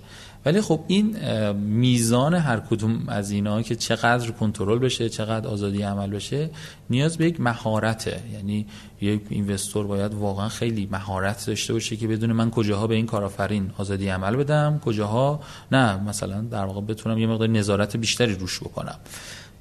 ولی 0.46 0.62
خب 0.62 0.80
این 0.88 1.18
میزان 1.54 2.34
هر 2.34 2.60
کدوم 2.60 3.04
از 3.08 3.32
اینا 3.32 3.62
که 3.62 3.76
چقدر 3.76 4.32
کنترل 4.32 4.80
بشه 4.80 5.10
چقدر 5.10 5.48
آزادی 5.48 5.82
عمل 5.82 6.10
بشه 6.10 6.50
نیاز 6.90 7.18
به 7.18 7.26
یک 7.26 7.42
مهارته. 7.42 8.20
یعنی 8.34 8.66
یک 9.02 9.22
اینوستور 9.30 9.88
باید 9.88 10.14
واقعا 10.14 10.50
خیلی 10.50 10.88
مهارت 10.92 11.46
داشته 11.48 11.74
باشه 11.74 11.96
که 11.96 12.08
بدون 12.08 12.32
من 12.32 12.52
کجاها 12.52 12.88
به 12.88 12.96
این 12.96 13.06
کارآفرین 13.06 13.72
آزادی 13.78 14.10
عمل 14.10 14.36
بدم 14.36 14.80
کجاها 14.86 15.40
نه. 15.72 16.04
مثلا 16.04 16.42
در 16.42 16.66
واقع 16.66 16.82
بتونم 16.82 17.18
یه 17.18 17.28
مقدار 17.28 17.48
نظارت 17.48 17.98
بیشتری 17.98 18.36
روش 18.36 18.60
بکنم. 18.60 18.96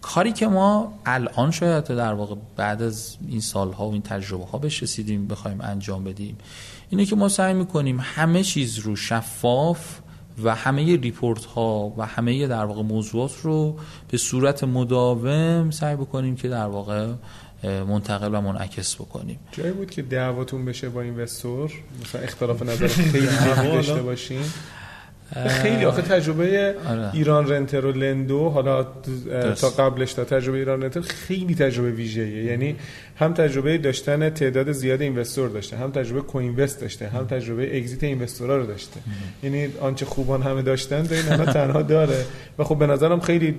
کاری 0.02 0.32
که 0.32 0.46
ما 0.46 0.92
الان 1.06 1.50
شاید 1.50 1.84
در 1.84 2.12
واقع 2.12 2.34
بعد 2.56 2.82
از 2.82 3.16
این 3.28 3.40
سالها 3.40 3.88
و 3.88 3.92
این 3.92 4.02
تجربه 4.02 4.44
ها 4.44 4.58
بهش 4.58 4.82
رسیدیم 4.82 5.26
بخوایم 5.26 5.60
انجام 5.60 6.04
بدیم 6.04 6.38
اینه 6.90 7.04
که 7.04 7.16
ما 7.16 7.28
سعی 7.28 7.54
می‌کنیم 7.54 7.98
همه 8.02 8.42
چیز 8.42 8.78
رو 8.78 8.96
شفاف 8.96 9.98
و 10.44 10.54
همه 10.54 10.96
ریپورت 10.96 11.44
ها 11.44 11.94
و 11.96 12.06
همه 12.06 12.46
در 12.46 12.64
واقع 12.64 12.82
موضوعات 12.82 13.40
رو 13.42 13.76
به 14.10 14.18
صورت 14.18 14.64
مداوم 14.64 15.70
سعی 15.70 15.96
بکنیم 15.96 16.36
که 16.36 16.48
در 16.48 16.66
واقع 16.66 17.12
منتقل 17.64 18.34
و 18.34 18.40
منعکس 18.40 18.94
بکنیم. 18.94 19.38
جایی 19.52 19.72
بود 19.72 19.90
که 19.90 20.02
دعواتون 20.02 20.64
بشه 20.64 20.88
با 20.88 21.00
اینوستور؟ 21.00 21.72
مثلا 22.02 22.20
اختلاف 22.20 22.62
نظر 22.62 22.86
خیلی 22.86 23.26
داشته 23.56 24.02
باشین. 24.02 24.42
خیلی 25.48 25.84
آخه 25.84 26.02
تجربه 26.02 26.74
آره. 26.88 27.14
ایران 27.14 27.48
رنتر 27.48 27.86
و 27.86 27.92
لندو 27.92 28.48
حالا 28.48 28.86
تا 29.60 29.70
قبلش 29.70 30.12
تا 30.12 30.24
تجربه 30.24 30.58
ایران 30.58 30.82
رنتر 30.82 31.00
خیلی 31.00 31.54
تجربه 31.54 31.90
ویژه‌ایه. 31.90 32.44
یعنی 32.44 32.76
هم 33.16 33.34
تجربه 33.34 33.78
داشتن 33.78 34.30
تعداد 34.30 34.72
زیاد 34.72 35.02
اینوستور 35.02 35.48
داشته 35.48 35.76
هم 35.76 35.90
تجربه 35.90 36.20
کوینوست 36.20 36.80
داشته 36.80 37.08
هم 37.08 37.26
تجربه 37.26 37.76
اگزیت 37.76 38.04
اینوستورا 38.04 38.56
رو 38.56 38.66
داشته. 38.66 39.00
یعنی 39.42 39.68
آنچه 39.80 40.06
خوبان 40.06 40.42
همه 40.42 40.62
داشتن 40.62 41.06
این 41.10 41.22
همه 41.22 41.52
تنها 41.52 41.82
داره. 41.82 42.24
و 42.58 42.64
خب 42.64 42.78
به 42.78 42.86
نظرم 42.86 43.20
خیلی 43.20 43.58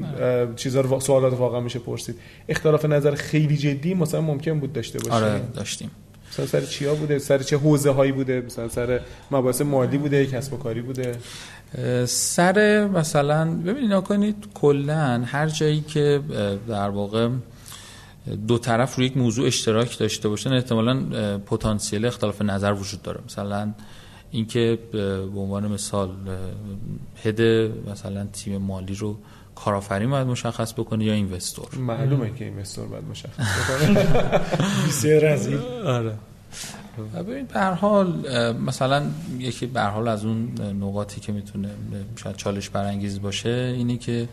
چیزا 0.55 0.81
رو 0.81 0.99
سوالات 0.99 1.33
واقعا 1.33 1.59
میشه 1.59 1.79
پرسید. 1.79 2.15
اختلاف 2.49 2.85
نظر 2.85 3.15
خیلی 3.15 3.57
جدی 3.57 3.93
مثلا 3.93 4.21
ممکن 4.21 4.59
بود 4.59 4.73
داشته 4.73 4.99
باشه 4.99 5.13
آره 5.13 5.41
داشتیم. 5.53 5.91
مثلا 6.31 6.45
سر 6.45 6.61
چیا 6.61 6.95
بوده؟ 6.95 7.19
سر 7.19 7.39
چه 7.39 7.57
حوزه 7.57 7.91
هایی 7.91 8.11
بوده؟ 8.11 8.41
مثلا 8.41 8.69
سر 8.69 8.99
مباحث 9.31 9.61
مالی 9.61 9.97
بوده 9.97 10.25
کسب 10.25 10.53
و 10.53 10.57
کاری 10.57 10.81
بوده؟ 10.81 11.15
سر 12.05 12.87
مثلا 12.87 13.51
ببینید 13.51 13.93
نکنید 13.93 14.35
کلا 14.53 15.23
هر 15.25 15.47
جایی 15.47 15.81
که 15.81 16.21
در 16.67 16.89
واقع 16.89 17.29
دو 18.47 18.57
طرف 18.57 18.95
روی 18.95 19.05
یک 19.05 19.17
موضوع 19.17 19.47
اشتراک 19.47 19.97
داشته 19.97 20.29
باشن 20.29 20.53
احتمالا 20.53 21.03
پتانسیل 21.37 22.05
اختلاف 22.05 22.41
نظر 22.41 22.73
وجود 22.73 23.01
داره. 23.01 23.19
مثلا 23.25 23.73
اینکه 24.31 24.79
به 24.91 25.39
عنوان 25.39 25.67
مثال 25.67 26.09
هد 27.23 27.41
مثلا 27.91 28.27
تیم 28.33 28.57
مالی 28.57 28.95
رو 28.95 29.17
کارآفرین 29.65 30.09
باید 30.09 30.27
مشخص 30.27 30.73
بکنه 30.73 31.05
یا 31.05 31.13
اینوستور. 31.13 31.75
معلومه 31.75 32.33
که 32.33 32.45
اینوستور 32.45 32.87
باید 32.87 33.03
مشخص 33.03 33.33
بکنه. 33.39 34.05
بسیار 34.87 35.25
آره. 35.85 36.15
ببین 37.15 37.45
به 37.45 37.61
حال 37.61 38.07
مثلا 38.53 39.03
یکی 39.39 39.65
به 39.65 39.81
حال 39.81 40.07
از 40.07 40.25
اون 40.25 40.61
نقاطی 40.61 41.21
که 41.21 41.31
می‌تونه 41.31 41.69
شاید 42.15 42.35
چالش 42.35 42.69
برانگیز 42.69 43.21
باشه 43.21 43.73
اینه 43.77 43.97
که 43.97 44.29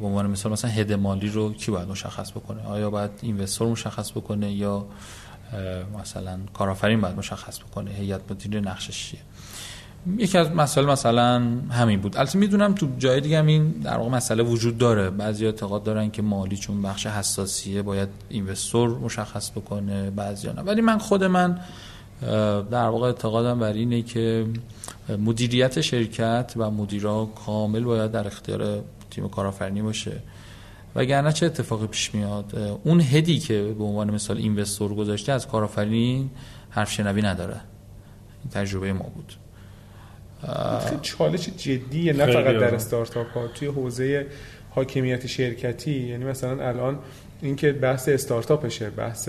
به 0.00 0.06
عنوان 0.06 0.30
مثال 0.30 0.52
مثلا 0.52 0.70
هد 0.70 0.92
مالی 0.92 1.28
رو 1.28 1.52
کی 1.52 1.70
باید 1.70 1.88
مشخص 1.88 2.30
بکنه؟ 2.30 2.62
آیا 2.62 2.90
باید 2.90 3.10
اینوستور 3.22 3.68
مشخص 3.68 4.10
بکنه 4.10 4.52
یا 4.52 4.86
مثلا 6.00 6.38
کارآفرین 6.54 7.00
باید 7.00 7.18
مشخص 7.18 7.58
بکنه؟ 7.58 7.90
هیئت 7.90 8.20
مدیره 8.30 8.60
نقشش 8.60 9.10
چیه؟ 9.10 9.20
یکی 10.16 10.38
از 10.38 10.50
مسائل 10.50 10.86
مثلا 10.86 11.42
همین 11.70 12.00
بود. 12.00 12.16
البته 12.16 12.38
می‌دونم 12.38 12.74
تو 12.74 12.88
جای 12.98 13.20
دیگه 13.20 13.38
هم 13.38 13.46
این 13.46 13.70
در 13.70 13.96
واقع 13.96 14.10
مسئله 14.10 14.42
وجود 14.42 14.78
داره. 14.78 15.10
بعضی 15.10 15.46
اعتقاد 15.46 15.82
دارن 15.82 16.10
که 16.10 16.22
مالی 16.22 16.56
چون 16.56 16.82
بخش 16.82 17.06
حساسیه 17.06 17.82
باید 17.82 18.08
اینوستور 18.28 18.98
مشخص 18.98 19.50
بکنه 19.50 20.10
بعضی 20.10 20.48
نه. 20.48 20.62
ولی 20.62 20.80
من 20.80 20.98
خود 20.98 21.24
من 21.24 21.60
در 22.70 22.88
واقع 22.88 23.06
اعتقادم 23.06 23.58
بر 23.58 23.72
اینه 23.72 24.02
که 24.02 24.46
مدیریت 25.18 25.80
شرکت 25.80 26.52
و 26.56 26.70
مدیرا 26.70 27.28
کامل 27.46 27.84
باید 27.84 28.12
در 28.12 28.26
اختیار 28.26 28.82
تیم 29.10 29.28
کارآفرینی 29.28 29.82
باشه. 29.82 30.12
وگرنه 30.94 31.32
چه 31.32 31.46
اتفاقی 31.46 31.86
پیش 31.86 32.14
میاد؟ 32.14 32.78
اون 32.84 33.00
هدی 33.00 33.38
که 33.38 33.74
به 33.78 33.84
عنوان 33.84 34.10
مثال 34.10 34.36
اینوستور 34.36 34.94
گذاشته 34.94 35.32
از 35.32 35.48
کارآفرین 35.48 36.30
حرف 36.70 36.92
شنوی 36.92 37.22
نداره. 37.22 37.60
این 38.42 38.50
تجربه 38.50 38.92
ما 38.92 39.04
بود. 39.14 39.34
خیلی 40.88 41.00
چالش 41.02 41.48
جدیه 41.48 42.12
نه 42.12 42.26
فقط 42.26 42.56
در 42.56 42.74
استارتاپ 42.74 43.32
ها. 43.34 43.48
توی 43.48 43.68
حوزه 43.68 44.26
حاکمیت 44.70 45.26
شرکتی 45.26 46.08
یعنی 46.08 46.24
مثلا 46.24 46.68
الان 46.68 46.98
اینکه 47.42 47.72
بحث 47.72 48.08
استارتاپشه 48.08 48.90
بحث 48.90 49.28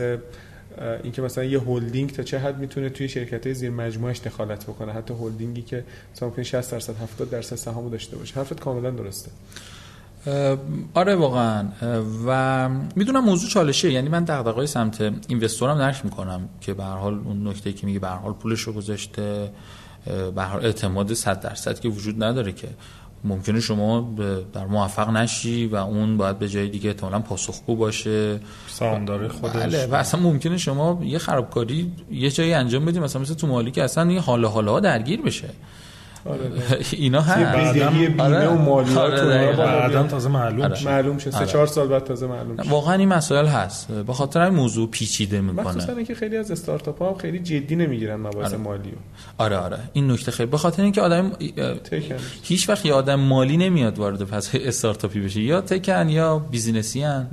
اینکه 1.04 1.22
مثلا 1.22 1.44
یه 1.44 1.60
هلدینگ 1.60 2.12
تا 2.12 2.24
چه 2.24 2.40
حد 2.40 2.60
می‌تونه 2.60 2.90
توی 2.90 3.10
شرکت 3.10 3.46
های 3.46 3.54
زیر 3.54 3.70
مجموعش 3.70 4.20
دخالت 4.20 4.64
بکنه. 4.64 4.92
حتی 4.92 5.14
هلدینگی 5.14 5.62
که 5.62 5.84
مثلا 6.16 6.30
ممکن 6.30 6.44
60 6.44 6.72
درصد 6.72 6.94
70 6.98 7.30
درصد 7.30 7.56
سهامو 7.56 7.90
داشته 7.90 8.18
باشه. 8.18 8.36
حرفت 8.36 8.60
کاملا 8.60 8.90
درسته. 8.90 9.32
آره 10.94 11.16
واقعا. 11.16 11.68
و 12.28 12.70
می‌دونم 12.96 13.24
موضوع 13.24 13.50
چالشه 13.50 13.92
یعنی 13.92 14.10
من 14.10 14.24
دغدغه‌های 14.24 14.68
سمت 14.68 15.14
اینوستورم 15.28 15.78
درک 15.78 16.06
می‌کنم 16.06 16.50
که 16.62 16.74
به 16.74 16.84
هر 16.84 16.98
حال 16.98 17.22
اون 17.26 17.48
نکته 17.48 17.74
که 17.74 17.86
میگه 17.86 18.00
به 18.00 18.08
هر 18.08 18.18
حال 18.18 18.34
پولش 18.34 18.62
رو 18.62 18.74
گذاشته. 18.74 19.50
به 20.06 20.56
اعتماد 20.56 21.14
100 21.14 21.40
درصد 21.40 21.80
که 21.80 21.90
وجود 21.90 22.24
نداره 22.24 22.52
که 22.52 22.68
ممکنه 23.24 23.60
شما 23.60 24.16
در 24.54 24.66
موفق 24.66 25.10
نشی 25.10 25.66
و 25.66 25.76
اون 25.76 26.18
باید 26.18 26.40
به 26.40 26.50
جای 26.50 26.68
دیگه 26.68 26.90
احتمالاً 26.90 27.20
پاسخگو 27.20 27.76
باشه. 27.76 28.40
سهامدار 28.68 29.28
خودش. 29.28 29.56
بله 29.56 29.86
و 29.86 29.96
اصلا 29.96 30.20
ممکنه 30.20 30.58
شما 30.58 31.00
یه 31.04 31.18
خرابکاری 31.18 31.92
یه 32.12 32.32
جایی 32.32 32.54
انجام 32.54 32.86
بدیم 32.86 33.04
مثلا 33.04 33.22
مثل 33.22 33.34
تو 33.34 33.48
مالی 33.48 33.72
که 33.72 33.84
اصلا 33.84 34.12
یه 34.12 34.20
حال 34.20 34.46
حالا 34.46 34.80
درگیر 34.80 35.22
بشه. 35.22 35.50
اینا 36.92 37.22
هم 37.22 37.44
بدهی 37.44 38.08
بیمه 38.08 38.24
آره. 38.24 38.48
و 38.48 38.58
مالیات 38.58 38.98
آره 38.98 39.56
بعدم 39.58 40.08
تازه 40.08 40.30
معلوم 40.30 40.62
آره. 40.62 40.86
معلوم 40.86 41.18
شه 41.18 41.32
سه 41.32 41.46
چهار 41.46 41.68
سال 41.68 41.88
بعد 41.88 42.04
تازه 42.04 42.28
معلوم 42.28 42.64
شه 42.64 42.70
واقعا 42.70 42.94
این 42.96 43.08
مسائل 43.08 43.46
هست. 43.46 43.92
به 43.92 44.14
خاطر 44.14 44.42
این 44.42 44.54
موضوع 44.54 44.90
پیچیده 44.90 45.42
می‌کنه. 45.42 45.62
مخصوصا 45.68 45.94
اینکه 45.94 46.16
خیلی 46.16 46.38
از 46.38 46.52
استارتاپ 46.52 47.02
ها 47.02 47.14
خیلی 47.14 47.40
جدی 47.40 47.76
نمی‌گیرن 47.76 48.16
مباحث 48.16 48.48
آره. 48.48 48.58
مالی 48.58 48.94
آره 49.38 49.58
آره. 49.58 49.78
این 49.94 50.12
نکته 50.12 50.32
خیلی 50.32 50.50
به 50.50 50.58
خاطر 50.58 50.84
اینکه 50.84 51.02
آدم 51.02 51.32
هیچ 52.44 52.70
وقت 52.70 52.86
یه 52.86 52.94
آدم 52.94 53.16
مالی 53.20 53.58
نمیاد 53.58 54.00
وارد 54.00 54.24
پس 54.24 54.50
استارتاپی 54.56 55.20
بشه. 55.20 55.42
یا 55.42 55.62
تکن 55.62 56.10
یا 56.10 56.40
بیزینسی 56.40 57.04
ان 57.04 57.28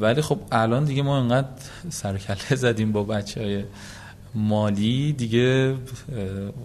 ولی 0.00 0.22
خب 0.22 0.38
الان 0.52 0.84
دیگه 0.84 1.02
ما 1.02 1.18
انقدر 1.18 1.48
سرکله 1.88 2.56
زدیم 2.64 2.92
با 2.92 3.04
بچه 3.04 3.40
های 3.40 3.64
مالی. 4.34 5.12
دیگه 5.12 5.74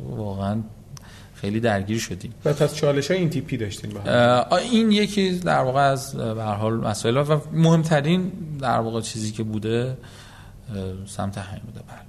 واقعا 0.10 0.62
خیلی 1.42 1.60
درگیر 1.60 2.00
شدیم. 2.00 2.34
و 2.46 2.54
پس 2.54 2.76
چالش 2.76 3.12
های 3.12 3.20
این 3.20 3.30
تیپی 3.30 3.58
داشتیم 3.58 3.92
این 4.72 4.92
یکی 4.92 5.32
در 5.32 5.60
واقع 5.60 5.82
از 5.82 6.16
به 6.16 6.44
حال 6.44 6.74
مسائل 6.74 7.18
و 7.18 7.40
مهمترین 7.54 8.32
در 8.62 8.80
واقع 8.80 9.02
چیزی 9.02 9.32
که 9.32 9.44
بوده 9.44 9.98
سمت 11.06 11.38
همین 11.38 11.62
بوده. 11.66 11.80
بله. 11.88 12.00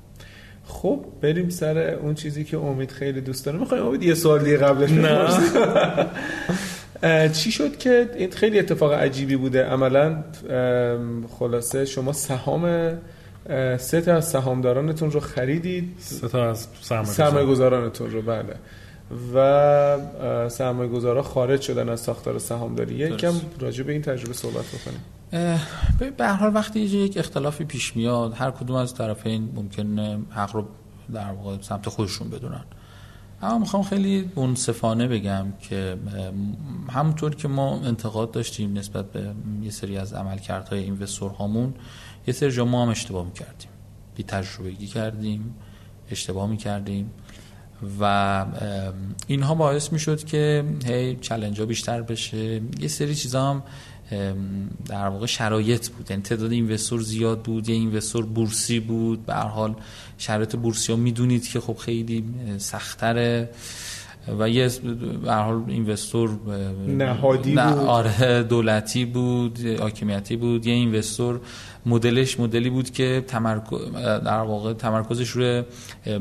خب 0.66 1.05
بریم 1.20 1.49
سر 1.49 1.78
اون 1.78 2.14
چیزی 2.14 2.45
که 2.45 2.59
امید 2.59 2.91
خیلی 2.91 3.20
دوست 3.20 3.47
داره. 3.47 3.59
می‌خوایم 3.59 3.87
امید 3.87 4.03
یه 4.03 4.14
سوال 4.14 4.45
دیگه 4.45 4.57
قبلش 4.57 4.91
چی 7.33 7.53
شد 7.53 7.78
که 7.78 8.11
این 8.16 8.31
خیلی 8.31 8.59
اتفاق 8.59 8.93
عجیبی 8.93 9.37
بوده؟ 9.37 9.64
عملا 9.64 10.24
خلاصه 11.39 11.85
شما 11.85 12.12
سهام 12.12 12.93
سه 13.78 14.01
تا 14.01 14.16
از 14.16 14.28
سهامدارانتون 14.28 15.11
رو 15.11 15.20
خریدید. 15.20 15.97
سه 15.99 16.28
تا 16.28 16.51
از 16.51 16.68
سرمایه 17.05 17.47
گذارانتون 17.47 18.11
رو 18.11 18.22
بله. 18.22 18.55
و 19.34 20.48
سرمایه 20.48 20.90
گذارا 20.90 21.22
خارج 21.22 21.61
شدن 21.61 21.88
از 21.88 22.00
ساختار 22.00 22.38
سهامداری. 22.38 22.94
یکم 22.94 23.32
راجع 23.58 23.82
به 23.82 23.92
این 23.92 24.02
تجربه 24.02 24.32
صحبت 24.32 24.64
بکنیم. 24.64 25.00
به 26.16 26.26
هر 26.26 26.34
حال 26.34 26.54
وقتی 26.54 26.80
یک 26.80 27.18
اختلافی 27.18 27.64
پیش 27.64 27.96
میاد 27.96 28.34
هر 28.34 28.50
کدوم 28.50 28.76
از 28.76 28.94
طرفین 28.94 29.52
ممکنه 29.54 30.18
حق 30.30 30.56
رو 30.56 30.64
در 31.14 31.32
واقع 31.32 31.56
سمت 31.61 31.88
خودشون 31.88 32.30
بدونن. 32.30 32.64
اما 33.42 33.58
می‌خوام 33.58 33.82
خیلی 33.82 34.30
منصفانه 34.36 35.08
بگم 35.08 35.46
که 35.61 35.96
همونطور 36.90 37.34
که 37.34 37.48
ما 37.48 37.80
انتقاد 37.80 38.30
داشتیم 38.30 38.78
نسبت 38.78 39.12
به 39.12 39.32
یه 39.62 39.70
سری 39.70 39.96
از 39.96 40.12
عملکردهای 40.12 40.82
اینوستور 40.82 41.30
هامون 41.30 41.74
یه 42.26 42.34
سری 42.34 42.50
جا 42.50 42.64
ما 42.64 42.82
هم 42.82 42.88
اشتباه 42.88 43.24
می‌کردیم. 43.24 43.70
بی 44.14 44.22
تجربگی 44.22 44.86
کردیم 44.86 45.54
اشتباه 46.11 46.50
می‌کردیم. 46.50 47.11
و 48.01 48.45
اینها 49.26 49.55
باعث 49.55 49.93
می‌شد 49.93 50.24
که 50.24 50.64
هی 50.87 51.16
چلنج 51.16 51.61
ها 51.61 51.66
بیشتر 51.66 52.03
بشه. 52.03 52.61
یه 52.81 52.89
سری 52.89 53.14
چیزا 53.14 53.51
هم 53.51 53.62
در 54.87 55.09
واقع 55.09 55.26
شرایط 55.26 55.89
بود. 55.89 56.11
یعنی 56.11 56.22
تعداد 56.22 56.53
اینوستور 56.53 57.01
زیاد 57.01 57.43
بود 57.43 57.68
یه 57.68 57.74
اینوستور 57.74 58.26
بورسی 58.26 58.81
بود. 58.81 59.26
به 59.26 59.35
هر 59.35 59.47
حال 59.47 59.74
شرایط 60.18 60.57
بورسی 60.57 60.93
ها 60.93 60.99
می‌دونید 60.99 61.49
که 61.49 61.61
خب 61.61 61.76
خیلی 61.76 62.24
سختره 62.59 63.51
و 64.39 64.49
یه 64.49 64.71
به 65.25 65.33
حال 65.33 65.62
اینوستور 65.68 66.31
نهادی 66.87 67.51
بود. 67.51 67.59
آره 67.59 68.43
دولتی 68.43 69.05
بود 69.05 69.59
حاکمیتی 69.81 70.37
بود. 70.37 70.66
یه 70.66 70.75
اینوستور 70.75 71.41
مدلش 71.87 72.41
مدلی 72.41 72.71
بود 72.71 72.91
که 72.91 73.25
تمرکز 73.27 73.79
در 74.03 74.41
واقع 74.41 74.73
تمرکزش 74.73 75.29
روی 75.29 75.62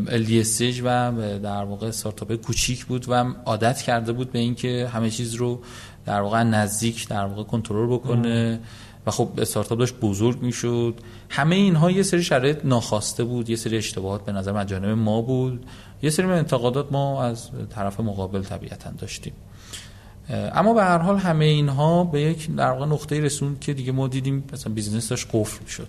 LDSH 0.06 0.82
و 0.84 1.12
در 1.44 1.64
واقع 1.64 1.88
استارتاپ 1.88 2.36
کوچیک 2.36 2.86
بود 2.86 3.06
و 3.08 3.34
عادت 3.46 3.82
کرده 3.82 4.12
بود 4.12 4.32
به 4.32 4.40
اینکه 4.40 4.90
همه 4.94 5.10
چیز 5.10 5.34
رو 5.34 5.60
در 6.06 6.22
واقع 6.22 6.44
نزدیک 6.44 7.08
در 7.08 7.26
واقع 7.26 7.44
کنترل 7.44 7.88
بکنه. 7.94 8.60
و 9.08 9.12
خب 9.12 9.30
استارتاپ 9.38 9.80
داشت 9.80 9.96
بزرگ 10.02 10.42
می‌شد. 10.42 10.94
همه 11.30 11.56
اینها 11.56 11.92
یه 11.92 12.04
سری 12.04 12.24
شرایط 12.24 12.58
ناخواسته 12.64 13.24
بود 13.24 13.50
یه 13.50 13.56
سری 13.56 13.78
اشتباهات 13.78 14.26
به 14.26 14.32
نظر 14.32 14.52
من 14.52 14.94
ما 14.94 15.22
بود. 15.22 15.66
یه 16.02 16.10
سری 16.10 16.26
انتقادات 16.26 16.92
ما 16.92 17.24
از 17.24 17.50
طرف 17.70 18.00
مقابل 18.00 18.44
طبیعتا 18.44 18.92
داشتیم. 18.92 19.34
اما 20.30 20.74
به 20.74 20.84
هر 20.84 20.98
حال 20.98 21.18
همه 21.18 21.46
اینها 21.46 22.04
به 22.04 22.22
یک 22.22 22.56
در 22.56 22.72
واقع 22.72 22.86
نقطه 22.86 23.22
رسوند 23.22 23.60
که 23.60 23.74
دیگه 23.74 23.92
ما 23.92 24.08
دیدیم 24.08 24.44
مثلا 24.54 24.74
business 24.74 25.10
داشت 25.10 25.28
قفل 25.34 25.66
شد 25.66 25.88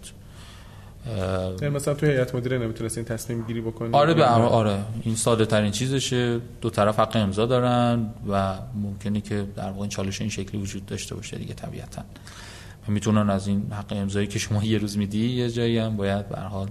یعنی 1.63 1.75
مثلا 1.75 1.95
توی 1.95 2.09
هیئت 2.09 2.35
مدیره 2.35 2.59
نمی‌تونست 2.59 2.99
این 2.99 3.07
تصمیم 3.07 3.43
گیری 3.43 3.61
بکنه؟ 3.61 3.97
آره 3.97 4.15
به 4.15 4.25
آره. 4.27 4.79
این 5.03 5.17
ساده 5.17 5.47
ترین 5.47 5.71
چیزشه. 5.71 6.41
دو 6.61 6.71
طرف 6.71 7.01
حق 7.01 7.17
امضا 7.17 7.47
دارن 7.47 8.11
و 8.29 8.55
ممکنه 8.83 9.21
که 9.21 9.47
در 9.57 9.69
واقع 9.69 9.81
این 9.81 9.89
چالش 9.89 10.21
این 10.21 10.31
شکلی 10.31 10.61
وجود 10.61 10.87
داشته 10.87 11.15
باشه 11.15 11.37
دیگه 11.37 11.55
طبیعتا. 11.55 12.03
می‌تونن 12.89 13.31
از 13.31 13.47
این 13.47 13.73
حق 13.73 13.93
امضایی 13.93 14.27
که 14.27 14.39
شما 14.39 14.65
یه 14.65 14.79
روز 14.79 14.99
میدی 14.99 15.27
یه 15.31 15.51
جایی 15.51 15.79
هم 15.79 15.97
باید 15.97 16.29
به 16.29 16.41
حال 16.41 16.69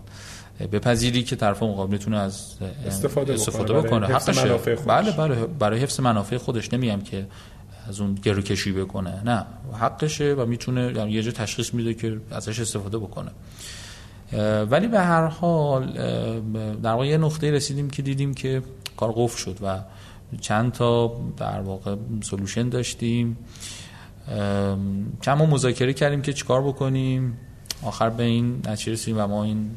بپذیری 0.67 1.23
که 1.23 1.35
طرف 1.35 1.63
مقابل 1.63 1.91
می‌تونه 1.91 2.17
از 2.17 2.53
استفاده, 2.85 3.33
استفاده 3.33 3.73
بکنه, 3.73 4.07
حقشه. 4.07 4.75
بله 4.87 5.11
بله 5.11 5.35
برای 5.35 5.79
حفظ 5.79 5.99
منافع 5.99 6.37
خودش. 6.37 6.73
نمیگم 6.73 7.01
که 7.01 7.27
از 7.87 7.99
اون 8.01 8.15
گرو 8.15 8.41
کشی 8.41 8.71
بکنه. 8.71 9.21
نه. 9.25 9.45
حقشه 9.79 10.33
و 10.33 10.45
می‌تونه 10.45 10.93
یعنی 10.95 11.11
یه 11.11 11.23
جا 11.23 11.31
تشخیص 11.31 11.73
میده 11.73 11.93
که 11.93 12.17
ازش 12.31 12.59
استفاده 12.59 12.97
بکنه. 12.97 13.31
ولی 14.69 14.87
به 14.87 14.99
هر 14.99 15.25
حال 15.25 15.93
در 16.83 16.91
واقع 16.91 17.07
یه 17.07 17.17
نقطه 17.17 17.51
رسیدیم 17.51 17.89
که 17.89 18.01
دیدیم 18.01 18.33
که 18.33 18.61
کار 18.97 19.11
قفل 19.15 19.37
شد 19.37 19.57
و 19.63 19.79
چند 20.41 20.71
تا 20.71 21.19
در 21.37 21.61
واقع 21.61 21.95
سلوشن 22.21 22.69
داشتیم. 22.69 23.37
چند 25.21 25.37
ما 25.37 25.45
مذاکره 25.45 25.93
کردیم 25.93 26.21
که 26.21 26.33
چیکار 26.33 26.61
بکنیم. 26.61 27.37
آخر 27.83 28.09
به 28.09 28.23
این 28.23 28.61
نتیجه 28.67 28.91
رسیدیم 28.91 29.21
و 29.21 29.27
ما 29.27 29.43
این 29.43 29.71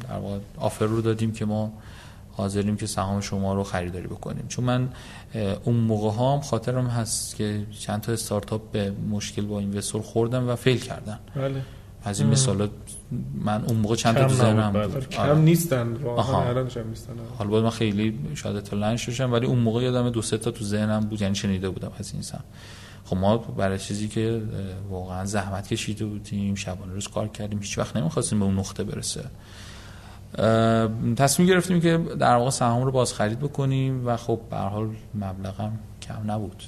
آفر 0.59 0.85
رو 0.85 1.01
دادیم 1.01 1.33
که 1.33 1.45
ما 1.45 1.73
حاضریم 2.33 2.77
که 2.77 2.87
سهام 2.87 3.21
شما 3.21 3.55
رو 3.55 3.65
خریداری 3.65 4.07
بکنیم 4.07 4.45
چون 4.49 4.65
من 4.65 4.89
اون 5.65 5.77
موقع 5.77 6.17
ها 6.17 6.35
هم 6.35 6.41
خاطرم 6.41 6.87
هست 6.87 7.37
که 7.37 7.67
چند 7.81 8.01
تا 8.01 8.13
استارتاپ 8.13 8.71
به 8.73 8.93
مشکل 9.11 9.43
با 9.43 9.59
اینوستور 9.59 10.03
خوردن 10.03 10.43
و 10.43 10.57
فیل 10.57 10.81
کردن 10.81 11.19
بله. 11.37 11.63
از 12.05 12.21
این 12.21 12.31
مثالات 12.31 12.71
من 13.35 13.65
اون 13.65 13.77
موقع 13.77 13.95
چند 13.97 14.17
تا 14.17 14.25
تو 14.25 14.35
ذهنم 14.35 14.73
بود. 14.73 15.09
کم 15.09 15.39
نیستن 15.39 15.97
الان 16.07 16.71
نیستن 16.89 17.13
حالا 17.39 17.51
بود 17.51 17.63
من 17.63 17.71
خیلی 17.71 18.19
شاید 18.35 18.57
اطلاع 18.57 18.93
نشدم 18.93 19.33
ولی 19.33 19.47
اون 19.47 19.59
موقع 19.59 19.83
یادم 19.83 20.11
دو 20.11 20.23
سه 20.23 20.39
تا 20.39 20.51
تو 20.51 20.65
ذهنم 20.65 21.01
بود 21.01 21.23
یعنی 21.23 21.35
شنیده 21.35 21.71
بودم 21.71 21.93
از 21.99 22.13
این 22.13 22.23
سم. 22.23 22.45
خب 23.05 23.17
ما 23.17 23.37
برای 23.37 23.79
چیزی 23.79 24.09
که 24.09 24.43
واقعا 24.91 25.25
زحمت 25.25 25.69
کشیده 25.69 26.05
بودیم 26.05 26.55
شبانه 26.55 26.93
روز 26.93 27.09
کار 27.09 27.29
کردیم 27.29 27.59
هیچ 27.59 27.79
وقت 27.79 27.97
نمی‌خواستیم 27.97 28.39
به 28.39 28.45
اون 28.45 28.59
نقطه 28.59 28.85
برسه. 28.85 29.25
تصمیم 31.17 31.49
گرفتیم 31.49 31.81
که 31.81 31.99
در 32.19 32.35
واقع 32.35 32.51
سهام 32.51 32.85
رو 32.85 32.93
باز 32.93 33.15
خرید 33.15 33.39
بکنیم 33.41 34.07
و 34.07 34.17
خب 34.17 34.41
به 34.51 34.57
حال 34.57 34.89
مبلغم 35.15 35.79
کم 36.03 36.31
نبود. 36.31 36.63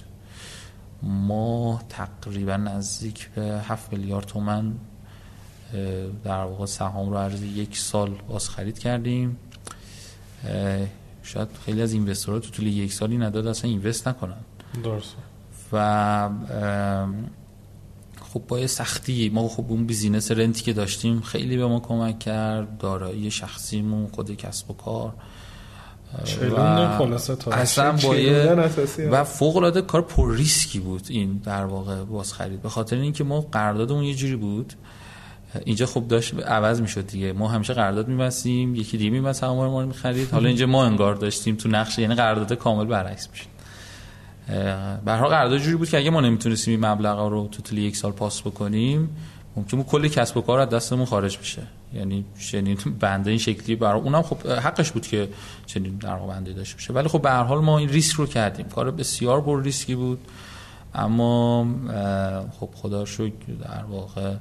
ما 1.03 1.81
تقریبا 1.89 2.57
نزدیک 2.57 3.31
به 3.31 3.43
7 3.43 3.93
میلیارد 3.93 4.27
تومن 4.27 4.73
در 6.25 6.45
واقع 6.45 6.67
سهام 6.67 7.11
رو 7.11 7.17
عرض 7.17 7.43
یک 7.43 7.79
سال 7.79 8.11
باز 8.29 8.49
خرید 8.49 8.79
کردیم. 8.79 9.37
شاید 11.23 11.49
خیلی 11.65 11.83
از 11.83 11.93
investor 11.93 12.36
ها 12.36 12.41
تو 12.41 12.51
طول 12.51 12.67
یک 12.67 12.93
سالی 12.93 13.19
نداد 13.19 13.47
اصلا 13.47 13.71
invest 13.71 14.09
نکنن. 14.09 14.41
درست 14.85 15.15
و 15.73 16.29
خب 18.33 18.43
با 18.49 18.67
سختی 18.67 19.29
ما 19.29 19.49
خب 19.49 19.65
اون 19.69 19.87
business 19.87 20.31
rent 20.31 20.56
ی 20.56 20.63
که 20.63 20.73
داشتیم 20.73 21.21
خیلی 21.21 21.57
به 21.57 21.67
ما 21.67 21.81
کمک 21.81 22.19
کرد 22.19 22.79
دارایی 22.79 23.31
شخصیمون 23.31 24.07
خود 24.07 24.37
کسب 24.37 24.71
و 24.71 24.75
کار. 24.75 25.13
و 26.57 26.61
اصلا 27.53 27.93
باید 27.93 28.59
و 29.11 29.25
فوق 29.25 29.57
العاده 29.57 29.83
کار 29.83 30.03
پر 30.03 30.35
ریسکی 30.35 30.81
بود 30.81 31.07
این 31.09 31.41
در 31.45 31.65
واقع 31.65 32.05
باز 32.05 32.33
خرید. 32.33 32.63
به 32.63 32.69
خاطر 32.69 32.97
اینکه 32.97 33.25
ما 33.25 33.41
قراردادمون 33.41 34.05
یه 34.05 34.15
جوری 34.15 34.37
بود 34.37 34.73
اینجا 35.65 35.87
خب 35.87 36.09
داشت 36.09 36.35
عوض 36.35 36.81
می‌شد 36.81 37.07
دیگه. 37.07 37.33
ما 37.33 37.49
همیشه 37.49 37.75
قرارداد 37.75 38.09
میبستیم 38.09 38.75
یکی 38.75 38.99
دیگه 38.99 39.11
میبست 39.11 39.45
همه 39.45 39.53
ما 39.53 39.81
رو 39.81 39.87
می‌خرید. 39.87 40.31
حالا 40.31 40.49
اینجا 40.49 40.67
ما 40.67 40.85
انگار 40.85 41.15
داشتیم 41.15 41.57
تو 41.57 41.69
نقش 41.69 41.99
یعنی 41.99 42.15
قرارداد 42.15 42.53
کامل 42.53 42.85
برعکس 42.85 43.29
می‌شد. 43.31 43.47
به 45.05 45.13
هر 45.13 45.27
قرارداد 45.29 45.59
جوری 45.59 45.77
بود 45.77 45.89
که 45.89 45.99
اگه 45.99 46.11
ما 46.11 46.21
نمی‌تونستیم 46.21 46.75
این 46.75 46.87
مبلغ 46.87 47.19
رو 47.19 47.49
تو 47.53 47.63
طول 47.63 47.79
یک 47.79 47.97
سال 47.97 48.13
پاس 48.13 48.41
بکنیم 48.41 49.17
ممکن 49.57 49.77
بود 49.77 49.87
کلی 49.87 50.09
کسب 50.09 50.37
و 50.37 50.41
کار 50.41 50.59
از 50.59 50.69
دستمون 50.69 51.05
خارج 51.05 51.39
بشه. 51.39 51.63
یعنی 51.95 52.25
چنین 52.51 52.79
بنده 53.01 53.31
این 53.31 53.39
شکلی 53.39 53.77
برای 53.77 54.01
اونم 54.01 54.23
خب 54.23 54.47
حقش 54.47 54.91
بود 54.91 55.07
که 55.07 55.29
چنین 55.67 55.97
در 55.97 56.17
بنده 56.17 56.53
داشته 56.53 56.77
باشه. 56.77 56.93
ولی 56.93 57.09
خب 57.09 57.23
به 57.23 57.31
هر 57.31 57.43
حال 57.43 57.59
ما 57.59 57.79
این 57.79 57.89
ریسک 57.89 58.17
رو 58.17 58.27
کردیم. 58.27 58.67
کار 58.67 58.91
بسیار 58.91 59.41
بر 59.41 59.63
ریسکی 59.63 59.95
بود. 59.95 60.19
اما 60.95 61.67
خب 62.61 62.69
خدا 62.75 63.05
شکر 63.05 63.53
در 63.65 63.85
واقع 63.89 64.35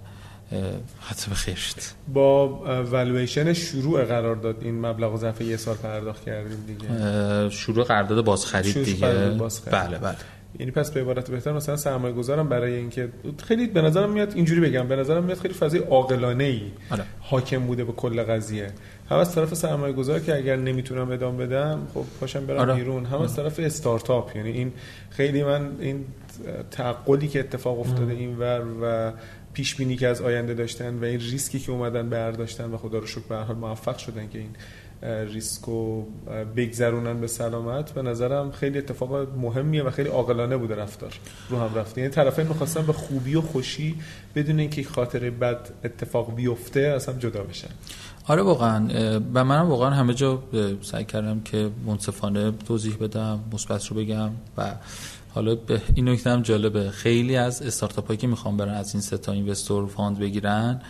حتی 1.00 1.30
به 1.30 1.36
خیر 1.36 1.56
شد 1.56 1.76
با 2.14 2.48
والویشن 2.84 3.54
شروع 3.54 4.04
قرارداد 4.04 4.58
این 4.62 4.86
مبلغ 4.86 5.18
ظرف 5.18 5.42
یه 5.42 5.58
سال 5.58 5.76
پرداخت 5.76 6.26
کردیم 6.26 6.66
دیگه. 6.68 7.50
شروع 7.50 7.84
قرارداد 7.84 8.26
باز 8.26 8.46
خرید 8.46 8.84
دیگه. 8.84 9.08
بله 9.72 9.98
بله. 9.98 10.16
یعنی 10.60 10.72
پس 10.72 10.92
به 10.92 11.02
عبارت 11.02 11.32
بهتر 11.32 11.52
مثلا 11.52 11.78
سرمایه 11.78 12.14
گذارم 12.14 12.50
برای 12.50 12.76
اینکه 12.76 13.10
خیلی 13.44 13.68
به 13.68 13.82
نظرم 13.82 14.12
میاد 14.12 14.34
اینجوری 14.36 14.62
بگم 14.62 14.88
به 14.88 14.96
نظرم 14.96 15.24
میاد 15.24 15.38
خیلی 15.38 15.54
فضای 15.54 15.80
عاقلانه 15.80 16.44
ای 16.44 16.62
آره. 16.92 17.04
حاکم 17.20 17.66
بوده 17.66 17.84
به 17.84 17.92
کل 17.92 18.24
قضیه. 18.24 18.68
هم 19.10 19.18
از 19.18 19.36
طرف 19.36 19.54
سرمایه 19.54 19.94
گذار 19.94 20.20
که 20.20 20.36
اگر 20.36 20.56
نمی‌تونم 20.56 21.12
ادامه 21.12 21.46
بدم 21.46 21.88
خب 21.94 22.04
پاشم 22.20 22.46
برم 22.46 22.60
آره. 22.60 22.74
بیرون. 22.74 23.06
هم 23.06 23.22
از 23.22 23.36
طرف 23.36 23.60
استارتاپ 23.60 24.36
یعنی 24.36 24.50
این 24.50 24.74
خیلی 25.10 25.44
من 25.44 25.72
این 25.80 26.06
تعقلی 26.72 27.28
که 27.28 27.40
اتفاق 27.40 27.80
افتاده 27.80 28.14
این 28.14 28.38
ور 28.38 28.62
و 28.82 29.12
پیش 29.54 29.76
بینی 29.76 29.96
که 29.96 30.08
از 30.08 30.22
آینده 30.22 30.54
داشتن 30.54 31.00
و 31.00 31.04
این 31.04 31.20
ریسکی 31.20 31.60
که 31.60 31.72
اومدن 31.72 32.10
برداشتن 32.10 32.72
و 32.72 32.78
خدا 32.78 32.98
رو 32.98 33.08
شکر 33.08 33.22
به 33.30 33.36
حال 33.36 33.56
موفق 33.56 33.98
شدن 33.98 34.30
که 34.30 34.40
این 34.40 34.56
ریسک 35.04 35.70
و 35.70 36.06
بگذرونن 36.56 37.22
به 37.22 37.28
سلامت 37.28 37.92
به 37.92 38.02
نظرم 38.02 38.52
خیلی 38.52 38.78
اتفاق 38.78 39.36
مهمیه 39.38 39.84
و 39.84 39.92
خیلی 39.92 40.10
عاقلانه 40.10 40.58
بوده 40.58 40.76
رفتار 40.76 41.20
رو 41.50 41.60
هم 41.60 41.76
رفته 41.76 42.02
یعنی 42.02 42.14
طرفین 42.14 42.48
می‌خواستن 42.48 42.86
به 42.86 42.94
خوبی 42.94 43.36
و 43.36 43.42
خوشی 43.42 43.96
بدون 44.36 44.60
اینکه 44.60 44.84
خاطر 44.84 45.30
بد 45.30 45.70
اتفاق 45.84 46.36
بیفته 46.36 46.80
اصلا 46.80 47.16
جدا 47.20 47.44
بشن. 47.44 47.68
آره 48.28 48.42
واقعا 48.42 48.88
و 49.34 49.44
منم 49.44 49.70
واقعا 49.70 49.90
همه 49.90 50.14
جا 50.14 50.44
سعی 50.82 51.06
کردم 51.06 51.42
که 51.42 51.70
منصفانه 51.86 52.52
توضیح 52.52 52.98
بدم 52.98 53.40
مثبت 53.54 53.88
رو 53.88 53.96
بگم 53.96 54.30
و 54.58 54.72
حالا 55.34 55.56
به 55.56 55.82
این 55.96 56.10
نکته 56.10 56.30
هم 56.30 56.42
جالبه. 56.42 56.92
خیلی 56.92 57.36
از 57.36 57.62
استارتاپ 57.62 58.08
هایی 58.08 58.18
که 58.18 58.28
می‌خوام 58.28 58.58
برن 58.58 58.74
از 58.74 58.94
این 58.94 59.02
سه 59.02 59.18
تا 59.18 59.32
investor 59.32 59.88
fund 59.88 60.20
بگیرن 60.20 60.82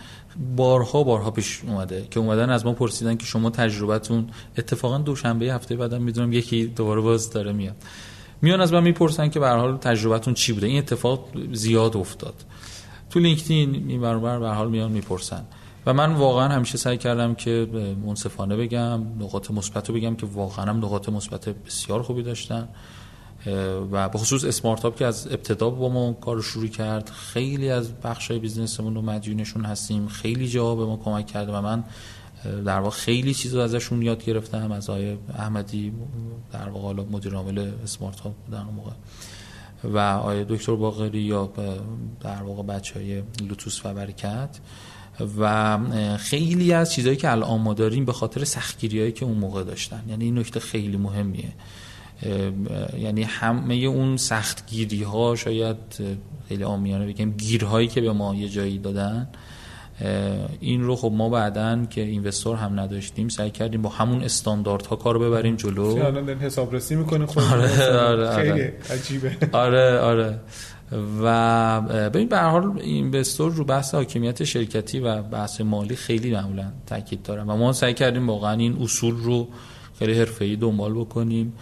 بارها 0.56 1.02
بارها 1.02 1.30
پیش 1.30 1.60
اومده 1.66 2.06
که 2.10 2.20
اومدن 2.20 2.50
از 2.50 2.66
ما 2.66 2.72
پرسیدن 2.72 3.16
که 3.16 3.26
شما 3.26 3.50
تجربتون 3.50 4.30
اتفاقا 4.58 4.98
دوشنبه 4.98 5.46
هفته 5.46 5.76
بعدم 5.76 6.02
می‌دونم 6.02 6.32
یکی 6.32 6.66
دوباره 6.66 7.00
باز 7.00 7.30
داره 7.30 7.52
میاد. 7.52 7.76
میان 8.42 8.60
از 8.60 8.72
من 8.72 8.82
می‌پرسن 8.82 9.28
که 9.28 9.40
به 9.40 9.48
حال 9.48 9.76
تجربتون 9.76 10.34
چی 10.34 10.52
بوده. 10.52 10.66
این 10.66 10.78
اتفاق 10.78 11.28
زیاد 11.52 11.96
افتاد. 11.96 12.34
تو 13.10 13.20
لینکدین 13.20 13.74
این 13.88 14.00
برابر 14.00 14.38
به 14.38 14.48
حال 14.48 14.70
میان 14.70 14.92
می‌پرسن. 14.92 15.44
و 15.86 15.94
من 15.94 16.12
واقعا 16.12 16.48
همیشه 16.48 16.78
سعی 16.78 16.98
کردم 16.98 17.34
که 17.34 17.68
منصفانه 18.06 18.56
بگم 18.56 19.00
نقاط 19.20 19.50
مثبت 19.50 19.88
رو 19.88 19.94
بگم 19.94 20.16
که 20.16 20.26
واقعا 20.26 20.64
هم 20.64 20.76
نقاط 20.76 21.08
مثبت 21.08 21.48
بسیار 21.48 22.02
خوبی 22.02 22.22
داشتن. 22.22 22.68
و 23.90 24.08
به 24.08 24.18
خصوص 24.18 24.44
اسمارت 24.44 24.96
که 24.96 25.06
از 25.06 25.26
ابتدا 25.26 25.70
با 25.70 25.88
ما 25.88 26.12
کار 26.12 26.42
شروع 26.42 26.66
کرد 26.66 27.10
خیلی 27.10 27.70
از 27.70 28.00
بخش 28.00 28.30
های 28.30 28.40
بیزنسمون 28.40 28.94
رو 28.94 29.02
مدیونشون 29.02 29.64
هستیم. 29.64 30.08
خیلی 30.08 30.48
جا 30.48 30.74
به 30.74 30.84
ما 30.84 30.96
کمک 30.96 31.26
کرده 31.26 31.52
و 31.52 31.60
من 31.60 31.84
در 32.44 32.80
واقع 32.80 32.96
خیلی 32.96 33.34
چیز 33.34 33.54
رو 33.54 33.60
ازشون 33.60 34.02
یاد 34.02 34.24
گرفتم 34.24 34.72
از 34.72 34.90
آقای 34.90 35.16
احمدی 35.38 35.92
در 36.52 36.68
واقع 36.68 37.02
مدیر 37.02 37.34
عامل 37.34 37.70
اسمارت 37.84 38.20
بودن 38.20 38.62
اون 38.62 38.74
موقع. 38.74 38.92
و 39.84 39.98
آقای 39.98 40.44
دکتر 40.44 40.74
باقری 40.74 41.22
یا 41.22 41.52
در 42.20 42.42
واقع 42.42 42.62
بچه 42.62 42.94
های 42.94 43.22
لوتوس 43.48 43.86
و 43.86 43.94
برکت. 43.94 44.58
و 45.38 45.78
خیلی 46.16 46.72
از 46.72 46.92
چیزهایی 46.92 47.16
که 47.16 47.30
الان 47.30 47.60
ما 47.60 47.74
داریم 47.74 48.04
به 48.04 48.12
خاطر 48.12 48.44
سختگیری 48.44 49.00
هایی 49.00 49.12
که 49.12 49.24
اون 49.24 49.38
موقع 49.38 49.62
داشتن. 49.62 50.02
یعنی 50.08 50.24
این 50.24 50.38
نکته 50.38 50.60
خیلی 50.60 50.96
مهمیه. 50.96 51.52
یعنی 52.98 53.22
همه 53.22 53.74
اون 53.74 54.16
سختگیری 54.16 55.02
ها 55.02 55.36
شاید 55.36 55.76
خیلی 56.48 56.64
آمیانه 56.64 57.06
بگم 57.06 57.30
گیرهایی 57.30 57.88
که 57.88 58.00
به 58.00 58.12
ما 58.12 58.34
یه 58.34 58.48
جایی 58.48 58.78
دادن 58.78 59.28
این 60.60 60.82
رو 60.82 60.96
خب 60.96 61.12
ما 61.14 61.28
بعدا 61.28 61.84
که 61.90 62.00
اینوستور 62.00 62.56
هم 62.56 62.80
نداشتیم 62.80 63.28
سعی 63.28 63.50
کردیم 63.50 63.82
با 63.82 63.90
همون 63.90 64.22
استانداردها 64.22 64.96
کار 64.96 65.18
ببریم 65.18 65.56
جلو. 65.56 65.84
الان 65.84 66.28
حسابرسی 66.28 66.94
می‌کنه 66.94 67.26
خود 67.26 67.42
آره 67.42 67.98
آره 67.98 68.36
خیلی 68.36 68.50
آره. 68.50 68.74
عجیبه. 68.90 69.36
آره 69.52 69.98
آره. 69.98 70.40
و 71.22 71.80
ببین 72.10 72.28
به 72.28 72.36
هر 72.36 72.48
حال 72.48 72.78
اینوستور 72.80 73.52
رو 73.52 73.64
بحث 73.64 73.94
حاکمیت 73.94 74.44
شرکتی 74.44 75.00
و 75.00 75.22
بحث 75.22 75.60
مالی 75.60 75.96
خیلی 75.96 76.32
معمولا 76.32 76.72
تاکید 76.86 77.22
دارن 77.22 77.46
و 77.46 77.56
ما 77.56 77.72
سعی 77.72 77.94
کردیم 77.94 78.28
واقعا 78.28 78.52
این 78.52 78.82
اصول 78.82 79.14
رو 79.14 79.48
خیلی 79.98 80.18
حرفه‌ای 80.18 80.56
دنبال 80.56 80.94
بکنیم. 80.94 81.52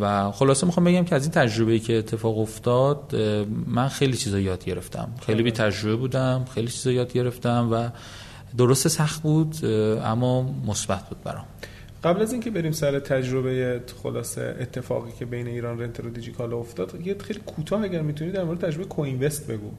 و 0.00 0.30
خلاصه 0.30 0.66
می‌خوام 0.66 0.86
بگم 0.86 1.04
که 1.04 1.14
از 1.14 1.22
این 1.22 1.30
تجربه 1.30 1.78
که 1.78 1.98
اتفاق 1.98 2.38
افتاد 2.38 3.16
من 3.66 3.88
خیلی 3.88 4.16
چیزا 4.16 4.38
یاد 4.38 4.64
گرفتم. 4.64 5.08
خیلی 5.26 5.42
بی 5.42 5.52
تجربه 5.52 5.96
بودم 5.96 6.44
خیلی 6.54 6.68
چیزا 6.68 6.92
یاد 6.92 7.12
گرفتم 7.12 7.68
و 7.72 7.88
درست 8.58 8.88
سخت 8.88 9.22
بود 9.22 9.56
اما 10.04 10.54
مثبت 10.66 11.08
بود 11.08 11.22
برام. 11.24 11.44
قبل 12.04 12.22
از 12.22 12.32
اینکه 12.32 12.50
بریم 12.50 12.72
سر 12.72 12.98
تجربه 12.98 13.80
خلاصه 14.02 14.56
اتفاقی 14.60 15.10
که 15.18 15.24
بین 15.24 15.46
ایران 15.46 15.80
رنتر 15.80 16.06
و 16.06 16.10
دیجیکالا 16.10 16.56
افتاد 16.56 17.06
یه 17.06 17.16
خیلی 17.18 17.40
کوتاه 17.46 17.82
اگر 17.82 18.02
می‌تونید 18.02 18.34
در 18.34 18.44
مورد 18.44 18.60
تجربه 18.60 18.84
کوینوست 18.84 19.46
بگو. 19.46 19.70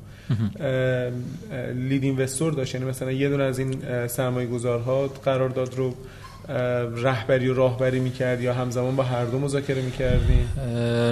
لید 1.74 2.04
اینوستور 2.04 2.54
داشت 2.54 2.76
یعنی 2.76 2.88
مثلا 2.88 3.12
یه 3.12 3.30
دونه 3.30 3.44
از 3.44 3.60
این 3.60 4.08
سرمایه 4.08 4.48
گذارها 4.48 5.08
قرارداد 5.08 5.76
رو 5.76 5.94
رهبری 6.96 7.48
و 7.48 7.54
راهبری 7.54 8.00
می‌کرد 8.00 8.42
یا 8.42 8.54
همزمان 8.54 8.96
با 8.96 9.04
هر 9.04 9.26
دو 9.26 9.40
مذاکره 9.40 9.82
می‌کردین؟ 9.82 10.46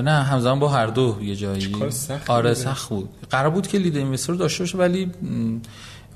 نه 0.05 0.11
همزمان 0.11 0.59
با 0.59 0.69
هر 0.69 0.87
دو 0.87 1.17
یه 1.21 1.35
جایی. 1.35 1.75
سخت 1.89 2.29
آره 2.29 2.53
سخت 2.53 2.89
بود. 2.89 3.09
قرار 3.29 3.49
بود 3.49 3.67
که 3.67 3.77
لید 3.77 3.97
اینوستور 3.97 4.35
داشته 4.35 4.63
باشه 4.63 4.77
ولی 4.77 5.11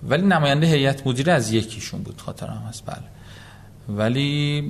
ولی 0.09 0.23
نماینده 0.23 0.67
هیئت 0.67 1.07
مدیره 1.07 1.33
از 1.33 1.51
یکیشون 1.51 2.03
بود 2.03 2.21
خاطرم 2.21 2.63
هست. 2.69 2.83
بله. 2.85 3.03
ولی 3.89 4.61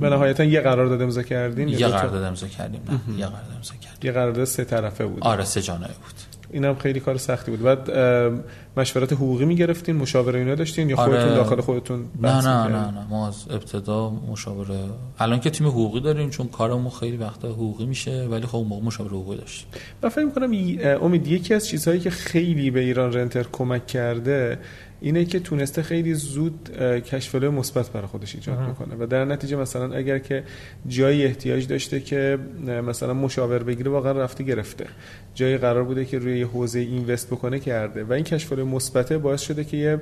به 0.00 0.10
نهایتا 0.10 0.44
یه 0.44 0.60
قرار 0.60 0.86
داده 0.86 1.04
امضا 1.04 1.22
کردیم 1.22 1.68
یه 1.68 1.88
قرار 1.88 2.08
داده 2.08 2.26
امضا 2.26 2.46
کردیم 2.48 2.80
نه. 2.88 3.18
یه 3.18 3.26
قرار 3.26 3.42
داده 3.42 3.56
امضا 3.56 3.74
کردیم. 3.74 3.98
یه 4.02 4.12
قرار 4.12 4.44
سه 4.44 4.64
طرفه 4.64 5.06
بود. 5.06 5.22
آره 5.22 5.44
سه 5.44 5.62
جانبه 5.62 5.86
بود. 5.86 6.35
اینم 6.56 6.74
خیلی 6.74 7.00
کار 7.00 7.16
سختی 7.16 7.50
بود. 7.50 7.62
بعد 7.62 7.90
مشورت 8.76 9.12
حقوقی 9.12 9.44
می‌گرفتین 9.44 9.96
مشاوره 9.96 10.38
اینا 10.38 10.54
داشتین 10.54 10.90
یا 10.90 10.96
خودتون 10.96 11.18
آره. 11.18 11.34
داخل 11.34 11.60
خودتون 11.60 12.04
نه 12.22 12.40
نه 12.40 12.68
نه 12.68 12.90
نه. 12.90 13.06
ما 13.10 13.28
از 13.28 13.44
ابتدا 13.50 14.10
مشاوره 14.10 14.78
الان 15.18 15.40
که 15.40 15.50
تیم 15.50 15.66
حقوقی 15.66 16.00
داریم 16.00 16.30
چون 16.30 16.48
کارمون 16.48 16.90
خیلی 16.90 17.16
وقتا 17.16 17.48
حقوقی 17.48 17.86
میشه 17.86 18.28
ولی 18.30 18.46
خب 18.46 18.64
موقع 18.68 18.84
مشاوره 18.84 19.12
حقوقی 19.12 19.36
داشتیم. 19.36 19.68
من 20.02 20.08
فکر 20.08 20.24
می‌کنم 20.24 20.50
امید 21.02 21.26
یکی 21.26 21.54
از 21.54 21.66
چیزهایی 21.66 22.00
که 22.00 22.10
خیلی 22.10 22.70
به 22.70 22.80
ایران 22.80 23.12
رنتر 23.12 23.46
کمک 23.52 23.86
کرده 23.86 24.58
اینه 25.06 25.24
که 25.24 25.40
تونسته 25.40 25.82
خیلی 25.82 26.14
زود 26.14 26.70
کشفله 26.80 27.48
مثبت 27.48 27.90
برای 27.90 28.06
خودش 28.06 28.34
ایجاد 28.34 28.58
بکنه. 28.58 28.94
و 28.98 29.06
در 29.06 29.24
نتیجه 29.24 29.56
مثلا 29.56 29.94
اگر 29.94 30.18
که 30.18 30.44
جایی 30.88 31.24
احتیاج 31.24 31.68
داشته 31.68 32.00
که 32.00 32.38
مثلا 32.66 33.14
مشاور 33.14 33.62
بگیره 33.62 33.90
واقعا 33.90 34.12
رفته 34.12 34.44
گرفته. 34.44 34.86
جایی 35.34 35.58
قرار 35.58 35.84
بوده 35.84 36.04
که 36.04 36.18
روی 36.18 36.42
حوزه 36.42 36.78
اینوست 36.78 37.26
بکنه 37.26 37.58
کرده. 37.58 38.04
و 38.04 38.12
این 38.12 38.24
کشفله 38.24 38.64
مثبت 38.64 39.12
باعث 39.12 39.40
شده 39.40 39.64
که 39.64 39.76
یه 39.76 40.00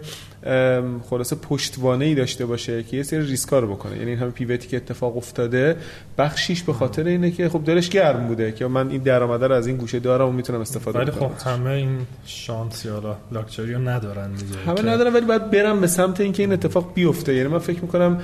خلاصه 1.11 1.37
پشتوانه 1.37 2.05
ای 2.05 2.15
داشته 2.15 2.47
باشه 2.47 2.83
که 2.83 2.97
یه 2.97 3.03
سری 3.03 3.27
ریسکا 3.27 3.59
رو 3.59 3.75
بکنه. 3.75 3.97
یعنی 3.97 4.11
این 4.11 4.19
همه 4.19 4.31
پیوتی 4.31 4.69
که 4.69 4.77
اتفاق 4.77 5.17
افتاده 5.17 5.77
بخشیش 6.19 6.63
به 6.63 6.73
خاطر 6.73 7.05
اینه 7.05 7.31
که 7.31 7.49
خب 7.49 7.65
دلش 7.65 7.89
گرم 7.89 8.27
بوده 8.27 8.53
که 8.53 8.67
من 8.67 8.91
این 8.91 9.03
درآمد 9.03 9.45
رو 9.45 9.53
از 9.55 9.67
این 9.67 9.77
گوشه 9.77 9.99
دارم 9.99 10.29
و 10.29 10.33
می‌تونم 10.33 10.61
استفاده 10.61 10.99
کنم 11.11 11.27
ولی 11.27 11.35
خب 11.35 11.49
همه 11.49 11.71
این 11.71 11.99
شانس 12.27 12.85
یا 12.85 13.17
لاکچری 13.33 13.79
ندارن 13.79 14.33
دیگه. 14.33 14.57
ندارم 14.95 15.15
ولی 15.15 15.27
باید 15.27 15.51
برم 15.51 15.81
به 15.81 15.87
سمت 15.87 16.21
اینکه 16.21 16.43
این 16.43 16.53
اتفاق 16.53 16.95
بیفته. 16.95 17.35
یعنی 17.35 17.49
من 17.49 17.59
فکر 17.59 17.81
می‌کنم 17.81 18.21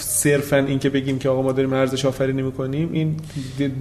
صرفا 0.00 0.56
اینکه 0.56 0.90
بگیم 0.90 1.18
که 1.18 1.28
آقا 1.28 1.42
ما 1.42 1.52
داریم 1.52 1.72
ارزش 1.72 2.04
آفرینی 2.04 2.42
می‌کنیم 2.42 2.92
این 2.92 3.16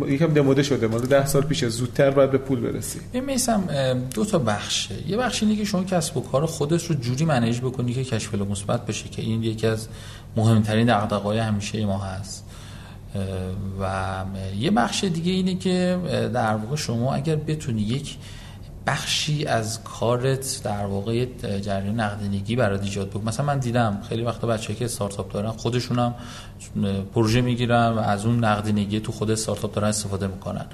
یکم 0.08 0.34
دموده 0.34 0.64
شده. 0.64 0.88
مال 0.88 1.02
10 1.02 1.26
سال 1.26 1.41
پیش 1.41 1.66
زودتر 1.66 2.12
باید 2.12 2.32
به 2.32 2.38
پول 2.38 2.60
برسی 2.60 3.00
این 3.12 3.26
میسم 3.26 3.64
دو 4.14 4.26
تا 4.26 4.39
بخشه. 4.39 4.95
یه 5.08 5.18
بخش 5.18 5.43
اینه 5.43 5.56
که 5.56 5.66
شما 5.66 5.84
کسب 5.84 6.18
و 6.18 6.22
کار 6.22 6.45
خودت 6.45 6.86
رو 6.86 6.95
جوری 6.95 7.26
منیج 7.26 7.60
بکنی 7.60 7.93
که 7.93 8.04
کشف 8.04 8.36
مثبت 8.36 8.86
بشه 8.86 9.10
که 9.10 9.22
این 9.22 9.43
یکی 9.43 9.68
از 9.68 9.88
مهمترین 10.36 10.88
دغدغه‌های 10.88 11.38
همیشه 11.38 11.86
ما 11.86 11.97
هست. 11.97 12.45
و 13.82 14.24
یه 14.60 14.72
بخش 14.72 15.04
دیگه 15.04 15.32
اینه 15.32 15.56
که 15.56 15.97
در 16.34 16.56
واقع 16.56 16.76
شما 16.76 17.14
اگر 17.14 17.36
بتونی 17.36 17.82
یک 17.82 18.16
بخشی 18.88 19.46
از 19.46 19.84
کارت 19.84 20.62
در 20.64 20.86
واقع 20.86 21.26
جریان 21.62 22.00
نقدینگی 22.00 22.56
برای 22.56 22.80
ایجاد 22.80 23.10
بکن 23.10 23.28
مثلا 23.28 23.46
من 23.46 23.60
دیدم 23.60 24.02
خیلی 24.10 24.24
وقتا 24.24 24.48
بچه‌ای 24.48 24.80
که 24.80 24.86
استارتاپ 24.86 25.34
دارن 25.34 25.52
خودشون 25.52 26.00
هم 26.00 26.14
پروژه 27.16 27.42
می‌گیرن 27.42 27.94
و 27.94 28.00
از 28.00 28.26
اون 28.26 28.44
نقدینگی 28.46 29.00
تو 29.00 29.12
خود 29.12 29.32
استارتاپ 29.32 29.74
دارن 29.74 29.88
استفاده 29.88 30.28
می‌کنن. 30.28 30.66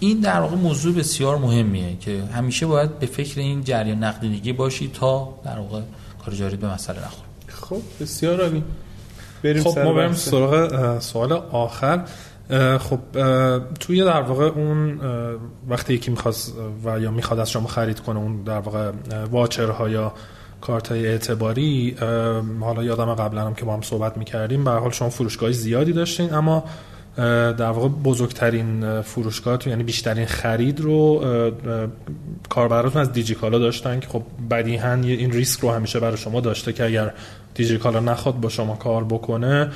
این 0.00 0.20
در 0.20 0.40
واقع 0.40 0.56
موضوع 0.56 0.94
بسیار 0.94 1.38
مهمیه 1.38 1.96
که 2.00 2.22
همیشه 2.34 2.66
باید 2.66 2.98
به 2.98 3.06
فکر 3.06 3.40
این 3.40 3.64
جریان 3.64 4.04
نقدینگی 4.04 4.52
باشی 4.52 4.90
تا 4.94 5.34
در 5.44 5.58
واقع 5.58 5.80
کار 6.24 6.34
جاری 6.34 6.56
به 6.56 6.68
مسئله 6.74 6.98
نخور. 6.98 7.24
خب 7.48 7.82
بسیار 8.00 8.40
عالی. 8.40 8.64
بریم 9.42 9.62
خب 9.62 9.78
ما 9.78 9.92
بریم 9.92 10.14
سراغ 10.14 10.98
سوال 10.98 11.32
آخر. 11.52 12.04
خب 12.78 12.98
توی 13.80 14.04
در 14.04 14.22
واقع 14.22 14.44
اون 14.44 15.00
وقتی 15.68 15.94
یکی 15.94 16.10
می‌خواست 16.10 16.54
و 16.84 17.00
یا 17.00 17.10
می‌خواد 17.10 17.40
از 17.40 17.50
شما 17.50 17.68
خرید 17.68 18.00
کنه 18.00 18.18
اون 18.18 18.42
در 18.42 18.58
واقع 18.58 18.90
واچرها 19.30 19.88
یا 19.88 20.12
کارت 20.60 20.88
های 20.88 21.06
اعتباری 21.06 21.96
حالا 22.60 22.84
یادم 22.84 23.14
قبلا 23.14 23.42
هم 23.46 23.54
که 23.54 23.64
با 23.64 23.74
هم 23.74 23.82
صحبت 23.82 24.16
می‌کردیم 24.16 24.64
به 24.64 24.70
حال 24.70 24.90
شما 24.90 25.10
فروشگاه 25.10 25.52
زیادی 25.52 25.92
داشتین 25.92 26.34
اما 26.34 26.64
در 27.16 27.70
واقع 27.70 27.88
بزرگترین 27.88 29.00
فروشگاه 29.02 29.58
یعنی 29.66 29.82
بیشترین 29.82 30.26
خرید 30.26 30.80
رو 30.80 31.24
کاربراتون 32.48 33.02
از 33.02 33.12
دیجیکالا 33.12 33.58
داشتن 33.58 34.00
که 34.00 34.08
خب 34.08 34.22
بدیهن 34.50 35.04
این 35.04 35.32
ریسک 35.32 35.60
رو 35.60 35.70
همیشه 35.70 36.00
برای 36.00 36.16
شما 36.16 36.40
داشته 36.40 36.72
که 36.72 36.84
اگر 36.84 37.12
دیجیکالا 37.54 38.00
نخواد 38.00 38.40
با 38.40 38.48
شما 38.48 38.76
کار 38.76 39.04
بکنه 39.04 39.70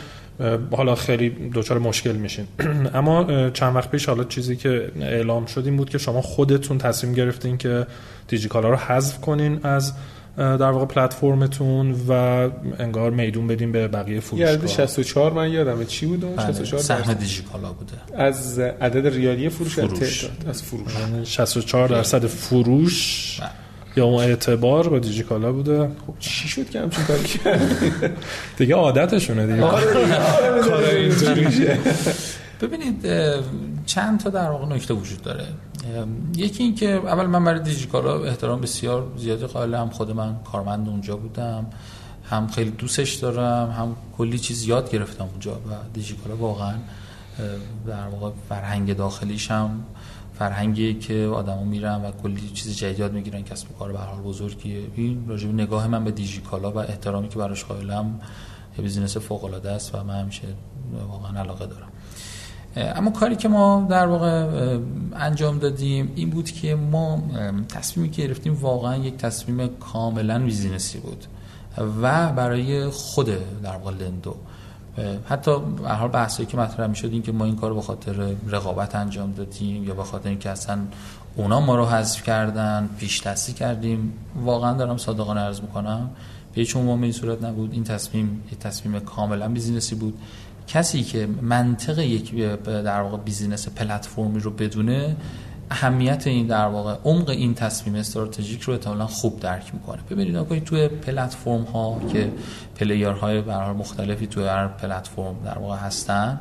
حالا 0.70 0.95
خیلی 0.95 1.51
دچار 1.55 1.78
مشکل 1.78 2.12
میشین 2.12 2.45
اما 2.95 3.51
چند 3.51 3.76
وقت 3.76 3.90
پیش 3.90 4.07
حالا 4.07 4.24
چیزی 4.24 4.57
که 4.57 4.93
اعلام 5.01 5.47
شد 5.47 5.62
این 5.64 5.76
بود 5.76 5.90
که 5.90 5.99
شما 5.99 6.22
خودتون 6.22 6.78
تصمیم 6.78 7.14
گرفتین 7.14 7.57
که 7.57 7.86
دیجیکالا 8.28 8.70
رو 8.70 8.76
حذف 8.76 9.20
کنین 9.20 9.61
از 9.62 9.93
در 10.36 10.62
واقع 10.62 10.84
پلتفرمتون 10.84 11.95
و 12.09 12.12
انگار 12.78 13.11
میدون 13.11 13.47
بدیم 13.47 13.72
به 13.72 13.88
بقیه 13.88 14.20
فروشگاه. 14.20 14.51
یعنی 14.51 14.68
64 14.68 15.32
من 15.32 15.53
یادمه. 15.53 15.84
چی 15.84 16.07
بود 16.07 16.24
اون 16.24 16.36
64 16.36 16.82
سهم 16.82 17.14
دیجیکالا 17.14 17.72
بوده. 17.72 17.93
از 18.22 18.59
عدد 18.59 19.07
ریالی 19.07 19.49
فروش, 19.49 19.74
فروش. 19.74 20.30
از 20.49 20.62
فروش. 20.62 20.93
64 21.24 21.90
یعنی 21.90 22.03
درصد 22.03 22.26
فروش. 22.26 23.40
بله. 23.40 23.51
یا 23.97 24.05
اون 24.05 24.24
اعتبار 24.24 24.88
با 24.88 24.99
دیجیکالا 24.99 25.53
بوده؟ 25.53 25.90
خب 26.07 26.14
چی 26.18 26.49
شد 26.49 26.70
که 26.70 26.80
همچین 26.80 27.05
کاری 27.05 27.24
کرد؟ 27.24 28.12
دیگه 28.59 28.74
عادتشونه 28.74 29.47
دیگه. 29.47 29.64
آره, 29.64 30.72
آره، 30.72 31.78
ببینید 32.61 33.07
چند 33.86 34.20
تا 34.20 34.30
در 34.30 34.51
واقع 34.51 34.74
نکته 34.74 34.95
وجود 34.95 35.22
داره. 35.22 35.45
یکی 36.36 36.62
این 36.62 36.74
که 36.74 36.88
اول 36.95 37.26
من 37.26 37.45
برای 37.45 37.61
دیجیکالا 37.61 38.24
احترام 38.24 38.61
بسیار 38.61 39.07
زیادی 39.16 39.47
قائلم 39.47 39.90
خود 39.90 40.11
من 40.11 40.36
کارمند 40.53 40.88
اونجا 40.88 41.16
بودم. 41.16 41.66
هم 42.30 42.47
خیلی 42.47 42.70
دوستش 42.70 43.14
دارم 43.14 43.70
هم 43.70 43.97
کلی 44.18 44.38
چیز 44.38 44.68
یاد 44.68 44.90
گرفتم 44.90 45.24
اونجا 45.24 45.53
و 45.53 45.70
دیجیکالا 45.95 46.36
واقعا 46.36 46.74
در 47.86 48.07
واقع 48.07 48.30
فرهنگ 48.49 48.97
داخلیش 48.97 49.51
هم 49.51 49.84
فرهنگی 50.38 50.94
که 50.94 51.30
آدما 51.34 51.64
میرن 51.64 52.04
و 52.04 52.10
کلی 52.22 52.50
چیز 52.54 52.76
جدید 52.76 52.98
یاد 52.98 53.12
می‌گیرن 53.12 53.42
کسب 53.42 53.70
و 53.70 53.74
کار 53.74 53.92
به 53.92 53.98
حال 53.98 54.20
بزرگیه. 54.20 54.82
این 54.96 55.24
راجع 55.28 55.48
نگاه 55.48 55.86
من 55.86 56.04
به 56.04 56.10
دیجیکالا 56.10 56.72
و 56.72 56.78
احترامی 56.78 57.28
که 57.28 57.38
براش 57.38 57.64
قائلم 57.64 58.20
یه 58.78 58.82
business 58.84 59.16
فوق 59.16 59.44
العاده 59.44 59.70
است 59.70 59.94
و 59.94 60.04
من 60.04 60.20
همیشه 60.20 60.48
واقعا 61.08 61.40
علاقه 61.40 61.66
دارم. 61.66 61.88
اما 62.76 63.10
کاری 63.10 63.36
که 63.36 63.48
ما 63.48 63.86
در 63.90 64.06
واقع 64.06 64.46
انجام 65.16 65.58
دادیم 65.58 66.12
این 66.14 66.30
بود 66.30 66.50
که 66.50 66.74
ما 66.74 67.22
تصمیمی 67.68 68.10
که 68.10 68.22
گرفتیم 68.22 68.54
واقعا 68.54 68.96
یک 68.96 69.16
تصمیم 69.16 69.68
کاملا 69.68 70.38
business 70.38 70.92
ی 70.92 70.98
بود 70.98 71.24
و 72.02 72.32
برای 72.32 72.90
خود 72.90 73.26
در 73.62 73.76
واقع 73.76 73.90
لندو. 73.90 74.36
حتی 75.28 75.59
به 75.59 75.88
حال 75.88 76.09
بحثی 76.09 76.47
که 76.47 76.57
مطرح 76.57 76.86
می‌شد 76.86 77.09
این 77.12 77.22
که 77.22 77.32
ما 77.32 77.45
این 77.45 77.57
کار 77.57 77.74
به 77.74 77.82
خاطر 77.82 78.34
رقابت 78.49 78.95
انجام 78.95 79.32
دادیم 79.32 79.84
یا 79.84 79.95
به 79.95 80.03
خاطر 80.03 80.28
اینکه 80.28 80.51
اصلا 80.51 80.78
اونا 81.36 81.61
ما 81.61 81.76
رو 81.76 81.86
حذف 81.86 82.22
کردن 82.22 82.88
پیش 82.99 83.22
دستی 83.22 83.53
کردیم 83.53 84.12
واقعا 84.45 84.72
دارم 84.72 84.97
صادقانه 84.97 85.40
عرض 85.40 85.61
می‌کنم 85.61 86.11
به 86.55 86.61
هیچ 86.61 86.76
عنوان 86.76 87.03
این 87.03 87.12
صورت 87.12 87.45
نبود. 87.45 87.72
این 87.72 87.84
تصمیم 87.84 88.43
یک 88.53 88.59
تصمیم 88.59 89.01
کاملا 89.01 89.49
business 89.48 89.89
ی 89.89 89.94
بود. 89.95 90.14
کسی 90.68 91.03
که 91.03 91.28
منطق 91.43 91.99
یک 91.99 92.34
در 92.64 93.01
واقع 93.01 93.16
business 93.16 93.68
پلتفرمی 93.68 94.40
رو 94.40 94.51
بدونه 94.51 95.16
اهمیت 95.72 96.26
این 96.26 96.46
در 96.46 96.66
واقع 96.66 96.94
عمق 97.04 97.28
این 97.28 97.54
تصمیم 97.54 97.94
استراتژیک 97.94 98.62
رو 98.62 98.72
احتمالاً 98.72 99.06
خوب 99.06 99.40
درک 99.40 99.74
می‌کنه. 99.74 100.02
ببینید 100.10 100.36
آقای 100.36 100.60
توی 100.60 100.88
پلتفرم 100.88 101.62
ها 101.62 102.00
که 102.12 102.32
player 102.76 103.24
های 103.24 103.40
به 103.40 103.72
مختلفی 103.72 104.26
توی 104.26 104.46
هر 104.46 104.68
پلتفرم 104.68 105.34
در 105.44 105.58
واقع 105.58 105.76
هستن 105.76 106.40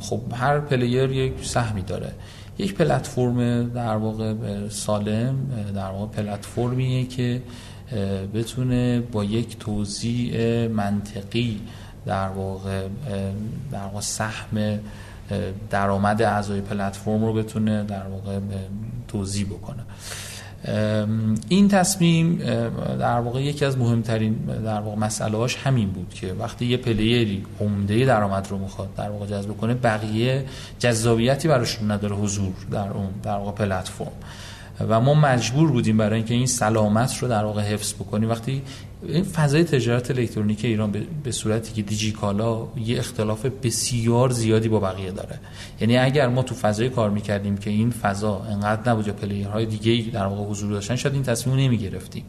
خب 0.00 0.20
هر 0.32 0.60
player 0.60 1.12
یک 1.12 1.32
سهمی 1.44 1.82
داره. 1.82 2.12
یک 2.58 2.74
پلتفرم 2.74 3.68
در 3.68 3.96
واقع 3.96 4.34
سالم 4.68 5.36
در 5.74 5.90
واقع 5.90 6.22
پلتفرمیه 6.22 7.06
که 7.06 7.42
بتونه 8.34 9.00
با 9.00 9.24
یک 9.24 9.58
توضیح 9.58 10.34
منطقی 10.68 11.60
در 12.06 12.28
واقع 12.28 12.88
در 13.72 13.82
واقع 13.82 14.00
سهم 14.00 14.78
درآمد 15.70 16.22
اعضای 16.22 16.60
پلتفرم 16.60 17.24
رو 17.24 17.32
بتونه 17.32 17.84
در 17.84 18.06
واقع 18.06 18.38
توضیح 19.08 19.46
بکنه. 19.46 19.82
این 21.48 21.68
تصمیم 21.68 22.36
در 22.98 23.20
واقع 23.20 23.42
یکی 23.42 23.64
از 23.64 23.78
مهمترین 23.78 24.34
در 24.64 24.80
واقع 24.80 24.96
مسئله 24.96 25.46
همین 25.64 25.90
بود 25.90 26.14
که 26.14 26.32
وقتی 26.32 26.66
یه 26.66 26.76
پلیری 26.76 27.44
عمده 27.60 28.04
درآمد 28.04 28.46
رو 28.50 28.58
می‌خواد 28.58 28.94
در 28.94 29.10
واقع 29.10 29.26
جذب 29.26 29.56
کنه 29.56 29.74
بقیه 29.74 30.44
جذابیتی 30.78 31.48
براشون 31.48 31.90
نداره 31.90 32.16
حضور 32.16 32.52
در 32.70 32.90
اون 32.90 33.08
در 33.22 33.36
واقع 33.36 33.52
پلتفرم. 33.52 34.12
و 34.88 35.00
ما 35.00 35.14
مجبور 35.14 35.70
بودیم 35.70 35.96
برای 35.96 36.16
اینکه 36.16 36.34
این 36.34 36.46
سلامت 36.46 37.18
رو 37.18 37.28
در 37.28 37.44
واقع 37.44 37.62
حفظ 37.62 37.94
بکنیم. 37.94 38.30
وقتی 38.30 38.62
این 39.02 39.24
فضای 39.24 39.64
تجارت 39.64 40.10
الکترونیک 40.10 40.64
ایران 40.64 41.06
به 41.24 41.32
صورتی 41.32 41.72
که 41.72 41.82
دیجیکالا 41.82 42.68
یه 42.76 42.98
اختلاف 42.98 43.46
بسیار 43.46 44.30
زیادی 44.30 44.68
با 44.68 44.80
بقیه 44.80 45.10
داره. 45.10 45.38
یعنی 45.80 45.98
اگر 45.98 46.28
ما 46.28 46.42
تو 46.42 46.54
فضای 46.54 46.88
کار 46.88 47.10
می‌کردیم 47.10 47.56
که 47.56 47.70
این 47.70 47.90
فضا 47.90 48.38
انقدر 48.50 48.90
نبود 48.90 49.06
یا 49.06 49.12
پلیرهای 49.12 49.66
دیگه 49.66 50.10
در 50.10 50.26
واقع 50.26 50.50
حضور 50.50 50.72
داشتن 50.72 50.96
شاید 50.96 51.14
این 51.14 51.22
تصمیم 51.22 51.56
نمی 51.56 51.78
گرفتیم 51.78 52.24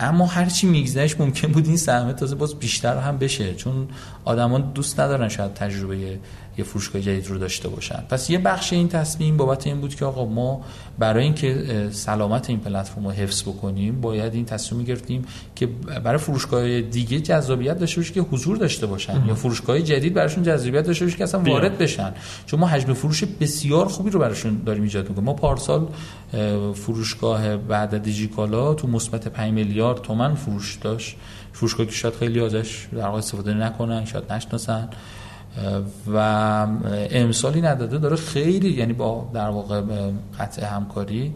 اما 0.00 0.26
هرچی 0.26 0.66
میگذشت 0.66 1.20
ممکن 1.20 1.48
بود 1.48 1.66
این 1.66 1.76
سهمه 1.76 2.12
تازه 2.12 2.34
باز 2.34 2.54
بیشتر 2.54 2.98
هم 2.98 3.18
بشه 3.18 3.54
چون 3.54 3.88
آدمان 4.24 4.72
دوست 4.74 5.00
ندارن 5.00 5.28
شاید 5.28 5.54
تجربه 5.54 6.18
یه 6.58 6.64
فروشگاه 6.64 7.02
جدید 7.02 7.26
رو 7.26 7.38
داشته 7.38 7.68
باشن. 7.68 8.04
پس 8.08 8.30
یه 8.30 8.38
بخش 8.38 8.72
این 8.72 8.88
تصمیم 8.88 9.36
بابت 9.36 9.66
این 9.66 9.80
بود 9.80 9.94
که 9.94 10.04
آقا 10.04 10.24
ما 10.24 10.60
برای 10.98 11.24
اینکه 11.24 11.88
سلامت 11.92 12.50
این 12.50 12.58
پلتفرم 12.58 13.04
رو 13.04 13.10
حفظ 13.10 13.42
بکنیم 13.42 14.00
باید 14.00 14.34
این 14.34 14.44
تصمیم 14.44 14.84
گرفتیم 14.84 15.24
که 15.54 15.66
برای 16.04 16.18
فروشگاه 16.18 16.80
دیگه 16.80 17.20
جذابیت 17.20 17.78
داشته 17.78 18.00
باشه 18.00 18.12
که 18.12 18.20
حضور 18.20 18.56
داشته 18.56 18.86
باشن. 18.86 19.24
یا 19.28 19.34
فروشگاه 19.34 19.80
جدید 19.80 20.14
براشون 20.14 20.42
جذابیت 20.42 20.86
داشته 20.86 21.04
باشه 21.04 21.16
که 21.16 21.24
اصلا 21.24 21.40
وارد 21.40 21.78
بشن. 21.78 22.12
چون 22.46 22.60
ما 22.60 22.66
حجم 22.66 22.92
فروش 22.92 23.24
بسیار 23.24 23.86
خوبی 23.88 24.10
رو 24.10 24.20
براشون 24.20 24.62
داریم 24.66 24.82
ایجاد 24.82 25.08
می‌کنیم. 25.08 25.24
ما 25.24 25.32
پارسال 25.32 25.86
فروشگاه 26.74 27.56
بعد 27.56 28.02
دیجیکالا 28.02 28.74
تو 28.74 28.88
مثبت 28.88 29.28
5 29.28 29.52
میلیارد 29.52 29.83
تومن 29.92 30.34
فروش 30.34 30.78
داشت. 30.80 31.16
فروشگاه 31.52 31.86
که 31.86 31.92
شاید 31.92 32.14
خیلی 32.14 32.40
ازش 32.40 32.88
در 32.92 33.06
واقع 33.06 33.18
استفاده 33.18 33.54
نکنن 33.54 34.04
شاید 34.04 34.32
نشناسن. 34.32 34.88
و 36.14 36.18
امسالی 37.10 37.60
نداده 37.60 37.98
داره 37.98 38.16
خیلی 38.16 38.70
یعنی 38.70 38.92
با 38.92 39.30
در 39.34 39.48
واقع 39.48 39.82
قطع 40.38 40.66
همکاری 40.66 41.32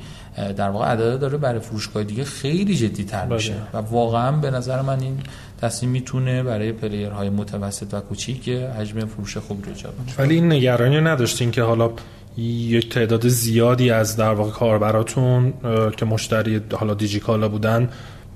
در 0.57 0.71
واقع 0.71 0.87
عدده 0.87 1.17
داره 1.17 1.39
برای 1.39 1.61
فروشگاه 1.61 2.05
دیگه 2.05 2.25
خیلی 2.25 2.77
جدی 2.77 3.05
تر 3.05 3.25
بله. 3.25 3.35
میشه. 3.35 3.55
و 3.75 3.79
واقعا 3.79 4.33
به 4.33 4.51
نظر 4.51 4.83
من 4.83 5.01
این 5.01 5.19
تصمیم 5.61 5.93
می‌تونه 5.93 6.43
برای 6.43 6.73
پلیرهای 6.73 7.31
متوسط 7.31 7.95
و 7.95 8.01
کوچیک 8.01 8.49
حجم 8.49 9.05
فروش 9.05 9.37
خوب 9.37 9.65
رو 9.65 9.69
ایجاد 9.69 9.95
ولی 10.19 10.35
این 10.35 10.53
نگرانی 10.53 11.01
نداشتین 11.01 11.51
که 11.51 11.63
حالا 11.63 11.91
یک 12.37 12.89
تعداد 12.89 13.29
زیادی 13.29 13.91
از 13.91 14.17
در 14.17 14.33
واقع 14.33 14.51
کاربراتون 14.51 15.53
که 15.97 16.05
مشتری 16.05 16.61
حالا 16.73 16.95
دیجیکالا 16.95 17.49
بودن 17.49 17.89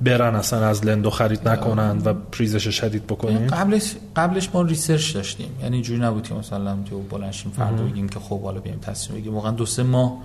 برن 0.05 0.35
اصلا 0.35 0.67
از 0.67 0.85
لندو 0.87 1.11
خرید 1.11 1.49
نکنن 1.49 2.03
و 2.05 2.15
ریزش 2.15 2.69
شدید 2.69 3.07
بکنیم؟ 3.07 3.47
قبلش 3.47 3.95
قبلش 4.17 4.49
ما 4.55 4.63
research 4.63 5.15
داشتیم. 5.15 5.49
یعنی 5.63 5.75
اینجوری 5.75 6.01
نبود 6.01 6.29
که 6.29 6.35
مثلا 6.35 6.77
بلند 6.91 7.03
شیم 7.03 7.53
فردا 7.53 7.85
بگیم 7.85 8.09
که 8.09 8.21
خب 8.21 8.43
حالا 8.43 8.61
بیایم 8.61 8.79
تصمیم 8.79 9.19
بگیریم. 9.19 9.35
واقعا 9.35 9.51
دو 9.51 9.67
سه 9.67 9.83
ماه 9.83 10.19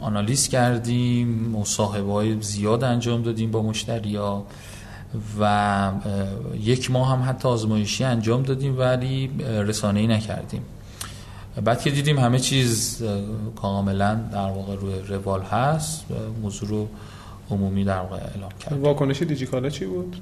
آنالیز 0.00 0.48
کردیم 0.48 1.28
مصاحبه 1.28 2.12
های 2.12 2.42
زیاد 2.42 2.84
انجام 2.84 3.22
دادیم 3.22 3.50
با 3.50 3.62
مشتریا 3.62 4.42
و 5.40 5.92
یک 6.60 6.90
ماه 6.90 7.08
هم 7.10 7.28
حتی 7.28 7.48
آزمایشی 7.48 8.04
انجام 8.04 8.42
دادیم 8.42 8.78
ولی 8.78 9.30
رسانه‌ای 9.66 10.06
نکردیم. 10.06 10.62
بعد 11.64 11.82
که 11.82 11.90
دیدیم 11.90 12.18
همه 12.18 12.38
چیز 12.38 13.02
کاملا 13.62 14.14
در 14.32 14.50
واقع 14.50 14.74
روی 14.74 14.94
روال 15.08 15.42
هست 15.42 16.04
موضوع 16.42 16.68
رو 16.68 16.88
عمومی 17.50 17.84
در 17.84 18.00
واقع 18.00 18.16
اعلام 18.16 18.50
کرد. 18.60 18.80
واکنش 18.80 19.22
دیجیکالا 19.22 19.68
چی 19.70 19.86
بود؟ 19.86 20.16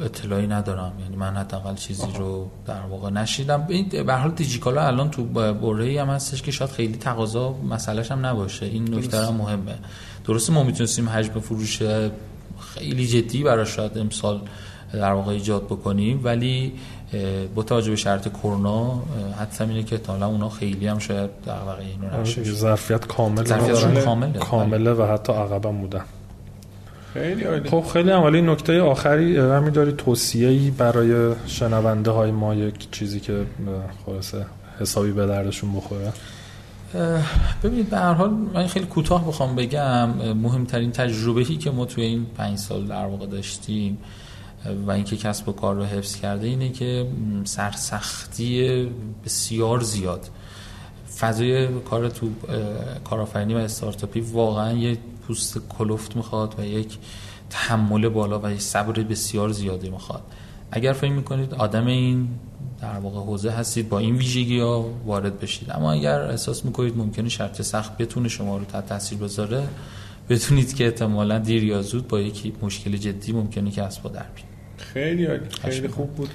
اطلاعی 0.00 0.46
ندارم. 0.46 0.92
یعنی 1.02 1.16
من 1.16 1.36
حداقل 1.36 1.74
چیزی 1.74 2.06
رو 2.18 2.50
در 2.66 2.80
واقع 2.80 3.10
نشیدم. 3.10 3.66
به 4.06 4.14
حال 4.14 4.30
دیجیکالا 4.30 4.86
الان 4.86 5.10
تو 5.10 5.24
برهه‌ای 5.54 5.98
هم 5.98 6.08
هستش 6.08 6.42
که 6.42 6.50
شاید 6.50 6.70
خیلی 6.70 6.96
تقاضا 6.96 7.52
مسئلهش 7.52 8.10
هم 8.10 8.26
نباشه. 8.26 8.66
این 8.66 8.94
نکته 8.94 9.26
هم 9.26 9.34
مهمه. 9.34 9.74
درسته 10.24 10.52
ما 10.52 10.62
می‌تونستیم 10.62 11.08
حجم 11.08 11.40
فروش 11.40 11.82
خیلی 12.74 13.06
جدی 13.06 13.42
براش 13.42 13.76
شاید 13.76 13.98
امسال 13.98 14.40
در 14.92 15.12
واقع 15.12 15.32
ایجاد 15.32 15.64
بکنیم 15.64 16.20
ولی 16.24 16.72
با 17.54 17.62
توجه 17.62 17.90
به 17.90 17.96
شرط 17.96 18.28
کرونا 18.28 19.02
حدس 19.40 19.60
اینه 19.60 19.82
که 19.82 19.98
تا 19.98 20.26
اونا 20.26 20.48
خیلی 20.48 20.86
هم 20.86 20.98
شاید 20.98 21.30
در 21.46 21.58
واقع 21.58 21.82
اینو 21.82 22.20
نشه 22.22 22.42
ظرفیت 22.42 23.06
کامل 23.06 23.44
کامله. 24.04 24.38
کامله 24.38 24.92
و 24.92 25.12
حتی 25.12 25.32
عقبم 25.32 25.78
بودن. 25.78 26.04
خیلی 27.14 27.44
عالی. 27.44 27.70
خب 27.70 27.84
خیلی 27.92 28.12
اولی 28.12 28.42
نکته 28.42 28.80
آخری 28.80 29.38
همین 29.38 29.70
داری 29.70 29.92
توصیه‌ای 29.92 30.70
برای 30.70 31.34
شنونده 31.46 32.10
های 32.10 32.30
ما 32.30 32.54
یک 32.54 32.90
چیزی 32.90 33.20
که 33.20 33.46
خلاصه 34.06 34.46
حسابی 34.80 35.12
به 35.12 35.26
دردشون 35.26 35.72
بخوره. 35.72 36.12
ببینید 37.64 37.90
به 37.90 37.96
هر 37.96 38.12
حال 38.12 38.30
من 38.30 38.66
خیلی 38.66 38.86
کوتاه 38.86 39.28
بخوام 39.28 39.56
بگم 39.56 40.10
مهمترین 40.32 40.92
تجربه‌ای 40.92 41.56
که 41.56 41.70
ما 41.70 41.84
توی 41.84 42.04
این 42.04 42.26
پنج 42.38 42.58
سال 42.58 42.86
در 42.86 43.06
واقع 43.06 43.26
داشتیم 43.26 43.98
و 44.86 44.90
اینکه 44.90 45.16
کسب 45.16 45.48
و 45.48 45.52
کار 45.52 45.74
رو 45.74 45.84
حفظ 45.84 46.16
کرده 46.16 46.46
اینه 46.46 46.68
که 46.68 47.06
سرسختی 47.44 48.88
بسیار 49.24 49.80
زیاد. 49.80 50.30
فضای 51.18 51.68
کار 51.68 52.08
تو 52.08 52.28
کارآفرینی 53.04 53.54
و 53.54 53.56
استارتاپی 53.56 54.20
واقعا 54.20 54.72
یه 54.72 54.98
پوست 55.26 55.58
کلفت 55.78 56.16
می‌خواد 56.16 56.54
و 56.58 56.64
یک 56.64 56.98
تحمل 57.50 58.08
بالا 58.08 58.38
و 58.38 58.50
یک 58.50 58.62
صبر 58.62 58.92
بسیار 59.02 59.52
زیادی 59.52 59.90
می‌خواد. 59.90 60.22
اگر 60.70 60.92
فکر 60.92 61.12
می‌کنید 61.12 61.54
آدم 61.54 61.86
این 61.86 62.28
در 62.80 62.98
واقع 62.98 63.20
حوزه 63.20 63.50
هستید 63.50 63.88
با 63.88 63.98
این 63.98 64.16
ویژگی 64.16 64.60
ها 64.60 64.90
وارد 65.06 65.40
بشید. 65.40 65.70
اما 65.70 65.92
اگر 65.92 66.20
احساس 66.20 66.64
می‌کنید 66.64 66.96
ممکنه 66.96 67.28
شرط 67.28 67.62
سخت 67.62 67.96
بتونه 67.96 68.28
شما 68.28 68.58
رو 68.58 68.64
تحت 68.64 68.86
تاثیر 68.86 69.18
بذاره 69.18 69.68
بدونید 70.28 70.74
که 70.74 70.84
احتمالا 70.84 71.38
دیر 71.38 71.64
یا 71.64 71.82
زود 71.82 72.08
با 72.08 72.20
یکی 72.20 72.52
مشکل 72.62 72.96
جدی 72.96 73.32
ممکنه 73.32 73.70
که 73.70 73.82
اسبا 73.82 74.10
در 74.10 74.26
خیلی 74.92 75.24
عالی 75.24 75.40
خیلی 75.62 75.88
خوب 75.88 76.10
بود. 76.10 76.30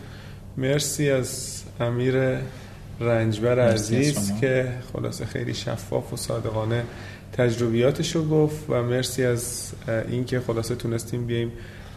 مرسی 0.57 1.09
از 1.09 1.63
امیر 1.79 2.15
رنجبر 2.99 3.59
عزیز 3.59 4.33
که 4.41 4.67
خلاصه 4.93 5.25
خیلی 5.25 5.53
شفاف 5.53 6.13
و 6.13 6.17
صادقانه 6.17 6.83
تجربیاتش 7.33 8.15
رو 8.15 8.27
گفت 8.27 8.69
و 8.69 8.83
مرسی 8.83 9.25
از 9.25 9.71
اینکه 10.11 10.39
خلاصه 10.39 10.75
تونستیم 10.75 11.25
بیایم 11.25 11.51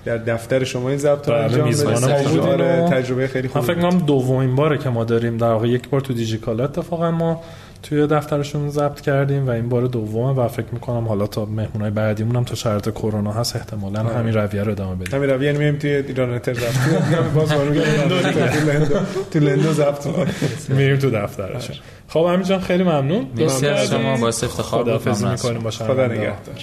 در 0.04 0.16
دفتر 0.16 0.64
شما 0.64 0.88
این 0.88 0.98
ضبط 0.98 1.28
رو 1.28 1.34
بله، 1.34 1.62
انجام 1.64 2.56
بدیم. 2.56 2.86
تجربه 2.86 3.26
خیلی 3.26 3.48
خوبی 3.48 3.60
من 3.60 3.74
فکر 3.74 3.90
کنم 3.90 3.98
دومین 3.98 4.54
باره 4.54 4.78
که 4.78 4.88
ما 4.88 5.04
داریم 5.04 5.36
در 5.36 5.46
واقع 5.46 5.68
یک 5.68 5.88
بار 5.88 6.00
تو 6.00 6.12
دیجیکالا 6.12 6.64
اتفاقا 6.64 7.10
ما 7.10 7.42
توی 7.82 8.06
دفترشون 8.06 8.70
ضبط 8.70 9.00
کردیم 9.00 9.46
و 9.46 9.50
این 9.50 9.68
بار 9.68 9.86
دومه 9.86 10.44
و 10.44 10.48
فکر 10.48 10.66
می‌کنم 10.72 11.08
حالا 11.08 11.26
تا 11.26 11.44
مهمونای 11.44 11.90
بعدیمون 11.90 12.36
هم 12.36 12.44
تا 12.44 12.54
شرط 12.54 12.88
کرونا 12.88 13.32
هست 13.32 13.56
احتمالا 13.56 14.02
همین 14.02 14.34
رویه 14.34 14.62
رو 14.62 14.72
ادامه 14.72 14.94
بدیم. 14.94 15.14
همین 15.14 15.30
رویه 15.30 15.52
میایم 15.52 15.76
توی 15.76 15.90
ایران 15.90 16.34
اتر 16.34 16.54
ضبط 16.54 16.74
باز 17.34 17.48
تو 19.30 19.38
لندو 19.38 19.72
ضبط 19.72 20.06
میریم 20.76 20.96
تو 20.96 21.10
دفترشون. 21.10 21.76
خب 22.08 22.26
همین 22.32 22.42
جان 22.42 22.60
خیلی 22.60 22.82
ممنون. 22.82 23.26
مرسی 23.36 23.66
از 23.66 23.90
شما 23.90 24.16
با 24.16 24.28
افتخار 24.28 24.82
خداحافظی 24.82 25.26
می‌کنیم 25.26 25.62
با 25.62 25.70
خدا 25.70 26.06
نگهدار. 26.06 26.54